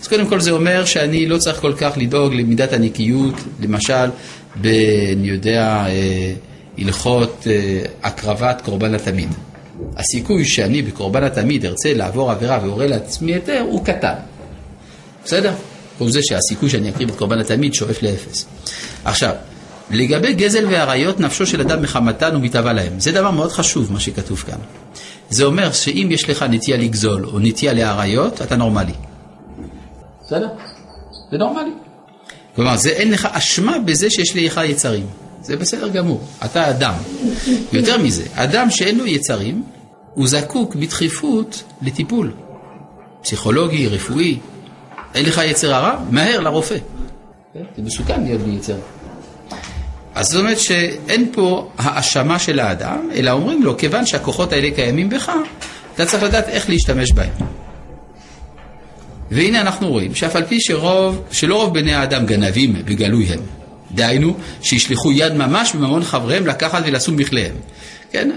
אז 0.02 0.08
קודם 0.08 0.26
כל 0.26 0.40
זה 0.40 0.50
אומר 0.50 0.84
שאני 0.84 1.26
לא 1.26 1.38
צריך 1.38 1.60
כל 1.60 1.72
כך 1.72 1.92
לדאוג 1.96 2.34
למידת 2.34 2.72
הנקיות, 2.72 3.34
למשל, 3.60 4.06
ב... 4.60 4.66
אני 5.12 5.28
יודע, 5.28 5.84
אה, 5.86 6.32
הלכות 6.78 7.46
אה, 7.50 7.80
הקרבת 8.02 8.60
קורבן 8.64 8.94
התמיד. 8.94 9.28
הסיכוי 9.96 10.44
שאני 10.44 10.82
בקורבן 10.82 11.24
התמיד 11.24 11.66
ארצה 11.66 11.94
לעבור 11.94 12.30
עבירה 12.30 12.58
ואורה 12.62 12.86
לעצמי 12.86 13.34
היתר 13.34 13.64
הוא 13.66 13.84
קטן. 13.84 14.14
בסדר? 15.24 15.52
הוא 15.98 16.10
זה 16.10 16.20
שהסיכוי 16.22 16.70
שאני 16.70 16.90
אקריב 16.90 17.08
את 17.08 17.16
קורבן 17.16 17.38
התמיד 17.38 17.74
שואף 17.74 18.02
לאפס. 18.02 18.46
עכשיו, 19.04 19.32
לגבי 19.90 20.32
גזל 20.32 20.66
ועריות, 20.66 21.20
נפשו 21.20 21.46
של 21.46 21.60
אדם 21.60 21.82
מחמתן 21.82 22.36
ומתאווה 22.36 22.72
להם. 22.72 23.00
זה 23.00 23.12
דבר 23.12 23.30
מאוד 23.30 23.52
חשוב, 23.52 23.92
מה 23.92 24.00
שכתוב 24.00 24.38
כאן. 24.46 24.58
זה 25.30 25.44
אומר 25.44 25.72
שאם 25.72 26.08
יש 26.10 26.30
לך 26.30 26.42
נטייה 26.42 26.76
לגזול 26.76 27.26
או 27.26 27.38
נטייה 27.38 27.72
לעריות, 27.72 28.42
אתה 28.42 28.56
נורמלי. 28.56 28.92
בסדר? 30.24 30.48
זה 31.30 31.38
נורמלי. 31.38 31.70
כלומר, 32.56 32.76
זה, 32.76 32.90
אין 32.90 33.10
לך 33.10 33.28
אשמה 33.32 33.78
בזה 33.78 34.10
שיש 34.10 34.36
לך 34.36 34.60
יצרים. 34.64 35.06
זה 35.44 35.56
בסדר 35.56 35.88
גמור, 35.88 36.20
אתה 36.44 36.70
אדם. 36.70 36.94
יותר 37.72 37.98
מזה, 37.98 38.24
אדם 38.34 38.70
שאין 38.70 38.98
לו 38.98 39.06
יצרים, 39.06 39.62
הוא 40.14 40.28
זקוק 40.28 40.74
בדחיפות 40.74 41.62
לטיפול. 41.82 42.32
פסיכולוגי, 43.22 43.88
רפואי. 43.88 44.38
אין 45.14 45.24
לך 45.26 45.40
יצר 45.44 45.74
הרע? 45.74 45.96
מהר 46.10 46.40
לרופא. 46.40 46.76
זה 47.54 47.82
מסוכן 47.82 48.22
להיות 48.24 48.40
בלי 48.40 48.54
יצר. 48.54 48.76
אז 50.14 50.26
זאת 50.26 50.40
אומרת 50.40 50.58
שאין 50.58 51.30
פה 51.32 51.70
האשמה 51.78 52.38
של 52.38 52.60
האדם, 52.60 53.08
אלא 53.14 53.30
אומרים 53.30 53.62
לו, 53.62 53.76
כיוון 53.78 54.06
שהכוחות 54.06 54.52
האלה 54.52 54.70
קיימים 54.70 55.08
בך, 55.08 55.32
אתה 55.94 56.06
צריך 56.06 56.22
לדעת 56.22 56.48
איך 56.48 56.68
להשתמש 56.68 57.12
בהם. 57.12 57.32
והנה 59.30 59.60
אנחנו 59.60 59.88
רואים 59.88 60.14
שאף 60.14 60.36
על 60.36 60.44
פי 60.44 60.60
שרוב, 60.60 61.22
שלא 61.30 61.56
רוב 61.56 61.74
בני 61.74 61.94
האדם 61.94 62.26
גנבים 62.26 62.72
בגלוי 62.84 63.26
הם, 63.26 63.40
דהיינו 63.94 64.36
שישלחו 64.62 65.12
יד 65.12 65.32
ממש 65.32 65.74
בממון 65.74 66.04
חבריהם 66.04 66.46
לקחת 66.46 66.82
ולשום 66.86 67.16
בכליהם. 67.16 67.54
כן, 68.10 68.30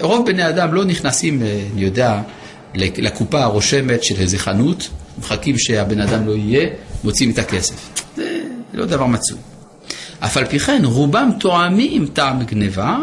רוב 0.00 0.26
בני 0.26 0.42
האדם 0.42 0.74
לא 0.74 0.84
נכנסים, 0.84 1.42
אה, 1.42 1.60
אני 1.74 1.82
יודע, 1.82 2.20
לקופה 2.74 3.42
הרושמת 3.42 4.04
של 4.04 4.14
איזה 4.20 4.38
חנות, 4.38 4.88
מחכים 5.18 5.58
שהבן 5.58 6.00
אדם 6.00 6.26
לא 6.26 6.32
יהיה, 6.32 6.68
מוצאים 7.04 7.30
את 7.30 7.38
הכסף. 7.38 7.74
זה 8.16 8.40
לא 8.72 8.86
דבר 8.86 9.06
מצוי. 9.06 9.38
אף 10.20 10.36
על 10.36 10.44
פי 10.44 10.58
כן, 10.58 10.82
רובם 10.84 11.30
תואמים 11.40 12.06
טעם 12.06 12.42
גניבה 12.42 12.96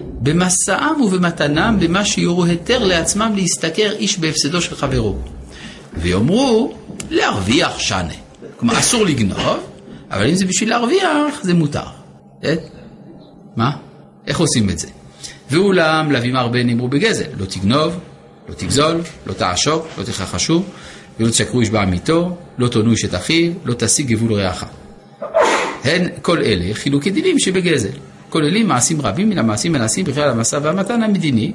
במסעם 0.00 1.00
ובמתנם 1.00 1.76
במה 1.80 2.04
שיורו 2.04 2.44
היתר 2.44 2.84
לעצמם 2.84 3.32
להשתכר 3.36 3.92
איש 3.92 4.18
בהפסדו 4.18 4.62
של 4.62 4.76
חברו. 4.76 5.16
ויאמרו, 5.96 6.74
להרוויח 7.10 7.78
שנה. 7.78 8.14
כלומר, 8.56 8.78
אסור 8.78 9.04
לגנוב, 9.04 9.58
אבל 10.10 10.28
אם 10.28 10.34
זה 10.34 10.46
בשביל 10.46 10.70
להרוויח, 10.70 11.42
זה 11.42 11.54
מותר. 11.54 11.80
כן? 12.42 12.56
מה? 13.56 13.70
איך 14.26 14.40
עושים 14.40 14.70
את 14.70 14.78
זה? 14.78 14.88
ואולם, 15.50 16.12
לווים 16.12 16.36
הרבה 16.36 16.64
נאמרו 16.64 16.88
בגזל, 16.88 17.24
לא 17.38 17.44
תגנוב, 17.44 17.98
לא 18.48 18.54
תגזול, 18.54 19.00
לא 19.26 19.32
תעשוק, 19.32 19.86
לא 19.98 20.04
תכחשו, 20.04 20.62
ולא 21.20 21.30
תשקרו 21.30 21.60
איש 21.60 21.70
בעמיתו, 21.70 22.36
לא 22.58 22.68
תונו 22.68 22.90
איש 22.90 23.04
את 23.04 23.14
אחיו, 23.14 23.52
לא 23.64 23.74
תשיג 23.78 24.12
גבול 24.12 24.32
רעך. 24.32 24.64
הן 25.84 26.08
כל 26.22 26.38
אלה 26.38 26.74
חילוקי 26.74 27.10
דינים 27.10 27.38
שבגזל. 27.38 27.88
כוללים 28.30 28.68
מעשים 28.68 29.00
רבים 29.00 29.30
מן 29.30 29.38
המעשים 29.38 29.74
הנעשים 29.74 30.04
בכלל 30.04 30.28
המסע 30.28 30.58
והמתן 30.62 31.02
המדיני, 31.02 31.52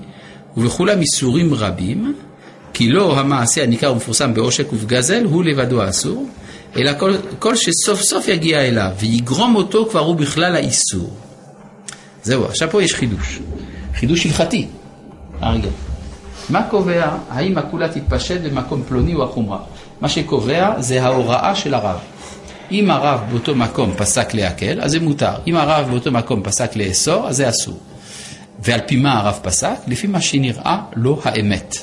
ובכולם 0.58 1.02
איסורים 1.02 1.54
רבים, 1.54 2.14
כי 2.74 2.90
לא 2.90 3.20
המעשה 3.20 3.64
הניכר 3.64 3.92
ומפורסם 3.92 4.34
בעושק 4.34 4.74
ובגזל 4.74 5.24
הוא 5.24 5.44
לבדו 5.44 5.82
האסור, 5.82 6.30
אלא 6.78 6.92
כל, 7.00 7.16
כל 7.40 7.56
שסוף 7.56 8.02
סוף 8.02 8.28
יגיע 8.28 8.62
אליו 8.62 8.92
ויגרום 9.00 9.56
אותו 9.56 9.88
כבר 9.90 10.00
הוא 10.00 10.16
בכלל 10.16 10.56
האיסור. 10.56 11.10
זהו, 12.24 12.46
עכשיו 12.46 12.70
פה 12.72 12.84
יש 12.84 12.94
חידוש. 12.94 13.40
חידוש 13.96 14.26
הלכתי. 14.26 14.68
הרגע. 15.40 15.70
מה 16.50 16.64
קובע 16.70 17.18
האם 17.30 17.58
הקולה 17.58 17.90
תתפשט 17.90 18.42
במקום 18.42 18.84
פלוני 18.88 19.16
או 19.16 19.24
החומרה? 19.24 19.60
מה 20.02 20.10
שקובע 20.10 20.82
זה 20.82 21.04
ההוראה 21.04 21.56
של 21.56 21.74
הרב. 21.74 22.00
אם 22.72 22.92
הרב 22.92 23.20
באותו 23.30 23.56
מקום 23.56 23.92
פסק 23.98 24.34
להקל, 24.34 24.82
אז 24.82 24.92
זה 24.92 25.00
מותר. 25.00 25.34
אם 25.48 25.56
הרב 25.56 25.90
באותו 25.90 26.12
מקום 26.12 26.44
פסק 26.44 26.76
לאסור, 26.76 27.28
אז 27.28 27.36
זה 27.36 27.50
אסור. 27.50 27.80
ועל 28.60 28.80
פי 28.88 28.96
מה 28.96 29.20
הרב 29.20 29.40
פסק? 29.42 29.76
לפי 29.88 30.08
מה 30.08 30.22
שנראה 30.22 30.82
לו 30.96 31.22
האמת. 31.24 31.76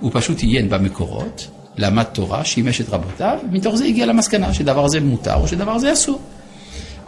הוא 0.00 0.10
פשוט 0.14 0.40
עיין 0.40 0.68
במקורות, 0.68 1.46
למד 1.80 2.02
תורה, 2.02 2.44
שימש 2.44 2.80
את 2.80 2.88
רבותיו, 2.88 3.38
ומתוך 3.50 3.74
זה 3.74 3.84
הגיע 3.84 4.06
למסקנה 4.06 4.54
שדבר 4.54 4.88
זה 4.88 5.00
מותר 5.00 5.34
או 5.34 5.48
שדבר 5.48 5.78
זה 5.78 5.92
אסור. 5.92 6.20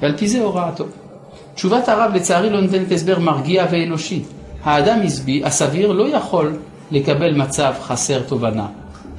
ועל 0.03 0.17
פי 0.17 0.29
זה 0.29 0.41
הוראתו. 0.41 0.85
תשובת 1.55 1.89
הרב 1.89 2.15
לצערי 2.15 2.51
לא 2.51 2.61
נותנת 2.61 2.93
הסבר 2.93 3.19
מרגיע 3.19 3.67
ואנושי. 3.71 4.23
האדם 4.65 4.99
הסביר 5.45 5.93
לא 5.93 6.17
יכול 6.17 6.57
לקבל 6.91 7.35
מצב 7.35 7.73
חסר 7.83 8.23
תובנה. 8.23 8.67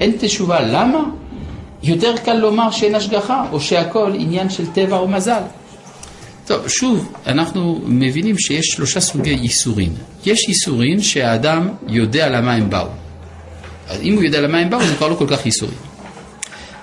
אין 0.00 0.12
תשובה. 0.18 0.60
למה? 0.60 0.98
יותר 1.82 2.14
קל 2.24 2.34
לומר 2.34 2.70
שאין 2.70 2.94
השגחה, 2.94 3.44
או 3.52 3.60
שהכל 3.60 4.12
עניין 4.14 4.50
של 4.50 4.66
טבע 4.72 4.96
או 4.96 5.08
מזל. 5.08 5.42
טוב, 6.46 6.68
שוב, 6.68 7.12
אנחנו 7.26 7.80
מבינים 7.86 8.38
שיש 8.38 8.66
שלושה 8.66 9.00
סוגי 9.00 9.30
ייסורים. 9.30 9.92
יש 10.26 10.48
ייסורים 10.48 11.00
שהאדם 11.00 11.68
יודע 11.88 12.28
למה 12.28 12.52
הם 12.52 12.70
באו. 12.70 13.03
אז 13.88 14.00
אם 14.00 14.14
הוא 14.14 14.22
יודע 14.22 14.40
למה 14.40 14.58
הם 14.58 14.70
באו, 14.70 14.86
זה 14.86 14.94
כבר 14.96 15.08
לא 15.08 15.14
כל 15.14 15.26
כך 15.28 15.46
ייסורים. 15.46 15.78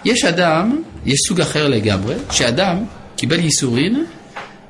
יש 0.06 0.26
אדם, 0.26 0.82
יש 1.06 1.20
סוג 1.28 1.42
אחר 1.42 1.68
לגמרי, 1.68 2.16
שאדם 2.32 2.86
קיבל 3.16 3.40
ייסורים 3.40 4.06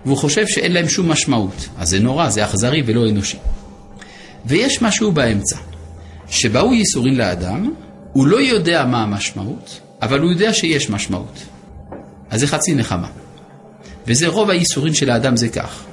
והוא 0.05 0.17
חושב 0.17 0.47
שאין 0.47 0.73
להם 0.73 0.89
שום 0.89 1.11
משמעות. 1.11 1.67
אז 1.77 1.89
זה 1.89 1.99
נורא, 1.99 2.29
זה 2.29 2.45
אכזרי 2.45 2.83
ולא 2.85 3.09
אנושי. 3.09 3.37
ויש 4.45 4.81
משהו 4.81 5.11
באמצע, 5.11 5.57
שבאו 6.29 6.73
ייסורים 6.73 7.17
לאדם, 7.17 7.73
הוא 8.13 8.27
לא 8.27 8.41
יודע 8.41 8.85
מה 8.85 9.03
המשמעות, 9.03 9.79
אבל 10.01 10.19
הוא 10.19 10.31
יודע 10.31 10.53
שיש 10.53 10.89
משמעות. 10.89 11.43
אז 12.29 12.39
זה 12.39 12.47
חצי 12.47 12.75
נחמה. 12.75 13.07
וזה 14.07 14.27
רוב 14.27 14.49
הייסורים 14.49 14.93
של 14.93 15.09
האדם 15.09 15.37
זה 15.37 15.49
כך, 15.49 15.83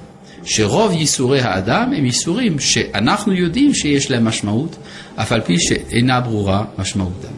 שרוב 0.45 0.93
ייסורי 0.93 1.41
האדם 1.41 1.93
הם 1.97 2.05
ייסורים 2.05 2.59
שאנחנו 2.59 3.33
יודעים 3.33 3.75
שיש 3.75 4.11
להם 4.11 4.25
משמעות, 4.25 4.77
אף 5.17 5.33
על 5.33 5.41
פי 5.41 5.61
שאינה 5.61 6.21
ברורה 6.21 6.65
משמעותם. 6.79 7.29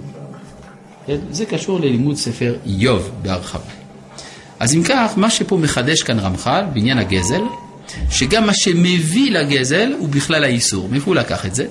כן? 1.06 1.16
זה 1.30 1.46
קשור 1.46 1.80
ללימוד 1.80 2.16
ספר 2.16 2.54
איוב 2.66 3.10
בהרחבה. 3.22 3.72
אז 4.60 4.74
אם 4.74 4.82
כך, 4.82 5.12
מה 5.16 5.30
שפה 5.30 5.56
מחדש 5.56 6.02
כאן 6.02 6.18
רמח"ל 6.18 6.64
בעניין 6.74 6.98
הגזל, 6.98 7.42
שגם 8.10 8.46
מה 8.46 8.54
שמביא 8.54 9.30
לגזל 9.30 9.92
הוא 9.98 10.08
בכלל 10.08 10.44
האיסור. 10.44 10.88
מאיפה 10.88 11.06
הוא 11.06 11.14
לקח 11.14 11.46
את 11.46 11.54
זה? 11.54 11.66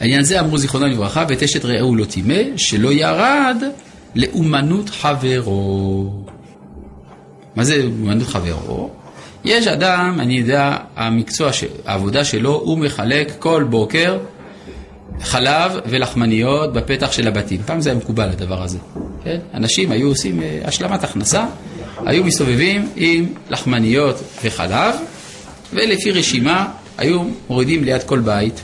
העניין 0.00 0.22
זה 0.22 0.40
אמרו 0.40 0.58
זיכרונו 0.58 0.86
לברכה, 0.86 1.24
ואת 1.28 1.42
אשת 1.42 1.64
רעהו 1.64 1.96
לא 1.96 2.04
טימא, 2.04 2.42
שלא 2.56 2.92
ירד 2.92 3.62
לאומנות 4.14 4.90
חברו. 4.90 6.10
מה 7.56 7.64
זה 7.64 7.82
אומנות 7.84 8.28
חברו? 8.28 8.90
יש 9.46 9.66
אדם, 9.66 10.16
אני 10.20 10.34
יודע, 10.34 10.76
המקצוע, 10.96 11.50
העבודה 11.84 12.24
שלו, 12.24 12.54
הוא 12.54 12.78
מחלק 12.78 13.32
כל 13.38 13.64
בוקר 13.70 14.18
חלב 15.20 15.72
ולחמניות 15.86 16.72
בפתח 16.72 17.12
של 17.12 17.28
הבתים. 17.28 17.62
פעם 17.66 17.80
זה 17.80 17.90
היה 17.90 17.98
מקובל 17.98 18.28
הדבר 18.28 18.62
הזה. 18.62 18.78
כן? 19.24 19.38
אנשים 19.54 19.90
היו 19.92 20.08
עושים 20.08 20.42
אה, 20.42 20.60
השלמת 20.64 21.04
הכנסה, 21.04 21.46
היו 22.06 22.24
מסתובבים 22.24 22.88
עם 22.96 23.26
לחמניות 23.50 24.22
וחלב, 24.44 24.94
ולפי 25.72 26.10
רשימה 26.10 26.68
היו 26.98 27.22
מורידים 27.48 27.84
ליד 27.84 28.02
כל 28.02 28.18
בית. 28.18 28.62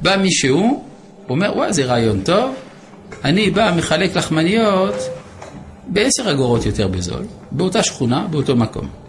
בא 0.00 0.16
מישהו, 0.16 0.84
אומר, 1.28 1.52
וואי, 1.56 1.72
זה 1.72 1.84
רעיון 1.84 2.20
טוב, 2.20 2.54
אני 3.24 3.50
בא, 3.50 3.74
מחלק 3.76 4.16
לחמניות 4.16 4.94
בעשר 5.86 6.30
אגורות 6.30 6.66
יותר 6.66 6.88
בזול, 6.88 7.24
באותה 7.50 7.82
שכונה, 7.82 8.26
באותו 8.30 8.56
מקום. 8.56 9.01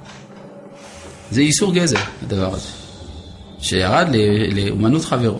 זה 1.32 1.42
איסור 1.42 1.74
גזל, 1.74 1.98
הדבר 2.24 2.54
הזה, 2.54 2.70
שירד 3.60 4.08
לאומנות 4.52 5.06
חברו. 5.06 5.40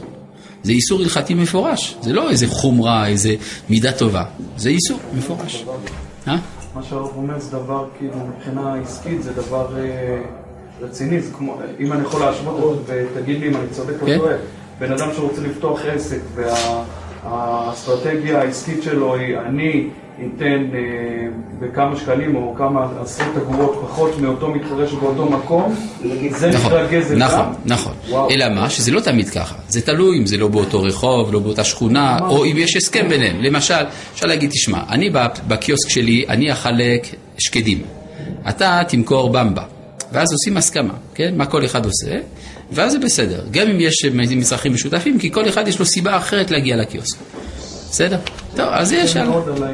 זה 0.64 0.72
איסור 0.72 1.02
הלכתי 1.02 1.34
מפורש, 1.34 1.98
זה 2.02 2.14
לא 2.14 2.30
איזה 2.30 2.48
חומרה, 2.48 3.08
איזה 3.08 3.36
מידה 3.70 3.92
טובה, 3.92 4.24
זה 4.58 4.70
איסור 4.70 5.00
מפורש. 5.14 5.66
אה? 6.28 6.38
מה 6.76 6.84
שהרב 6.84 7.10
אומר 7.16 7.40
זה 7.40 7.52
דבר, 7.52 7.88
כאילו, 7.98 8.14
מבחינה 8.28 8.76
עסקית 8.76 9.24
זה 9.24 9.34
דבר 9.34 9.68
אה, 9.78 10.22
רציני, 10.82 11.22
זה 11.22 11.34
כמו, 11.34 11.58
אם 11.80 11.94
אני 11.94 12.02
יכול 12.02 12.20
להשוות, 12.22 12.84
ותגיד 12.86 13.40
לי 13.40 13.48
אם 13.48 13.56
אני 13.58 13.68
צודק 13.72 13.94
או 14.02 14.06
כן? 14.06 14.18
טועה. 14.18 14.36
בן 14.80 14.92
אדם 14.92 15.10
שרוצה 15.16 15.42
לפתוח 15.42 15.82
עסק 15.86 16.20
והאסטרטגיה 17.24 18.42
העסקית 18.42 18.84
שלו 18.84 19.16
היא 19.16 19.38
אני 19.38 19.90
ייתן 20.20 20.66
אה, 20.74 20.80
בכמה 21.60 21.96
שקלים 21.96 22.36
או 22.36 22.56
כמה 22.58 22.88
עשרות 23.02 23.38
אגורות 23.38 23.80
פחות 23.82 24.20
מאותו 24.22 24.50
מתחרה 24.50 24.88
שבאותו 24.88 25.26
מקום, 25.26 25.76
זה 26.30 26.50
נכון, 26.50 26.74
נקרא 26.74 26.88
גזל 26.88 27.16
נכון, 27.16 27.40
גם? 27.40 27.54
נכון, 27.66 27.94
נכון. 28.08 28.32
אלא 28.32 28.50
מה? 28.50 28.70
שזה 28.70 28.92
לא 28.92 29.00
תמיד 29.00 29.30
ככה. 29.30 29.56
זה 29.70 29.82
תלוי 29.82 30.18
אם 30.18 30.26
זה 30.26 30.38
לא 30.38 30.48
באותו 30.48 30.82
רחוב, 30.82 31.34
לא 31.34 31.40
באותה 31.40 31.64
שכונה, 31.64 32.20
או 32.30 32.46
אם 32.46 32.56
יש 32.58 32.76
הסכם 32.76 33.10
ביניהם. 33.10 33.42
למשל, 33.42 33.84
אפשר 34.14 34.26
להגיד, 34.26 34.50
תשמע, 34.50 34.80
אני 34.90 35.10
בקיוסק 35.48 35.90
שלי, 35.90 36.26
אני 36.30 36.52
אחלק 36.52 37.08
שקדים. 37.38 37.82
אתה 38.50 38.82
תמכור 38.88 39.30
במבה. 39.30 39.64
ואז 40.12 40.32
עושים 40.32 40.58
הסכמה, 40.58 40.94
כן? 41.16 41.34
מה 41.38 41.46
כל 41.46 41.66
אחד 41.66 41.86
עושה, 41.86 42.20
ואז 42.72 42.92
זה 42.92 43.00
בסדר. 43.00 43.44
גם 43.52 43.68
אם 43.68 43.80
יש 43.80 44.06
מצרכים 44.06 44.74
משותפים, 44.74 45.20
כי 45.20 45.32
כל 45.32 45.50
אחד 45.50 45.68
יש 45.68 45.80
לו 45.80 45.86
סיבה 45.86 46.18
אחרת 46.18 46.52
להגיע 46.52 46.76
לקיוסק. 46.76 47.18
בסדר? 47.94 48.18
טוב, 48.56 48.66
אז 48.72 48.92
יש... 48.92 49.18
על- 49.18 49.28
על 49.28 49.64
ה... 49.64 49.72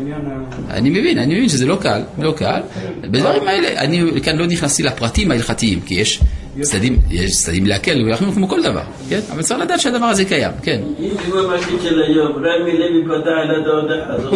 אני 0.70 0.89
מבין, 0.89 1.17
אני 1.20 1.36
מבין 1.36 1.49
שזה 1.49 1.65
לא 1.65 1.76
קל, 1.82 2.01
לא 2.20 2.32
קל. 2.32 2.59
בדברים 3.01 3.47
האלה, 3.47 3.67
אני 3.82 4.22
כאן 4.24 4.36
לא 4.38 4.45
נכנסתי 4.47 4.84
לפרטים 4.84 5.32
ההלכתיים, 5.32 5.82
כי 5.82 5.93
יש 5.95 6.20
צדדים, 6.61 6.97
יש 7.09 7.32
צדדים 7.43 7.65
להקל 7.65 8.01
ולהחמיר 8.05 8.32
כמו 8.32 8.47
כל 8.47 8.63
דבר, 8.63 8.82
כן? 9.09 9.20
אבל 9.34 9.41
צריך 9.41 9.59
לדעת 9.59 9.80
שהדבר 9.80 10.05
הזה 10.05 10.26
קיים, 10.26 10.51
כן. 10.63 10.82
אם 10.99 11.09
זה 11.32 11.39
המשקיט 11.39 11.82
של 11.84 12.01
היום, 12.01 12.32
רמי 12.32 12.78
לוי 12.78 13.03
פתח 13.05 13.32
ההודעה 13.70 14.13
הזאת. 14.13 14.34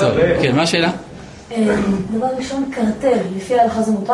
טוב, 0.00 0.10
כן, 0.42 0.56
מה 0.56 0.62
השאלה? 0.62 0.90
אה, 1.52 1.76
דבר 2.16 2.26
ראשון, 2.38 2.70
קרטל, 2.74 3.16
לפי 3.36 3.54
ההלכה 3.58 3.82
זה 3.82 3.92
מותר? 3.92 4.12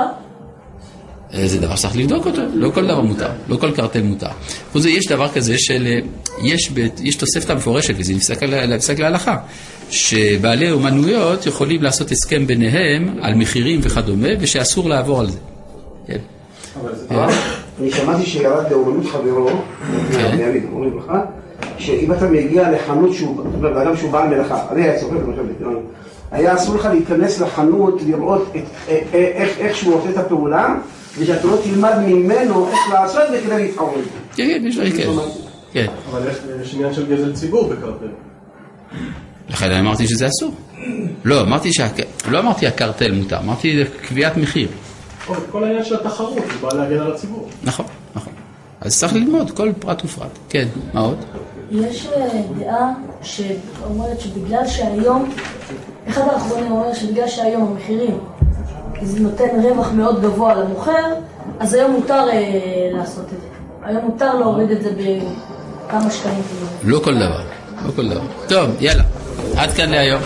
זה 1.33 1.61
דבר 1.61 1.77
שצריך 1.77 1.97
לבדוק 1.97 2.27
אותו, 2.27 2.43
לא 2.55 2.71
כל 2.71 2.85
דבר 2.85 3.01
מותר, 3.01 3.29
לא 3.49 3.57
כל 3.57 3.71
קרטל 3.71 4.03
מותר. 4.03 4.27
חוץ 4.73 4.81
מזה, 4.83 4.91
יש 4.91 5.07
דבר 5.07 5.29
כזה 5.29 5.59
של, 5.59 5.87
אה, 5.87 5.99
יש, 6.43 6.73
יש 7.01 7.17
תוספתא 7.17 7.53
מפורשת, 7.53 7.95
וזה 7.99 8.15
נפסק 8.15 8.43
נפסק 8.43 8.99
להלכה, 8.99 9.37
שבעלי 9.91 10.71
אומנויות 10.71 11.47
יכולים 11.47 11.83
לעשות 11.83 12.11
הסכם 12.11 12.47
ביניהם 12.47 13.09
על 13.21 13.35
מחירים 13.35 13.81
וכדומה, 13.83 14.29
ושאסור 14.41 14.89
לעבור 14.89 15.21
על 15.21 15.31
זה. 15.31 15.39
כן. 16.07 16.19
אני 17.81 17.91
שמעתי 17.91 18.27
שירד 18.27 18.71
לאומנות 18.71 19.07
חברו, 19.07 19.51
כן. 20.13 20.39
אומרים 20.73 20.99
לך, 20.99 21.13
שאם 21.79 22.13
אתה 22.13 22.27
מגיע 22.27 22.71
לחנות 22.71 23.15
שהוא, 23.15 23.45
אדם 23.83 23.97
שהוא 23.97 24.11
בעל 24.11 24.29
מלאכה, 24.29 24.67
אני 24.73 24.83
היה 24.83 25.01
צוחק 25.01 25.13
למשל, 25.13 25.43
בתיאוריה, 25.43 25.79
היה 26.31 26.55
אסור 26.55 26.75
לך 26.75 26.89
להיכנס 26.93 27.41
לחנות, 27.41 28.03
לראות 28.07 28.53
אה, 28.55 28.99
אה, 29.15 29.49
איך 29.59 29.77
שהוא 29.77 29.95
עושה 29.95 30.11
את 30.11 30.17
הפעולה, 30.17 30.75
ושאתה 31.19 31.47
לא 31.47 31.57
תלמד 31.65 31.95
ממנו 32.07 32.69
איך 32.69 32.79
לעשות 32.93 33.23
את 33.27 33.31
זה 33.31 33.41
כדי 33.47 33.63
להתחרות. 33.63 33.95
כן, 34.37 34.49
כן, 34.61 34.67
יש 34.67 34.77
כאלה. 34.97 35.23
כן. 35.73 35.87
אבל 36.11 36.23
יש- 36.63 36.75
עניין 36.75 36.95
של 36.95 37.07
גזל 37.07 37.33
ציבור 37.33 37.69
בקרטל. 37.69 38.07
לכן 39.49 39.71
אני 39.71 39.81
אמרתי 39.81 40.07
שזה 40.09 40.27
אסור. 40.29 40.55
לא, 41.25 41.41
אמרתי 41.41 41.73
שה... 41.73 41.87
לא 42.29 42.39
אמרתי 42.39 42.67
הקרטל 42.67 43.13
מותר, 43.13 43.39
אמרתי 43.39 43.85
קביעת 44.09 44.37
מחיר. 44.37 44.69
כל 45.51 45.65
העניין 45.65 45.85
של 45.85 45.95
התחרות, 45.95 46.35
זה 46.35 46.59
בא 46.61 46.69
להגן 46.77 46.99
על 47.01 47.13
הציבור. 47.13 47.49
נכון, 47.65 47.87
נכון. 48.15 48.33
אז 48.81 48.99
צריך 48.99 49.13
ללמוד 49.13 49.51
כל 49.51 49.73
פרט 49.79 50.05
ופרט. 50.05 50.31
כן, 50.49 50.69
מה 50.95 51.01
עוד? 51.01 51.19
יש 51.71 52.07
אה, 52.07 52.29
דעה 52.59 52.93
שאומרת 53.23 54.21
שבגלל 54.21 54.67
שהיום, 54.67 55.31
אחד 56.09 56.23
האחרונים 56.33 56.73
אומר 56.73 56.95
שבגלל 56.95 57.29
שהיום 57.29 57.63
המחירים 57.63 58.19
זה 59.03 59.21
נותן 59.21 59.45
רווח 59.63 59.93
מאוד 59.93 60.23
גבוה 60.23 60.55
למוכר, 60.55 61.05
אז 61.61 61.75
היום 61.75 61.93
מותר 61.93 62.29
אה, 62.33 62.41
לעשות 62.93 63.25
את 63.25 63.41
זה. 63.41 63.47
היום 63.83 64.05
מותר 64.05 64.35
להוריד 64.35 64.71
את 64.71 64.83
זה 64.83 64.91
בכמה 64.91 66.11
שקלים. 66.11 66.43
לא 66.85 66.99
כל 66.99 67.15
דבר, 67.15 67.41
לא 67.87 67.91
כל 67.97 68.09
דבר. 68.09 68.21
טוב, 68.49 68.71
יאללה, 68.81 69.03
עד 69.57 69.71
כאן 69.71 69.91
להיום. 69.91 70.21